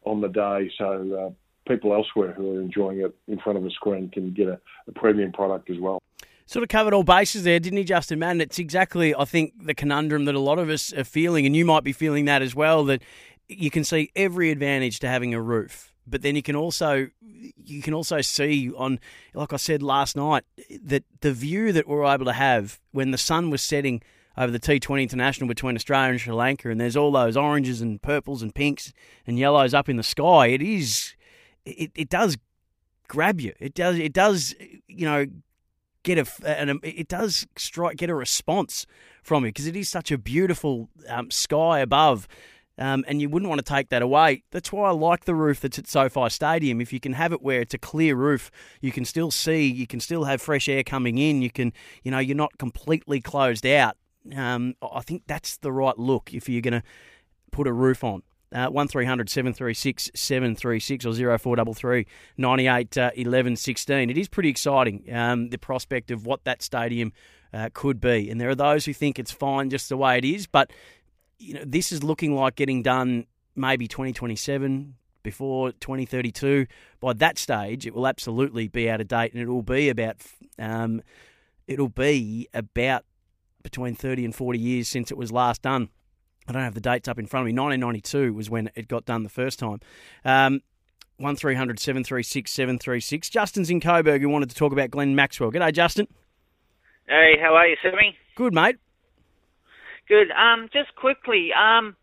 on 0.03 0.21
the 0.21 0.27
day 0.27 0.71
so 0.77 1.33
uh, 1.35 1.69
people 1.69 1.93
elsewhere 1.93 2.33
who 2.33 2.57
are 2.57 2.61
enjoying 2.61 3.01
it 3.01 3.15
in 3.27 3.39
front 3.39 3.57
of 3.57 3.65
a 3.65 3.71
screen 3.71 4.09
can 4.09 4.31
get 4.33 4.47
a, 4.47 4.59
a 4.87 4.91
premium 4.93 5.31
product 5.31 5.69
as 5.69 5.79
well 5.79 6.01
sort 6.47 6.63
of 6.63 6.69
covered 6.69 6.93
all 6.93 7.03
bases 7.03 7.43
there, 7.43 7.59
didn't 7.59 7.77
he, 7.77 7.83
Justin? 7.83 8.19
Man, 8.19 8.41
it's 8.41 8.57
exactly, 8.57 9.13
I 9.13 9.25
think, 9.25 9.53
the 9.63 9.75
conundrum 9.75 10.25
that 10.25 10.35
a 10.35 10.39
lot 10.39 10.57
of 10.57 10.69
us 10.69 10.91
are 10.93 11.03
feeling, 11.03 11.45
and 11.45 11.55
you 11.55 11.65
might 11.65 11.83
be 11.83 11.91
feeling 11.91 12.25
that 12.25 12.41
as 12.41 12.55
well. 12.55 12.85
That 12.85 13.03
you 13.47 13.69
can 13.69 13.83
see 13.83 14.11
every 14.15 14.49
advantage 14.49 14.99
to 14.99 15.07
having 15.07 15.33
a 15.33 15.41
roof, 15.41 15.93
but 16.07 16.21
then 16.21 16.35
you 16.35 16.41
can 16.41 16.55
also 16.55 17.09
you 17.63 17.81
can 17.81 17.93
also 17.93 18.21
see 18.21 18.71
on, 18.75 18.99
like 19.33 19.53
I 19.53 19.57
said 19.57 19.83
last 19.83 20.15
night, 20.15 20.43
that 20.83 21.03
the 21.19 21.33
view 21.33 21.71
that 21.73 21.87
we 21.87 21.95
are 21.95 22.15
able 22.15 22.25
to 22.25 22.33
have 22.33 22.79
when 22.91 23.11
the 23.11 23.17
sun 23.17 23.49
was 23.49 23.61
setting 23.61 24.01
over 24.37 24.51
the 24.51 24.59
T20 24.59 25.01
International 25.01 25.47
between 25.47 25.75
Australia 25.75 26.11
and 26.11 26.21
Sri 26.21 26.33
Lanka, 26.33 26.69
and 26.69 26.79
there's 26.79 26.95
all 26.95 27.11
those 27.11 27.35
oranges 27.35 27.81
and 27.81 28.01
purples 28.01 28.41
and 28.41 28.53
pinks 28.53 28.93
and 29.25 29.39
yellows 29.39 29.73
up 29.73 29.89
in 29.89 29.97
the 29.97 30.03
sky. 30.03 30.47
It 30.47 30.61
is, 30.61 31.15
it, 31.65 31.91
it 31.95 32.09
does 32.09 32.37
grab 33.07 33.41
you. 33.41 33.53
It 33.59 33.73
does, 33.73 33.97
it 33.97 34.13
does, 34.13 34.53
you 34.87 35.05
know, 35.05 35.25
get 36.03 36.17
a, 36.19 36.59
and 36.59 36.79
it 36.83 37.07
does 37.07 37.47
strike 37.57 37.97
get 37.97 38.09
a 38.09 38.15
response 38.15 38.85
from 39.23 39.43
you 39.43 39.49
because 39.49 39.67
it 39.67 39.75
is 39.75 39.89
such 39.89 40.11
a 40.11 40.17
beautiful 40.17 40.89
um, 41.09 41.31
sky 41.31 41.79
above. 41.79 42.27
Um, 42.79 43.03
and 43.07 43.19
you 43.19 43.27
wouldn't 43.27 43.49
want 43.49 43.57
to 43.57 43.73
take 43.73 43.89
that 43.89 44.03
away. 44.03 44.43
That's 44.51 44.71
why 44.71 44.89
I 44.89 44.91
like 44.91 45.25
the 45.25 45.33
roof 45.33 45.61
that's 45.61 45.79
at 45.79 45.87
SoFi 45.87 46.29
Stadium. 46.29 46.79
If 46.79 46.93
you 46.93 46.99
can 46.99 47.13
have 47.13 47.33
it 47.33 47.41
where 47.41 47.61
it's 47.61 47.73
a 47.73 47.79
clear 47.79 48.15
roof, 48.15 48.51
you 48.81 48.91
can 48.91 49.03
still 49.03 49.31
see, 49.31 49.65
you 49.65 49.87
can 49.87 49.99
still 49.99 50.25
have 50.25 50.43
fresh 50.43 50.69
air 50.69 50.83
coming 50.83 51.17
in. 51.17 51.41
You 51.41 51.49
can, 51.49 51.73
you 52.03 52.11
know, 52.11 52.19
you're 52.19 52.37
not 52.37 52.59
completely 52.59 53.19
closed 53.19 53.65
out. 53.65 53.97
Um, 54.35 54.75
I 54.81 55.01
think 55.01 55.23
that's 55.27 55.57
the 55.57 55.71
right 55.71 55.97
look 55.97 56.33
if 56.33 56.49
you're 56.49 56.61
going 56.61 56.81
to 56.81 56.83
put 57.51 57.67
a 57.67 57.73
roof 57.73 58.03
on. 58.03 58.23
Uh, 58.49 58.67
1300 58.67 59.29
736 59.29 60.09
736 60.15 61.05
or 61.05 61.37
0433 61.37 62.07
98 62.37 62.97
uh, 62.97 63.11
11 63.13 63.57
16. 63.57 64.09
It 64.09 64.17
is 64.17 64.29
pretty 64.29 64.47
exciting, 64.47 65.03
um, 65.13 65.49
the 65.49 65.57
prospect 65.57 66.11
of 66.11 66.25
what 66.25 66.45
that 66.45 66.61
stadium 66.61 67.11
uh, 67.53 67.69
could 67.73 67.99
be. 67.99 68.29
And 68.29 68.39
there 68.39 68.49
are 68.49 68.55
those 68.55 68.85
who 68.85 68.93
think 68.93 69.19
it's 69.19 69.33
fine 69.33 69.69
just 69.69 69.89
the 69.89 69.97
way 69.97 70.17
it 70.17 70.23
is, 70.23 70.47
but 70.47 70.71
you 71.39 71.55
know 71.55 71.63
this 71.65 71.91
is 71.91 72.03
looking 72.03 72.35
like 72.35 72.55
getting 72.55 72.81
done 72.81 73.25
maybe 73.55 73.85
2027 73.85 74.95
before 75.23 75.71
2032. 75.73 76.67
By 77.01 77.13
that 77.13 77.37
stage, 77.37 77.85
it 77.85 77.93
will 77.93 78.07
absolutely 78.07 78.69
be 78.69 78.89
out 78.89 79.01
of 79.01 79.09
date, 79.09 79.33
and 79.33 79.41
it 79.41 79.47
will 79.47 79.61
be 79.61 79.89
about 79.89 80.17
um, 80.57 81.01
it'll 81.67 81.89
be 81.89 82.47
about 82.53 83.03
between 83.67 83.95
30 83.95 84.23
and 84.23 84.33
40 84.33 84.57
years 84.57 84.87
since 84.87 85.11
it 85.11 85.17
was 85.17 85.29
last 85.31 85.61
done. 85.61 85.89
I 86.47 86.53
don't 86.53 86.63
have 86.63 86.73
the 86.73 86.81
dates 86.81 87.09
up 87.09 87.19
in 87.19 87.25
front 87.25 87.41
of 87.41 87.45
me. 87.47 87.59
1992 87.59 88.33
was 88.33 88.49
when 88.49 88.71
it 88.75 88.87
got 88.87 89.05
done 89.05 89.23
the 89.23 89.29
first 89.29 89.59
time. 89.59 89.79
Um, 90.23 90.61
1300 91.17 91.77
736 91.77 92.49
736. 92.49 93.29
Justin's 93.29 93.69
in 93.69 93.81
Coburg 93.81 94.21
who 94.21 94.29
wanted 94.29 94.49
to 94.49 94.55
talk 94.55 94.71
about 94.71 94.91
Glenn 94.91 95.15
Maxwell. 95.15 95.51
G'day, 95.51 95.73
Justin. 95.73 96.07
Hey, 97.07 97.33
how 97.41 97.55
are 97.55 97.67
you, 97.67 97.75
Sammy? 97.81 98.15
Good, 98.35 98.53
mate. 98.53 98.77
Good. 100.07 100.31
Um, 100.31 100.69
just 100.71 100.95
quickly, 100.95 101.49
um, 101.51 101.97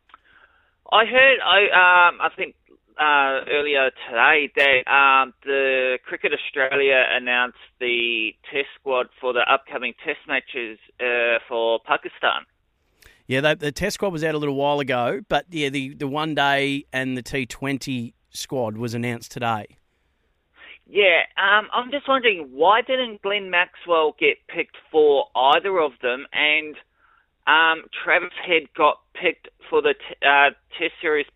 I 0.92 1.06
heard, 1.06 1.38
I 1.42 2.08
um, 2.08 2.20
I 2.20 2.28
think 2.36 2.54
uh, 2.98 3.40
earlier 3.50 3.90
today 4.08 4.50
that 4.56 4.90
um, 4.90 5.34
the 5.44 5.98
Cricket 6.04 6.32
Australia 6.32 7.04
announced 7.10 7.58
the 7.80 8.34
test 8.50 8.68
squad 8.78 9.08
for 9.20 9.32
the 9.32 9.40
upcoming 9.50 9.94
test 10.04 10.18
matches 10.28 10.78
uh, 11.00 11.38
for 11.48 11.80
Pakistan. 11.84 12.46
Yeah, 13.26 13.40
the, 13.40 13.56
the 13.56 13.72
test 13.72 13.94
squad 13.94 14.12
was 14.12 14.22
out 14.22 14.34
a 14.34 14.38
little 14.38 14.54
while 14.54 14.80
ago, 14.80 15.20
but 15.28 15.46
yeah, 15.50 15.70
the, 15.70 15.94
the 15.94 16.06
one 16.06 16.34
day 16.34 16.84
and 16.92 17.16
the 17.16 17.22
T20 17.22 18.12
squad 18.30 18.76
was 18.76 18.94
announced 18.94 19.32
today. 19.32 19.78
Yeah, 20.86 21.22
um, 21.38 21.68
I'm 21.72 21.90
just 21.90 22.06
wondering 22.06 22.50
why 22.52 22.82
didn't 22.82 23.22
Glenn 23.22 23.50
Maxwell 23.50 24.14
get 24.18 24.46
picked 24.48 24.76
for 24.92 25.24
either 25.34 25.78
of 25.78 25.92
them, 26.02 26.26
and 26.32 26.76
um, 27.46 27.86
Travis 28.04 28.32
Head 28.46 28.64
got 28.76 29.00
picked 29.14 29.48
for 29.70 29.80
the 29.80 29.94
t- 29.94 30.26
uh, 30.26 30.50
Test 30.78 30.92
series, 31.00 31.26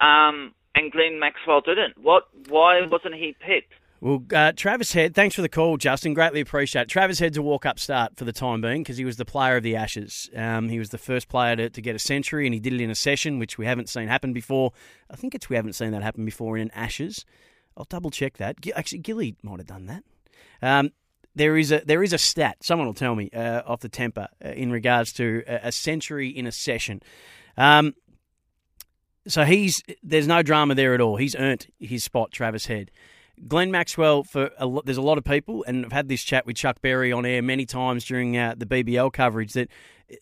um, 0.00 0.54
and 0.74 0.90
Glenn 0.92 1.18
Maxwell 1.18 1.60
didn't. 1.60 1.98
What? 1.98 2.24
Why 2.48 2.80
wasn't 2.86 3.14
he 3.14 3.36
picked? 3.40 3.72
Well, 4.02 4.24
uh, 4.34 4.50
Travis 4.56 4.92
Head, 4.94 5.14
thanks 5.14 5.36
for 5.36 5.42
the 5.42 5.48
call, 5.48 5.76
Justin. 5.76 6.12
Greatly 6.12 6.40
appreciate 6.40 6.82
it. 6.82 6.88
Travis 6.88 7.20
Head's 7.20 7.36
a 7.36 7.42
walk 7.42 7.64
up 7.64 7.78
start 7.78 8.16
for 8.16 8.24
the 8.24 8.32
time 8.32 8.60
being 8.60 8.82
because 8.82 8.96
he 8.96 9.04
was 9.04 9.16
the 9.16 9.24
player 9.24 9.56
of 9.56 9.62
the 9.62 9.76
Ashes. 9.76 10.28
Um, 10.34 10.68
he 10.68 10.80
was 10.80 10.90
the 10.90 10.98
first 10.98 11.28
player 11.28 11.54
to, 11.54 11.70
to, 11.70 11.80
get 11.80 11.94
a 11.94 12.00
century 12.00 12.44
and 12.44 12.52
he 12.52 12.58
did 12.58 12.72
it 12.72 12.80
in 12.80 12.90
a 12.90 12.96
session, 12.96 13.38
which 13.38 13.58
we 13.58 13.66
haven't 13.66 13.88
seen 13.88 14.08
happen 14.08 14.32
before. 14.32 14.72
I 15.08 15.14
think 15.14 15.36
it's 15.36 15.48
we 15.48 15.54
haven't 15.54 15.74
seen 15.74 15.92
that 15.92 16.02
happen 16.02 16.24
before 16.24 16.56
in 16.56 16.62
an 16.62 16.70
Ashes. 16.72 17.24
I'll 17.76 17.84
double 17.84 18.10
check 18.10 18.38
that. 18.38 18.56
Actually, 18.74 18.98
Gilly 18.98 19.36
might 19.40 19.60
have 19.60 19.68
done 19.68 19.86
that. 19.86 20.02
Um, 20.60 20.90
there 21.36 21.56
is 21.56 21.70
a 21.70 21.82
there 21.84 22.02
is 22.02 22.12
a 22.12 22.18
stat. 22.18 22.56
Someone 22.62 22.88
will 22.88 22.94
tell 22.94 23.14
me 23.14 23.30
uh, 23.30 23.62
off 23.64 23.80
the 23.80 23.88
Tempur 23.88 24.26
uh, 24.44 24.48
in 24.48 24.72
regards 24.72 25.12
to 25.14 25.44
a, 25.46 25.68
a, 25.68 25.72
century 25.72 26.28
in 26.28 26.46
a 26.46 26.52
session. 26.52 27.02
Um, 27.56 27.94
so 29.26 29.44
he's 29.44 29.82
there's 30.02 30.26
no 30.26 30.42
drama 30.42 30.74
there 30.74 30.94
at 30.94 31.00
all. 31.00 31.16
He's 31.16 31.36
earned 31.36 31.66
his 31.78 32.04
spot, 32.04 32.32
Travis 32.32 32.66
Head. 32.66 32.90
Glenn 33.48 33.70
Maxwell, 33.70 34.22
for 34.22 34.50
a, 34.58 34.80
there's 34.84 34.98
a 34.98 35.02
lot 35.02 35.18
of 35.18 35.24
people, 35.24 35.64
and 35.66 35.84
I've 35.84 35.92
had 35.92 36.08
this 36.08 36.22
chat 36.22 36.46
with 36.46 36.56
Chuck 36.56 36.80
Berry 36.80 37.12
on 37.12 37.26
air 37.26 37.42
many 37.42 37.66
times 37.66 38.04
during 38.04 38.36
uh, 38.36 38.54
the 38.56 38.66
BBL 38.66 39.12
coverage 39.12 39.54
that 39.54 39.68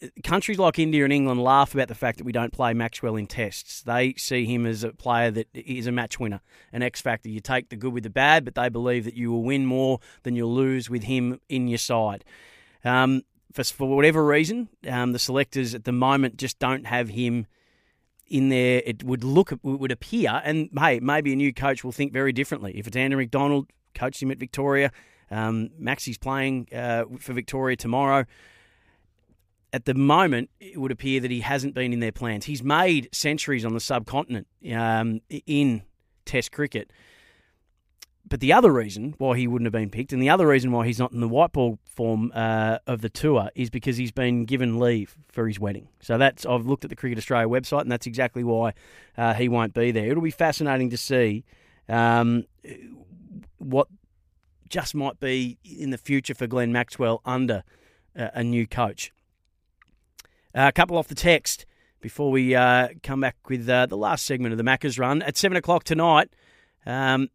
uh, 0.02 0.06
countries 0.22 0.58
like 0.58 0.78
India 0.78 1.04
and 1.04 1.12
England 1.12 1.42
laugh 1.42 1.74
about 1.74 1.88
the 1.88 1.94
fact 1.94 2.18
that 2.18 2.24
we 2.24 2.32
don't 2.32 2.52
play 2.52 2.72
Maxwell 2.72 3.16
in 3.16 3.26
tests. 3.26 3.82
They 3.82 4.14
see 4.16 4.46
him 4.46 4.64
as 4.64 4.84
a 4.84 4.92
player 4.92 5.30
that 5.32 5.48
is 5.52 5.86
a 5.86 5.92
match 5.92 6.18
winner, 6.18 6.40
an 6.72 6.82
X 6.82 7.00
factor. 7.00 7.28
You 7.28 7.40
take 7.40 7.68
the 7.68 7.76
good 7.76 7.92
with 7.92 8.04
the 8.04 8.10
bad, 8.10 8.44
but 8.44 8.54
they 8.54 8.68
believe 8.68 9.04
that 9.04 9.14
you 9.14 9.32
will 9.32 9.42
win 9.42 9.66
more 9.66 9.98
than 10.22 10.36
you'll 10.36 10.54
lose 10.54 10.88
with 10.88 11.02
him 11.02 11.40
in 11.48 11.68
your 11.68 11.78
side. 11.78 12.24
Um, 12.84 13.22
for, 13.52 13.64
for 13.64 13.88
whatever 13.88 14.24
reason, 14.24 14.68
um, 14.88 15.12
the 15.12 15.18
selectors 15.18 15.74
at 15.74 15.84
the 15.84 15.92
moment 15.92 16.36
just 16.36 16.58
don't 16.58 16.86
have 16.86 17.10
him 17.10 17.46
in 18.30 18.48
there, 18.48 18.80
it 18.86 19.02
would 19.02 19.24
look, 19.24 19.52
it 19.52 19.58
would 19.62 19.92
appear, 19.92 20.40
and 20.44 20.70
hey, 20.78 21.00
maybe 21.00 21.32
a 21.32 21.36
new 21.36 21.52
coach 21.52 21.82
will 21.84 21.92
think 21.92 22.12
very 22.12 22.32
differently. 22.32 22.72
If 22.78 22.86
it's 22.86 22.96
Andrew 22.96 23.18
McDonald, 23.18 23.66
coached 23.94 24.22
him 24.22 24.30
at 24.30 24.38
Victoria, 24.38 24.92
um, 25.30 25.70
Maxi's 25.78 26.16
playing 26.16 26.68
uh, 26.72 27.04
for 27.18 27.32
Victoria 27.32 27.76
tomorrow. 27.76 28.24
At 29.72 29.84
the 29.84 29.94
moment, 29.94 30.50
it 30.58 30.78
would 30.78 30.90
appear 30.92 31.20
that 31.20 31.30
he 31.30 31.40
hasn't 31.40 31.74
been 31.74 31.92
in 31.92 32.00
their 32.00 32.12
plans. 32.12 32.44
He's 32.44 32.62
made 32.62 33.08
centuries 33.12 33.64
on 33.64 33.74
the 33.74 33.80
subcontinent 33.80 34.46
um, 34.72 35.20
in 35.46 35.82
Test 36.24 36.52
cricket. 36.52 36.92
But 38.30 38.38
the 38.38 38.52
other 38.52 38.72
reason 38.72 39.16
why 39.18 39.36
he 39.36 39.48
wouldn't 39.48 39.66
have 39.66 39.72
been 39.72 39.90
picked, 39.90 40.12
and 40.12 40.22
the 40.22 40.30
other 40.30 40.46
reason 40.46 40.70
why 40.70 40.86
he's 40.86 41.00
not 41.00 41.10
in 41.12 41.18
the 41.18 41.28
white 41.28 41.50
ball 41.50 41.80
form 41.84 42.30
uh, 42.32 42.78
of 42.86 43.00
the 43.00 43.08
tour, 43.08 43.50
is 43.56 43.70
because 43.70 43.96
he's 43.96 44.12
been 44.12 44.44
given 44.44 44.78
leave 44.78 45.16
for 45.32 45.48
his 45.48 45.58
wedding. 45.58 45.88
So 46.00 46.16
that's 46.16 46.46
I've 46.46 46.64
looked 46.64 46.84
at 46.84 46.90
the 46.90 46.96
Cricket 46.96 47.18
Australia 47.18 47.48
website, 47.48 47.80
and 47.82 47.90
that's 47.90 48.06
exactly 48.06 48.44
why 48.44 48.74
uh, 49.18 49.34
he 49.34 49.48
won't 49.48 49.74
be 49.74 49.90
there. 49.90 50.06
It'll 50.06 50.22
be 50.22 50.30
fascinating 50.30 50.90
to 50.90 50.96
see 50.96 51.44
um, 51.88 52.44
what 53.58 53.88
just 54.68 54.94
might 54.94 55.18
be 55.18 55.58
in 55.64 55.90
the 55.90 55.98
future 55.98 56.32
for 56.32 56.46
Glenn 56.46 56.70
Maxwell 56.70 57.20
under 57.24 57.64
uh, 58.16 58.28
a 58.32 58.44
new 58.44 58.64
coach. 58.64 59.12
Uh, 60.54 60.68
a 60.68 60.72
couple 60.72 60.96
off 60.96 61.08
the 61.08 61.16
text 61.16 61.66
before 62.00 62.30
we 62.30 62.54
uh, 62.54 62.90
come 63.02 63.20
back 63.20 63.36
with 63.48 63.68
uh, 63.68 63.86
the 63.86 63.96
last 63.96 64.24
segment 64.24 64.52
of 64.52 64.58
the 64.58 64.64
Maccas 64.64 65.00
run 65.00 65.20
at 65.22 65.36
seven 65.36 65.56
o'clock 65.56 65.82
tonight. 65.82 66.30
Um, 66.86 67.28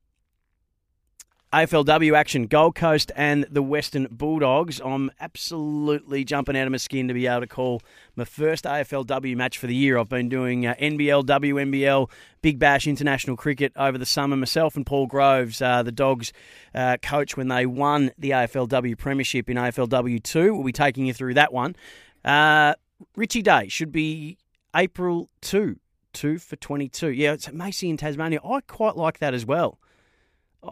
AFLW 1.56 2.18
action, 2.18 2.48
Gold 2.48 2.76
Coast 2.76 3.13
and 3.15 3.46
the 3.50 3.63
Western 3.63 4.10
Bulldogs. 4.12 4.82
I'm 4.84 5.10
absolutely 5.22 6.26
jumping 6.26 6.58
out 6.58 6.68
of 6.68 6.72
my 6.72 6.78
skin 6.78 7.08
to 7.08 7.13
be 7.13 7.28
able 7.28 7.39
to 7.39 7.48
call 7.48 7.82
my 8.18 8.26
first 8.26 8.65
AFLW 8.65 9.38
match 9.38 9.58
for 9.58 9.68
the 9.68 9.74
year. 9.74 9.98
I've 9.98 10.10
been 10.10 10.28
doing 10.28 10.68
uh, 10.68 10.76
NBL, 10.78 11.24
WNBL, 11.24 12.12
Big 12.41 12.60
Bash 12.60 12.88
International 12.88 13.38
Cricket 13.38 13.72
over 13.78 13.98
the 13.98 14.06
summer. 14.06 14.36
Myself 14.36 14.76
and 14.76 14.86
Paul 14.86 15.08
Groves, 15.08 15.62
uh, 15.62 15.82
the 15.82 15.94
Dogs 15.94 16.34
uh, 16.74 16.98
coach 17.02 17.38
when 17.38 17.48
they 17.48 17.65
won 17.65 18.12
the 18.18 18.32
AFLW 18.32 18.98
Premiership 18.98 19.50
in 19.50 19.56
AFLW 19.56 20.22
2. 20.22 20.54
We'll 20.54 20.65
be 20.65 20.74
taking 20.74 21.06
you 21.06 21.13
through 21.13 21.36
that 21.36 21.54
one. 21.54 21.78
Uh, 22.26 22.74
Richie 23.15 23.44
Day 23.44 23.70
should 23.70 23.94
be 23.94 24.38
April 24.76 25.30
2, 25.39 25.80
2 26.12 26.38
for 26.38 26.58
22. 26.58 27.12
Yeah, 27.12 27.32
it's 27.32 27.50
Macy 27.50 27.89
in 27.89 27.96
Tasmania. 27.96 28.41
I 28.44 28.60
quite 28.60 28.98
like 28.98 29.20
that 29.20 29.34
as 29.34 29.46
well. 29.46 29.80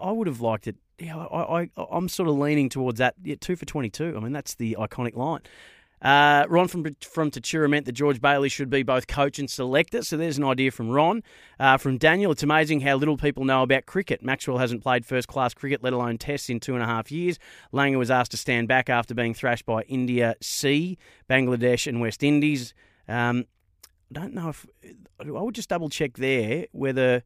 I 0.01 0.11
would 0.11 0.27
have 0.27 0.41
liked 0.41 0.67
it. 0.67 0.75
Yeah, 0.99 1.17
I, 1.17 1.63
I, 1.63 1.69
I'm 1.91 2.07
sort 2.07 2.29
of 2.29 2.37
leaning 2.37 2.69
towards 2.69 2.99
that. 2.99 3.15
Yeah, 3.23 3.35
two 3.39 3.55
for 3.55 3.65
22. 3.65 4.15
I 4.15 4.19
mean, 4.19 4.31
that's 4.31 4.55
the 4.55 4.77
iconic 4.79 5.15
line. 5.15 5.41
Uh, 6.03 6.45
Ron 6.49 6.67
from 6.67 6.83
from 7.01 7.31
Tatura 7.31 7.69
meant 7.69 7.85
that 7.85 7.93
George 7.93 8.19
Bailey 8.19 8.49
should 8.49 8.69
be 8.69 8.83
both 8.83 9.07
coach 9.07 9.39
and 9.39 9.49
selector. 9.49 10.01
So 10.01 10.17
there's 10.17 10.37
an 10.37 10.43
idea 10.43 10.69
from 10.69 10.89
Ron. 10.89 11.23
Uh, 11.57 11.77
from 11.77 11.97
Daniel, 11.97 12.33
it's 12.33 12.43
amazing 12.43 12.81
how 12.81 12.95
little 12.97 13.15
people 13.15 13.45
know 13.45 13.63
about 13.63 13.85
cricket. 13.85 14.21
Maxwell 14.21 14.57
hasn't 14.57 14.83
played 14.83 15.05
first 15.05 15.29
class 15.29 15.53
cricket, 15.53 15.81
let 15.81 15.93
alone 15.93 16.17
tests, 16.17 16.49
in 16.49 16.59
two 16.59 16.73
and 16.73 16.83
a 16.83 16.85
half 16.85 17.09
years. 17.09 17.39
Langer 17.71 17.97
was 17.97 18.11
asked 18.11 18.31
to 18.31 18.37
stand 18.37 18.67
back 18.67 18.89
after 18.89 19.13
being 19.13 19.33
thrashed 19.33 19.65
by 19.65 19.83
India 19.83 20.35
C, 20.41 20.97
Bangladesh, 21.29 21.87
and 21.87 22.01
West 22.01 22.21
Indies. 22.21 22.73
Um, 23.07 23.45
I 24.11 24.19
don't 24.19 24.33
know 24.33 24.49
if 24.49 24.65
I 25.21 25.29
would 25.29 25.55
just 25.55 25.69
double 25.69 25.89
check 25.89 26.17
there 26.17 26.67
whether 26.73 27.23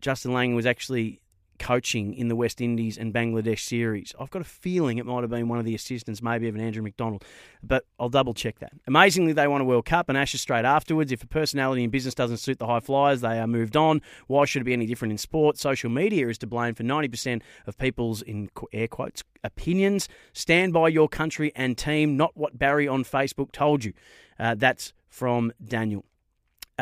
Justin 0.00 0.32
Langer 0.32 0.56
was 0.56 0.66
actually 0.66 1.21
coaching 1.62 2.12
in 2.12 2.26
the 2.26 2.34
West 2.34 2.60
Indies 2.60 2.98
and 2.98 3.14
Bangladesh 3.14 3.60
series. 3.60 4.12
I've 4.18 4.30
got 4.30 4.42
a 4.42 4.44
feeling 4.44 4.98
it 4.98 5.06
might 5.06 5.20
have 5.20 5.30
been 5.30 5.46
one 5.48 5.60
of 5.60 5.64
the 5.64 5.76
assistants, 5.76 6.20
maybe 6.20 6.48
even 6.48 6.60
Andrew 6.60 6.82
McDonald, 6.82 7.24
but 7.62 7.84
I'll 8.00 8.08
double 8.08 8.34
check 8.34 8.58
that. 8.58 8.72
Amazingly, 8.88 9.32
they 9.32 9.46
won 9.46 9.60
a 9.60 9.64
World 9.64 9.84
Cup 9.84 10.08
and 10.08 10.18
Ashes 10.18 10.40
straight 10.40 10.64
afterwards. 10.64 11.12
If 11.12 11.22
a 11.22 11.28
personality 11.28 11.84
in 11.84 11.90
business 11.90 12.16
doesn't 12.16 12.38
suit 12.38 12.58
the 12.58 12.66
high 12.66 12.80
flyers, 12.80 13.20
they 13.20 13.38
are 13.38 13.46
moved 13.46 13.76
on. 13.76 14.02
Why 14.26 14.44
should 14.44 14.62
it 14.62 14.64
be 14.64 14.72
any 14.72 14.86
different 14.86 15.12
in 15.12 15.18
sport? 15.18 15.56
Social 15.56 15.88
media 15.88 16.28
is 16.28 16.36
to 16.38 16.48
blame 16.48 16.74
for 16.74 16.82
90% 16.82 17.42
of 17.68 17.78
people's, 17.78 18.22
in 18.22 18.50
air 18.72 18.88
quotes, 18.88 19.22
opinions. 19.44 20.08
Stand 20.32 20.72
by 20.72 20.88
your 20.88 21.08
country 21.08 21.52
and 21.54 21.78
team, 21.78 22.16
not 22.16 22.36
what 22.36 22.58
Barry 22.58 22.88
on 22.88 23.04
Facebook 23.04 23.52
told 23.52 23.84
you. 23.84 23.92
Uh, 24.36 24.56
that's 24.56 24.92
from 25.08 25.52
Daniel. 25.64 26.04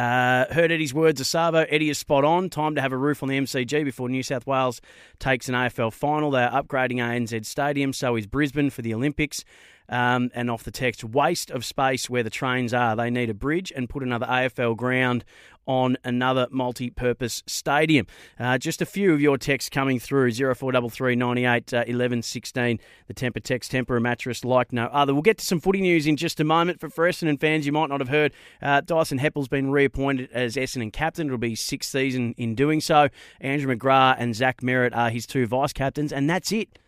Uh, 0.01 0.51
heard 0.55 0.73
Eddie's 0.73 0.95
words 0.95 1.21
of. 1.21 1.67
Eddie 1.69 1.91
is 1.91 1.99
spot 1.99 2.25
on. 2.25 2.49
Time 2.49 2.75
to 2.75 2.81
have 2.81 2.91
a 2.91 2.97
roof 2.97 3.23
on 3.23 3.29
the 3.29 3.37
MCG 3.37 3.85
before 3.85 4.09
New 4.09 4.23
South 4.23 4.47
Wales 4.47 4.81
takes 5.19 5.47
an 5.47 5.55
AFL 5.55 5.93
final. 5.93 6.31
They're 6.31 6.49
upgrading 6.49 7.01
ANZ 7.01 7.45
Stadium, 7.45 7.93
so 7.93 8.17
is 8.17 8.27
Brisbane 8.27 8.71
for 8.71 8.81
the 8.81 8.95
Olympics. 8.95 9.45
Um, 9.91 10.31
and 10.35 10.51
off 10.51 10.63
the 10.63 10.71
text, 10.71 11.05
waste 11.05 11.51
of 11.51 11.65
space 11.65 12.09
where 12.09 12.23
the 12.23 12.31
trains 12.31 12.73
are. 12.73 12.97
They 12.97 13.11
need 13.11 13.29
a 13.29 13.35
bridge 13.35 13.73
and 13.75 13.89
put 13.89 14.03
another 14.03 14.27
AFL 14.27 14.77
ground 14.77 15.25
on 15.67 15.97
another 16.05 16.49
multi-purpose 16.51 17.43
stadium. 17.47 18.07
Uh, 18.39 18.59
just 18.59 18.83
a 18.83 18.87
few 18.87 19.13
of 19.13 19.21
your 19.21 19.39
texts 19.39 19.69
coming 19.69 20.01
through 20.01 20.33
0433 20.33 21.15
98 21.15 21.75
uh, 21.75 21.85
11 21.87 22.23
16. 22.23 22.81
The 23.07 23.15
Tempur 23.15 23.43
text, 23.43 23.71
Tempur 23.73 24.01
mattress 24.01 24.45
like 24.45 24.73
no 24.73 24.87
other. 24.87 25.13
We'll 25.13 25.23
get 25.23 25.39
to 25.39 25.47
some 25.47 25.61
footy 25.61 25.81
news 25.81 26.07
in 26.07 26.17
just 26.17 26.41
a 26.41 26.45
moment. 26.45 26.81
For, 26.81 26.89
for 26.89 27.09
Essendon 27.09 27.39
fans, 27.39 27.67
you 27.67 27.73
might 27.73 27.89
not 27.89 28.01
have 28.01 28.09
heard, 28.09 28.33
uh, 28.63 28.81
Dyson 28.81 29.19
Heppell's 29.19 29.49
been 29.49 29.71
reappointed 29.71 30.31
as 30.33 30.57
Essendon 30.57 30.93
captain. 30.93 31.27
It'll 31.27 31.39
be 31.39 31.55
sixth 31.55 31.91
season 31.91 32.35
in 32.37 32.55
doing 32.55 32.81
so. 32.81 33.09
Andrew 33.41 33.75
McGrath 33.75 34.17
and 34.19 34.35
Zach 34.35 34.63
Merrett 34.63 34.97
are 34.97 35.11
his 35.11 35.27
two 35.27 35.47
vice 35.47 35.73
captains, 35.73 36.13
and 36.13 36.29
that's 36.29 36.53
it. 36.53 36.79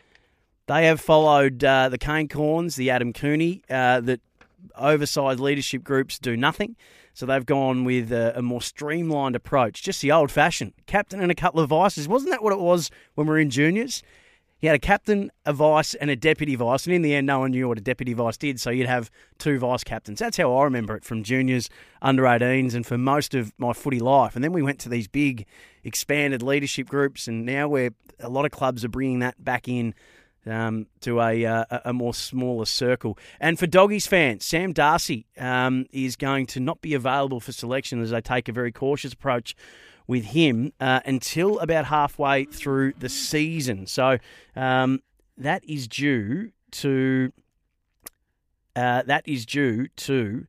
They 0.73 0.87
have 0.87 1.03
followed 1.03 1.63
uh, 1.63 1.91
the 1.91 1.99
Kane 1.99 2.29
Cornes, 2.29 2.77
the 2.77 2.89
Adam 2.89 3.13
Cooney, 3.13 3.63
uh, 3.69 4.01
that 4.01 4.23
oversized 4.75 5.39
leadership 5.39 5.85
groups 5.85 6.19
do 6.19 6.35
nothing. 6.35 6.77
So 7.13 7.27
they've 7.27 7.45
gone 7.45 7.85
with 7.85 8.11
a, 8.11 8.39
a 8.39 8.41
more 8.41 8.63
streamlined 8.63 9.37
approach, 9.37 9.83
just 9.83 10.01
the 10.01 10.11
old 10.11 10.31
fashioned 10.31 10.73
captain 10.87 11.21
and 11.21 11.31
a 11.31 11.35
couple 11.35 11.61
of 11.61 11.69
vices. 11.69 12.09
Wasn't 12.09 12.31
that 12.31 12.43
what 12.43 12.55
it 12.55 12.59
was 12.59 12.91
when 13.17 13.27
we 13.27 13.33
were 13.33 13.39
in 13.39 13.51
juniors? 13.51 14.03
You 14.63 14.71
had 14.71 14.77
a 14.77 14.79
captain, 14.79 15.31
a 15.45 15.53
vice, 15.53 15.93
and 15.93 16.09
a 16.09 16.17
deputy 16.17 16.55
vice, 16.55 16.87
and 16.87 16.95
in 16.95 17.03
the 17.03 17.15
end, 17.15 17.27
no 17.27 17.41
one 17.41 17.51
knew 17.51 17.69
what 17.69 17.77
a 17.77 17.83
deputy 17.83 18.15
vice 18.15 18.39
did. 18.39 18.59
So 18.59 18.71
you'd 18.71 18.87
have 18.87 19.11
two 19.37 19.59
vice 19.59 19.85
captains. 19.85 20.21
That's 20.21 20.39
how 20.39 20.57
I 20.57 20.65
remember 20.65 20.97
it 20.97 21.05
from 21.05 21.23
juniors, 21.23 21.69
under 22.01 22.23
18s, 22.23 22.75
and 22.75 22.87
for 22.87 22.97
most 22.97 23.35
of 23.35 23.53
my 23.59 23.75
footy 23.75 24.01
life. 24.01 24.37
And 24.37 24.43
then 24.43 24.53
we 24.53 24.63
went 24.63 24.79
to 24.79 24.89
these 24.89 25.07
big, 25.07 25.45
expanded 25.85 26.43
leadership 26.43 26.89
groups, 26.89 27.29
and 27.29 27.45
now 27.45 27.69
where 27.69 27.91
a 28.21 28.31
lot 28.31 28.47
of 28.47 28.53
clubs 28.53 28.87
are 28.87 28.89
bringing 28.89 29.19
that 29.19 29.45
back 29.45 29.69
in 29.69 29.95
um, 30.47 30.87
to 31.01 31.21
a, 31.21 31.45
uh, 31.45 31.65
a 31.85 31.93
more 31.93 32.15
smaller 32.15 32.67
circle. 32.67 33.19
And 33.41 33.59
for 33.59 33.67
Doggies 33.67 34.07
fans, 34.07 34.45
Sam 34.45 34.73
Darcy 34.73 35.27
um, 35.39 35.87
is 35.93 36.17
going 36.17 36.47
to 36.47 36.61
not 36.61 36.81
be 36.81 36.95
available 36.95 37.41
for 37.41 37.53
selection 37.53 38.01
as 38.03 38.11
they 38.11 38.21
take 38.21 38.49
a 38.49 38.53
very 38.53 38.73
cautious 38.73 39.13
approach 39.13 39.55
with 40.07 40.25
him 40.27 40.73
uh, 40.81 41.01
until 41.05 41.59
about 41.61 41.87
halfway 41.87 42.45
through 42.45 42.95
the 42.99 43.09
season. 43.09 43.87
So 43.87 44.19
um, 44.57 45.01
that 45.37 45.65
is 45.65 45.89
due 45.89 46.53
to 46.73 47.33
uh, 48.75 49.03
that 49.03 49.29
is 49.29 49.45
due 49.45 49.89
to 49.89 50.47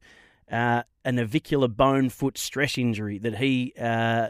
uh, 0.51 0.83
a 1.03 1.11
navicular 1.11 1.67
bone 1.67 2.09
foot 2.09 2.37
stress 2.37 2.77
injury 2.77 3.19
that 3.19 3.35
he 3.35 3.73
uh, 3.79 4.29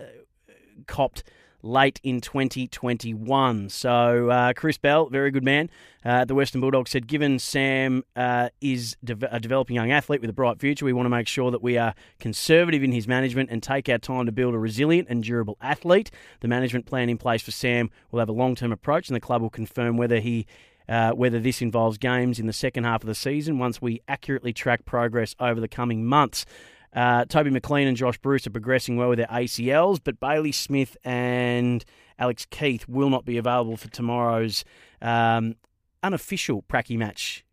copped 0.88 1.24
late 1.64 2.00
in 2.04 2.22
2021. 2.22 3.70
So 3.70 4.30
uh, 4.30 4.54
Chris 4.54 4.78
Bell, 4.78 5.08
very 5.08 5.32
good 5.32 5.44
man. 5.44 5.70
Uh, 6.06 6.26
the 6.26 6.36
Western 6.36 6.62
Bulldogs 6.62 6.92
said, 6.92 7.08
given 7.08 7.40
Sam 7.40 8.04
uh, 8.16 8.50
is 8.62 8.98
de- 9.04 9.34
a 9.34 9.40
developing 9.40 9.76
young 9.76 9.92
athlete 9.92 10.22
with 10.22 10.30
a 10.30 10.34
bright 10.34 10.60
future, 10.60 10.86
we 10.86 10.94
want 10.94 11.06
to 11.06 11.10
make 11.10 11.28
sure 11.28 11.50
that 11.50 11.64
we 11.64 11.78
are 11.78 11.96
conservative 12.20 12.84
in 12.84 12.92
his 12.92 13.08
management 13.08 13.50
and 13.50 13.64
take 13.64 13.88
our 13.88 13.98
time 13.98 14.26
to 14.26 14.32
build 14.32 14.54
a 14.54 14.60
resilient 14.60 15.08
and 15.10 15.24
durable 15.24 15.58
athlete. 15.62 16.12
The 16.42 16.50
management 16.50 16.86
plan 16.86 17.10
in 17.10 17.18
place 17.18 17.42
for 17.42 17.52
Sam 17.52 17.90
will 18.12 18.20
have 18.20 18.30
a 18.30 18.34
long 18.34 18.56
term 18.56 18.74
approach, 18.74 19.08
and 19.08 19.16
the 19.16 19.22
club 19.22 19.42
will 19.42 19.50
confirm 19.50 19.96
whether 19.98 20.20
he 20.20 20.46
uh, 20.90 21.12
whether 21.12 21.40
this 21.40 21.62
involves 21.62 21.98
games 21.98 22.40
in 22.40 22.46
the 22.46 22.54
second 22.54 22.84
half 22.84 23.04
of 23.04 23.08
the 23.08 23.16
season 23.16 23.58
once 23.58 23.82
we 23.82 24.02
accurately 24.08 24.52
track 24.52 24.84
progress 24.84 25.34
over 25.40 25.62
the 25.62 25.68
coming 25.68 26.06
months. 26.06 26.46
Uh, 26.94 27.26
Toby 27.26 27.50
McLean 27.50 27.88
and 27.88 27.98
Josh 27.98 28.18
Bruce 28.20 28.46
are 28.46 28.52
progressing 28.52 28.98
well 28.98 29.10
with 29.10 29.18
their 29.18 29.28
ACLs, 29.28 30.00
but 30.04 30.20
Bailey 30.20 30.52
Smith 30.52 30.96
and 31.04 31.84
Alex 32.20 32.46
Keath 32.46 32.88
will 32.88 33.10
not 33.10 33.26
be 33.26 33.38
available 33.38 33.78
for 33.78 33.90
tomorrow's 33.90 34.64
um, 35.02 35.56
unofficial 36.04 36.64
pracky 36.64 36.98
match 36.98 37.44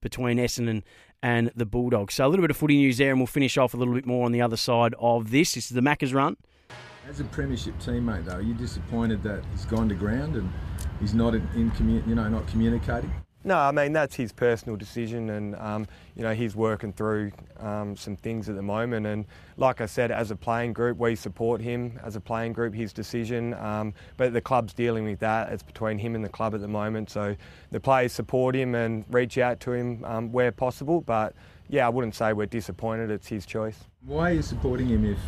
between 0.00 0.38
Essendon 0.38 0.82
and 1.22 1.52
the 1.54 1.66
Bulldogs. 1.66 2.14
So 2.14 2.26
a 2.26 2.28
little 2.28 2.42
bit 2.42 2.50
of 2.50 2.56
footy 2.56 2.76
news 2.76 2.98
there, 2.98 3.10
and 3.10 3.20
we'll 3.20 3.26
finish 3.26 3.56
off 3.56 3.74
a 3.74 3.76
little 3.76 3.94
bit 3.94 4.06
more 4.06 4.24
on 4.24 4.32
the 4.32 4.42
other 4.42 4.56
side 4.56 4.94
of 4.98 5.30
this. 5.30 5.54
This 5.54 5.66
is 5.66 5.74
the 5.74 5.82
Maccas 5.82 6.14
run. 6.14 6.36
As 7.08 7.20
a 7.20 7.24
premiership 7.24 7.78
teammate, 7.78 8.24
though, 8.24 8.38
you're 8.38 8.56
disappointed 8.56 9.22
that 9.22 9.44
he's 9.52 9.64
gone 9.66 9.88
to 9.88 9.94
ground 9.94 10.36
and 10.36 10.50
he's 11.00 11.14
not 11.14 11.34
in, 11.34 11.46
in 11.54 11.70
commu- 11.72 12.06
you 12.06 12.14
know, 12.14 12.28
not 12.28 12.46
communicating. 12.48 13.12
No, 13.42 13.56
I 13.56 13.72
mean 13.72 13.94
that's 13.94 14.14
his 14.14 14.32
personal 14.32 14.76
decision, 14.76 15.30
and 15.30 15.56
um, 15.56 15.86
you 16.14 16.22
know 16.22 16.34
he's 16.34 16.54
working 16.54 16.92
through 16.92 17.32
um, 17.58 17.96
some 17.96 18.14
things 18.16 18.50
at 18.50 18.56
the 18.56 18.62
moment. 18.62 19.06
And 19.06 19.24
like 19.56 19.80
I 19.80 19.86
said, 19.86 20.10
as 20.10 20.30
a 20.30 20.36
playing 20.36 20.74
group, 20.74 20.98
we 20.98 21.16
support 21.16 21.60
him 21.62 21.98
as 22.04 22.16
a 22.16 22.20
playing 22.20 22.52
group, 22.52 22.74
his 22.74 22.92
decision. 22.92 23.54
Um, 23.54 23.94
but 24.18 24.34
the 24.34 24.42
club's 24.42 24.74
dealing 24.74 25.04
with 25.04 25.20
that. 25.20 25.52
It's 25.52 25.62
between 25.62 25.98
him 25.98 26.14
and 26.14 26.22
the 26.22 26.28
club 26.28 26.54
at 26.54 26.60
the 26.60 26.68
moment. 26.68 27.08
So 27.08 27.34
the 27.70 27.80
players 27.80 28.12
support 28.12 28.54
him 28.54 28.74
and 28.74 29.06
reach 29.08 29.38
out 29.38 29.58
to 29.60 29.72
him 29.72 30.04
um, 30.04 30.32
where 30.32 30.52
possible. 30.52 31.00
But 31.00 31.34
yeah, 31.70 31.86
I 31.86 31.88
wouldn't 31.88 32.14
say 32.14 32.34
we're 32.34 32.44
disappointed. 32.44 33.10
It's 33.10 33.28
his 33.28 33.46
choice. 33.46 33.78
Why 34.04 34.32
are 34.32 34.34
you 34.34 34.42
supporting 34.42 34.88
him 34.88 35.06
if 35.06 35.18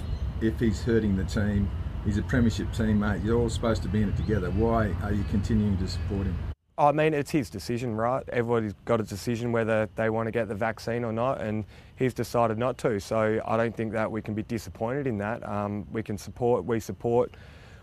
if 0.43 0.61
he's 0.61 0.83
hurting 0.83 1.17
the 1.17 1.25
team? 1.25 1.71
He's 2.05 2.19
a 2.19 2.23
premiership 2.23 2.69
teammate. 2.73 3.25
You're 3.25 3.39
all 3.39 3.49
supposed 3.49 3.81
to 3.83 3.89
be 3.89 4.03
in 4.03 4.11
it 4.11 4.17
together. 4.17 4.51
Why 4.51 4.95
are 5.03 5.13
you 5.13 5.25
continuing 5.31 5.79
to 5.79 5.89
support 5.89 6.27
him? 6.27 6.52
I 6.83 6.91
mean, 6.91 7.15
it's 7.15 7.31
his 7.31 7.49
decision, 7.49 7.95
right? 7.95 8.29
Everybody's 8.31 8.73
got 8.85 9.01
a 9.01 9.05
decision 9.05 9.53
whether 9.53 9.89
they 9.95 10.11
want 10.11 10.27
to 10.27 10.33
get 10.33 10.49
the 10.49 10.55
vaccine 10.57 11.05
or 11.05 11.13
not, 11.13 11.41
and 11.41 11.65
he's 11.95 12.13
decided 12.13 12.59
not 12.59 12.77
to. 12.79 12.99
So 12.99 13.41
I 13.47 13.57
don't 13.57 13.75
think 13.77 13.93
that 13.93 14.11
we 14.11 14.21
can 14.21 14.35
be 14.35 14.43
disappointed 14.43 15.07
in 15.07 15.17
that. 15.19 15.49
Um, 15.49 15.87
we 15.93 16.03
can 16.03 16.19
support, 16.19 16.65
we 16.65 16.81
support, 16.81 17.37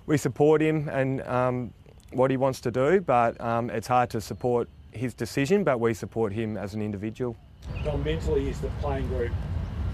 we 0.06 0.18
support 0.18 0.62
him 0.62 0.90
and 0.90 1.22
um, 1.22 1.74
what 2.12 2.30
he 2.30 2.36
wants 2.36 2.60
to 2.62 2.72
do, 2.72 3.00
but 3.00 3.40
um, 3.40 3.70
it's 3.70 3.88
hard 3.88 4.10
to 4.10 4.20
support 4.20 4.68
his 4.92 5.14
decision. 5.14 5.64
But 5.64 5.80
we 5.80 5.94
support 5.94 6.34
him 6.34 6.58
as 6.58 6.74
an 6.74 6.82
individual. 6.82 7.38
Don, 7.86 8.04
mentally, 8.04 8.50
is 8.50 8.60
the 8.60 8.68
playing 8.82 9.08
group 9.08 9.32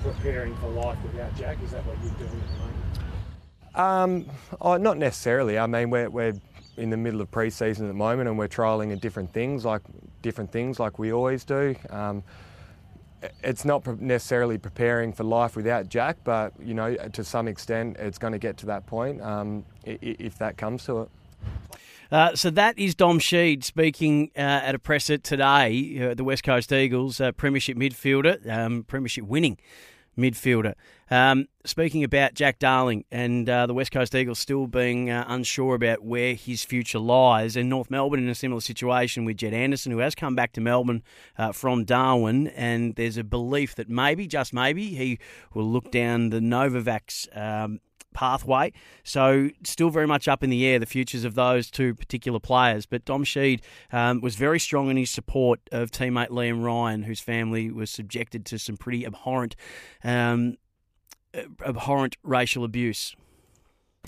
preparing 0.01 0.55
for 0.57 0.69
life 0.69 0.97
without 1.03 1.35
Jack? 1.37 1.61
Is 1.63 1.69
that 1.71 1.85
what 1.85 1.95
you're 2.03 2.27
doing 2.27 2.41
at 2.41 2.51
the 2.51 2.57
moment? 2.57 2.95
Um, 3.75 4.35
oh, 4.61 4.77
not 4.77 4.97
necessarily. 4.97 5.59
I 5.59 5.67
mean, 5.67 5.91
we're, 5.91 6.09
we're 6.09 6.33
in 6.77 6.89
the 6.89 6.97
middle 6.97 7.21
of 7.21 7.31
pre-season 7.31 7.85
at 7.85 7.89
the 7.89 7.93
moment, 7.93 8.29
and 8.29 8.37
we're 8.37 8.47
trialling 8.47 8.91
in 8.91 8.99
different 8.99 9.31
things, 9.33 9.65
like 9.65 9.81
different 10.21 10.51
things, 10.51 10.79
like 10.79 10.99
we 10.99 11.11
always 11.13 11.43
do. 11.43 11.75
Um, 11.89 12.23
it's 13.43 13.65
not 13.65 13.85
necessarily 14.01 14.57
preparing 14.57 15.13
for 15.13 15.23
life 15.23 15.55
without 15.55 15.89
Jack, 15.89 16.17
but 16.23 16.53
you 16.59 16.73
know, 16.73 16.95
to 16.95 17.23
some 17.23 17.47
extent, 17.47 17.97
it's 17.97 18.17
going 18.17 18.33
to 18.33 18.39
get 18.39 18.57
to 18.57 18.65
that 18.67 18.85
point 18.85 19.21
um, 19.21 19.65
if 19.83 20.37
that 20.37 20.57
comes 20.57 20.85
to 20.85 21.01
it. 21.01 21.09
Uh, 22.11 22.35
so 22.35 22.51
that 22.51 22.77
is 22.77 22.93
Dom 22.93 23.19
Sheed 23.19 23.63
speaking 23.63 24.29
uh, 24.37 24.41
at 24.41 24.75
a 24.75 24.79
presser 24.79 25.17
today. 25.17 26.11
Uh, 26.11 26.13
the 26.13 26.23
West 26.23 26.43
Coast 26.43 26.71
Eagles, 26.71 27.19
uh, 27.19 27.31
Premiership 27.31 27.77
midfielder, 27.77 28.47
um, 28.49 28.83
Premiership 28.83 29.25
winning 29.25 29.57
midfielder. 30.17 30.73
Um, 31.11 31.47
speaking 31.65 32.03
about 32.03 32.33
Jack 32.33 32.57
Darling 32.57 33.05
and 33.11 33.47
uh, 33.47 33.67
the 33.67 33.73
West 33.73 33.91
Coast 33.91 34.15
Eagles 34.15 34.39
still 34.39 34.65
being 34.65 35.09
uh, 35.09 35.25
unsure 35.27 35.75
about 35.75 36.03
where 36.03 36.33
his 36.33 36.63
future 36.63 36.99
lies, 36.99 37.55
and 37.55 37.69
North 37.69 37.91
Melbourne 37.91 38.23
in 38.23 38.29
a 38.29 38.35
similar 38.35 38.61
situation 38.61 39.25
with 39.25 39.37
Jed 39.37 39.53
Anderson, 39.53 39.91
who 39.91 39.99
has 39.99 40.15
come 40.15 40.35
back 40.35 40.53
to 40.53 40.61
Melbourne 40.61 41.03
uh, 41.37 41.51
from 41.51 41.83
Darwin, 41.83 42.47
and 42.47 42.95
there's 42.95 43.17
a 43.17 43.23
belief 43.23 43.75
that 43.75 43.89
maybe, 43.89 44.27
just 44.27 44.53
maybe, 44.53 44.95
he 44.95 45.19
will 45.53 45.69
look 45.69 45.91
down 45.91 46.29
the 46.29 46.39
Novavax 46.39 47.27
um, 47.37 47.79
pathway. 48.15 48.73
So 49.03 49.49
still 49.63 49.91
very 49.91 50.07
much 50.07 50.27
up 50.27 50.43
in 50.43 50.49
the 50.49 50.65
air 50.65 50.79
the 50.79 50.87
futures 50.87 51.23
of 51.23 51.35
those 51.35 51.69
two 51.69 51.93
particular 51.93 52.39
players. 52.39 52.87
But 52.87 53.05
Dom 53.05 53.23
Sheed 53.23 53.59
um, 53.91 54.21
was 54.21 54.35
very 54.35 54.59
strong 54.59 54.89
in 54.89 54.97
his 54.97 55.11
support 55.11 55.59
of 55.71 55.91
teammate 55.91 56.29
Liam 56.29 56.63
Ryan, 56.63 57.03
whose 57.03 57.19
family 57.19 57.69
was 57.69 57.91
subjected 57.91 58.45
to 58.47 58.57
some 58.57 58.77
pretty 58.77 59.05
abhorrent, 59.05 59.55
um, 60.03 60.57
abhorrent 61.63 62.17
racial 62.23 62.63
abuse. 62.63 63.15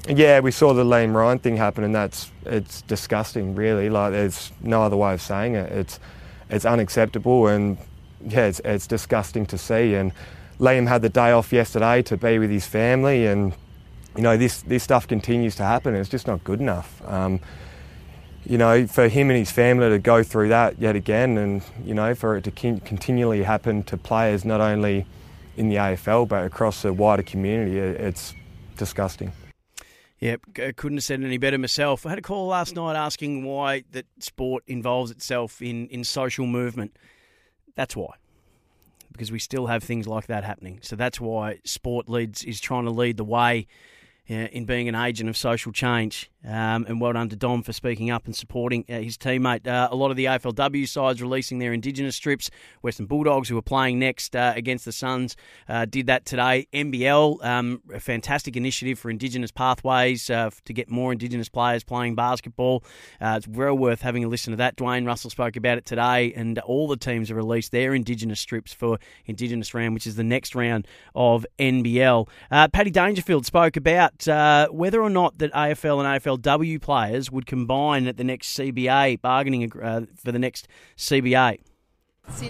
Yeah, 0.08 0.40
we 0.40 0.52
saw 0.52 0.74
the 0.74 0.86
Liam 0.86 1.14
Ryan 1.14 1.40
thing 1.40 1.58
happen, 1.58 1.84
and 1.84 1.94
that's 1.94 2.32
it's 2.46 2.84
disgusting. 2.84 3.56
Really, 3.56 3.90
like 3.90 4.12
there's 4.12 4.52
no 4.62 4.84
other 4.84 4.96
way 4.96 5.14
of 5.14 5.22
saying 5.22 5.56
it. 5.56 5.72
It's 5.72 6.00
it's 6.50 6.66
unacceptable, 6.66 7.48
and 7.48 7.78
yeah, 8.26 8.46
it's, 8.46 8.62
it's 8.64 8.88
disgusting 8.88 9.46
to 9.48 9.58
see. 9.58 9.96
And 9.96 10.12
Liam 10.60 10.88
had 10.88 11.02
the 11.02 11.10
day 11.10 11.32
off 11.32 11.52
yesterday 11.52 12.02
to 12.04 12.18
be 12.18 12.40
with 12.40 12.52
his 12.52 12.68
family, 12.68 13.26
and 13.26 13.54
you 14.18 14.24
know, 14.24 14.36
this, 14.36 14.64
this 14.64 14.84
stuff 14.84 15.08
continues 15.08 15.56
to 15.56 15.64
happen 15.64 15.94
and 15.94 16.02
it's 16.02 16.10
just 16.10 16.28
not 16.28 16.44
good 16.44 16.60
enough. 16.60 17.02
Um, 17.06 17.40
you 18.46 18.58
know, 18.58 18.88
for 18.88 19.08
him 19.08 19.30
and 19.30 19.38
his 19.38 19.52
family 19.52 19.90
to 19.90 20.00
go 20.00 20.24
through 20.24 20.50
that 20.50 20.80
yet 20.80 20.96
again 20.96 21.38
and, 21.38 21.62
you 21.84 21.94
know, 21.94 22.16
for 22.16 22.36
it 22.36 22.44
to 22.46 22.52
continually 22.52 23.44
happen 23.44 23.84
to 23.84 23.98
players 23.98 24.44
not 24.44 24.60
only 24.60 25.06
in 25.56 25.70
the 25.70 25.76
AFL 25.76 26.28
but 26.28 26.46
across 26.46 26.82
the 26.82 26.92
wider 26.92 27.24
community, 27.24 27.78
it's 27.78 28.34
disgusting. 28.76 29.32
Yep, 30.20 30.42
couldn't 30.78 30.98
have 30.98 31.04
said 31.04 31.22
it 31.22 31.26
any 31.26 31.38
better 31.38 31.60
myself. 31.60 32.06
I 32.06 32.10
had 32.10 32.18
a 32.18 32.24
call 32.24 32.48
last 32.48 32.76
night 32.76 32.96
asking 32.96 33.44
why 33.44 33.84
that 33.92 34.08
sport 34.20 34.64
involves 34.66 35.12
itself 35.12 35.62
in, 35.62 35.88
in 35.90 36.04
social 36.04 36.48
movement. 36.48 36.98
That's 37.76 37.96
why. 37.96 38.16
Because 39.12 39.32
we 39.32 39.38
still 39.38 39.68
have 39.68 39.84
things 39.84 40.08
like 40.08 40.26
that 40.28 40.44
happening. 40.44 40.80
So 40.82 40.96
that's 40.96 41.22
why 41.22 41.60
sport 41.66 42.10
leads 42.10 42.44
is 42.44 42.60
trying 42.60 42.86
to 42.86 42.92
lead 42.92 43.18
the 43.18 43.24
way 43.24 43.68
Uh, 44.30 44.48
in 44.52 44.66
being 44.66 44.90
an 44.90 44.96
agent 44.96 45.30
of 45.30 45.38
social 45.38 45.72
change. 45.72 46.30
Um, 46.48 46.86
and 46.88 47.02
well 47.02 47.12
done 47.12 47.28
to 47.30 47.36
Dom 47.36 47.62
for 47.62 47.74
speaking 47.74 48.10
up 48.10 48.26
and 48.26 48.34
supporting 48.34 48.86
uh, 48.90 49.00
his 49.00 49.18
teammate. 49.18 49.68
Uh, 49.68 49.90
a 49.92 49.96
lot 49.96 50.12
of 50.12 50.18
the 50.18 50.26
AFLW 50.26 50.88
sides 50.88 51.22
releasing 51.22 51.60
their 51.60 51.74
Indigenous 51.74 52.16
strips. 52.16 52.50
Western 52.82 53.06
Bulldogs, 53.06 53.50
who 53.50 53.58
are 53.58 53.62
playing 53.62 54.00
next 54.00 54.34
uh, 54.34 54.54
against 54.56 54.86
the 54.86 54.94
Suns, 54.94 55.36
uh, 55.68 55.84
did 55.84 56.08
that 56.08 56.26
today. 56.26 56.66
NBL, 56.72 57.44
um, 57.44 57.82
a 57.94 58.00
fantastic 58.00 58.56
initiative 58.56 58.98
for 58.98 59.10
Indigenous 59.10 59.52
pathways 59.52 60.30
uh, 60.30 60.50
to 60.64 60.74
get 60.74 60.90
more 60.90 61.12
Indigenous 61.12 61.50
players 61.50 61.84
playing 61.84 62.16
basketball. 62.16 62.82
Uh, 63.20 63.36
it's 63.38 63.48
well 63.48 63.78
worth 63.78 64.02
having 64.02 64.24
a 64.24 64.28
listen 64.30 64.52
to 64.52 64.58
that. 64.58 64.78
Dwayne 64.78 65.06
Russell 65.06 65.30
spoke 65.30 65.58
about 65.58 65.78
it 65.78 65.86
today, 65.86 66.32
and 66.34 66.60
all 66.60 66.88
the 66.88 66.96
teams 66.96 67.28
have 67.28 67.36
released 67.36 67.74
their 67.74 67.94
Indigenous 67.94 68.40
strips 68.40 68.72
for 68.72 69.00
Indigenous 69.26 69.74
round, 69.74 69.94
which 69.94 70.08
is 70.08 70.16
the 70.16 70.24
next 70.24 70.56
round 70.56 70.88
of 71.14 71.46
NBL. 71.60 72.30
Paddy 72.50 72.92
Dangerfield 72.92 73.46
spoke 73.46 73.76
about 73.76 74.26
whether 74.72 75.02
or 75.02 75.10
not 75.10 75.38
that 75.40 75.52
AFL 75.52 76.00
and 76.00 76.24
AFL 76.24 76.37
AFLW 76.38 76.82
players 76.82 77.32
would 77.32 77.46
combine 77.46 78.08
at 78.08 78.18
the 78.18 78.24
next 78.24 78.58
CBA, 78.58 79.22
bargaining 79.22 79.72
uh, 79.82 80.02
for 80.16 80.32
the 80.32 80.40
next 80.40 80.68
CBA. 80.98 81.60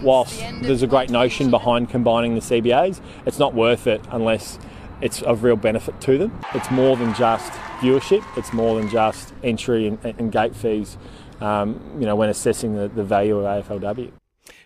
Whilst 0.02 0.40
the 0.40 0.60
there's 0.62 0.82
a 0.82 0.88
great 0.88 1.10
notion 1.10 1.52
behind 1.52 1.90
combining 1.90 2.34
the 2.36 2.42
CBAs, 2.42 3.00
it's 3.26 3.38
not 3.38 3.54
worth 3.54 3.86
it 3.86 4.02
unless 4.10 4.58
it's 5.02 5.22
of 5.22 5.44
real 5.44 5.56
benefit 5.56 6.00
to 6.02 6.18
them. 6.18 6.40
It's 6.56 6.72
more 6.72 6.98
than 6.98 7.14
just 7.14 7.52
viewership, 7.80 8.26
it's 8.38 8.52
more 8.54 8.80
than 8.80 8.90
just 8.90 9.34
entry 9.44 9.88
and, 9.88 10.04
and 10.04 10.32
gate 10.32 10.56
fees, 10.56 10.98
um, 11.42 11.80
you 12.00 12.06
know, 12.06 12.16
when 12.16 12.30
assessing 12.30 12.76
the, 12.76 12.88
the 12.88 13.04
value 13.04 13.38
of 13.38 13.66
AFLW. 13.66 14.12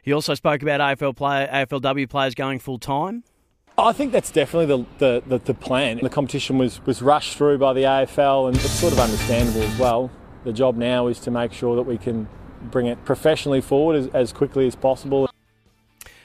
He 0.02 0.14
also 0.14 0.34
spoke 0.34 0.62
about 0.62 0.80
AFL 0.80 1.16
player, 1.16 1.48
AFLW 1.52 2.10
players 2.10 2.34
going 2.34 2.60
full 2.60 2.80
time. 2.80 3.24
I 3.78 3.94
think 3.94 4.12
that's 4.12 4.32
definitely 4.32 4.66
the, 4.66 4.86
the, 5.00 5.24
the, 5.26 5.38
the, 5.40 5.54
plan. 5.54 6.00
The 6.02 6.10
competition 6.10 6.58
was, 6.58 6.86
was 6.86 7.02
rushed 7.02 7.38
through 7.38 7.58
by 7.58 7.74
the 7.74 7.84
AFL 7.84 8.48
and 8.48 8.56
it's 8.56 8.70
sort 8.70 8.94
of 8.94 9.00
understandable 9.00 9.64
as 9.64 9.80
well. 9.80 10.12
The 10.44 10.54
job 10.54 10.76
now 10.76 11.08
is 11.08 11.20
to 11.22 11.32
make 11.32 11.54
sure 11.54 11.76
that 11.76 11.84
we 11.84 11.98
can 11.98 12.28
bring 12.62 12.88
it 12.88 13.04
professionally 13.06 13.62
forward 13.62 13.96
as, 13.96 14.08
as 14.08 14.34
quickly 14.34 14.68
as 14.68 14.76
possible. 14.76 15.30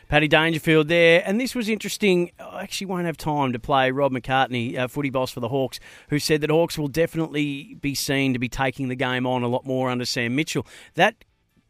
Paddy 0.08 0.28
Dangerfield 0.28 0.86
there, 0.86 1.22
and 1.26 1.40
this 1.40 1.56
was 1.56 1.68
interesting. 1.68 2.30
I 2.38 2.62
actually 2.62 2.86
won't 2.86 3.06
have 3.06 3.16
time 3.16 3.52
to 3.52 3.58
play 3.58 3.90
Rob 3.90 4.12
McCartney, 4.12 4.78
uh, 4.78 4.86
footy 4.86 5.10
boss 5.10 5.32
for 5.32 5.40
the 5.40 5.48
Hawks, 5.48 5.80
who 6.10 6.20
said 6.20 6.42
that 6.42 6.50
Hawks 6.50 6.78
will 6.78 6.86
definitely 6.86 7.76
be 7.80 7.96
seen 7.96 8.32
to 8.32 8.38
be 8.38 8.48
taking 8.48 8.86
the 8.86 8.94
game 8.94 9.26
on 9.26 9.42
a 9.42 9.48
lot 9.48 9.66
more 9.66 9.90
under 9.90 10.04
Sam 10.04 10.36
Mitchell. 10.36 10.64
That 10.94 11.24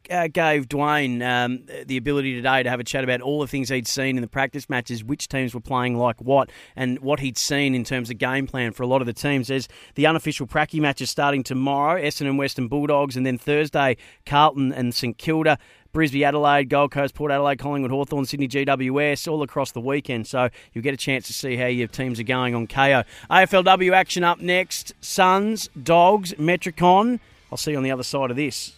uh, 0.09 0.27
gave 0.27 0.67
Dwayne 0.67 1.25
um, 1.25 1.63
the 1.85 1.97
ability 1.97 2.35
today 2.35 2.63
to 2.63 2.69
have 2.69 2.79
a 2.79 2.83
chat 2.83 3.03
about 3.03 3.21
all 3.21 3.39
the 3.39 3.47
things 3.47 3.69
he'd 3.69 3.87
seen 3.87 4.17
in 4.17 4.21
the 4.21 4.27
practice 4.27 4.69
matches, 4.69 5.03
which 5.03 5.27
teams 5.27 5.53
were 5.53 5.61
playing 5.61 5.97
like 5.97 6.21
what, 6.21 6.49
and 6.75 6.99
what 6.99 7.19
he'd 7.19 7.37
seen 7.37 7.75
in 7.75 7.83
terms 7.83 8.09
of 8.09 8.17
game 8.17 8.47
plan 8.47 8.71
for 8.71 8.83
a 8.83 8.87
lot 8.87 9.01
of 9.01 9.07
the 9.07 9.13
teams. 9.13 9.47
There's 9.47 9.67
the 9.95 10.05
unofficial 10.05 10.47
pracky 10.47 10.79
matches 10.79 11.09
starting 11.09 11.43
tomorrow, 11.43 12.01
Essendon 12.01 12.29
and 12.29 12.37
Western 12.37 12.67
Bulldogs, 12.67 13.15
and 13.15 13.25
then 13.25 13.37
Thursday, 13.37 13.97
Carlton 14.25 14.73
and 14.73 14.93
St 14.93 15.17
Kilda. 15.17 15.57
Brisbane, 15.93 16.23
Adelaide, 16.23 16.69
Gold 16.69 16.91
Coast, 16.91 17.15
Port 17.15 17.31
Adelaide, 17.31 17.57
Collingwood, 17.57 17.89
Hawthorn, 17.89 18.25
Sydney, 18.25 18.47
GWS, 18.47 19.27
all 19.27 19.41
across 19.41 19.71
the 19.71 19.81
weekend. 19.81 20.27
So 20.27 20.49
you'll 20.73 20.83
get 20.83 20.93
a 20.93 20.97
chance 20.97 21.25
to 21.25 21.33
see 21.33 21.55
how 21.55 21.65
your 21.65 21.87
teams 21.87 22.19
are 22.19 22.23
going 22.23 22.53
on 22.53 22.67
Kayo. 22.67 23.03
AFLW 23.31 23.93
action 23.93 24.23
up 24.23 24.39
next. 24.39 24.93
Suns, 25.01 25.69
Dogs, 25.81 26.33
Metricon. 26.33 27.19
I'll 27.51 27.57
see 27.57 27.71
you 27.71 27.77
on 27.77 27.83
the 27.83 27.91
other 27.91 28.03
side 28.03 28.29
of 28.29 28.37
this. 28.37 28.73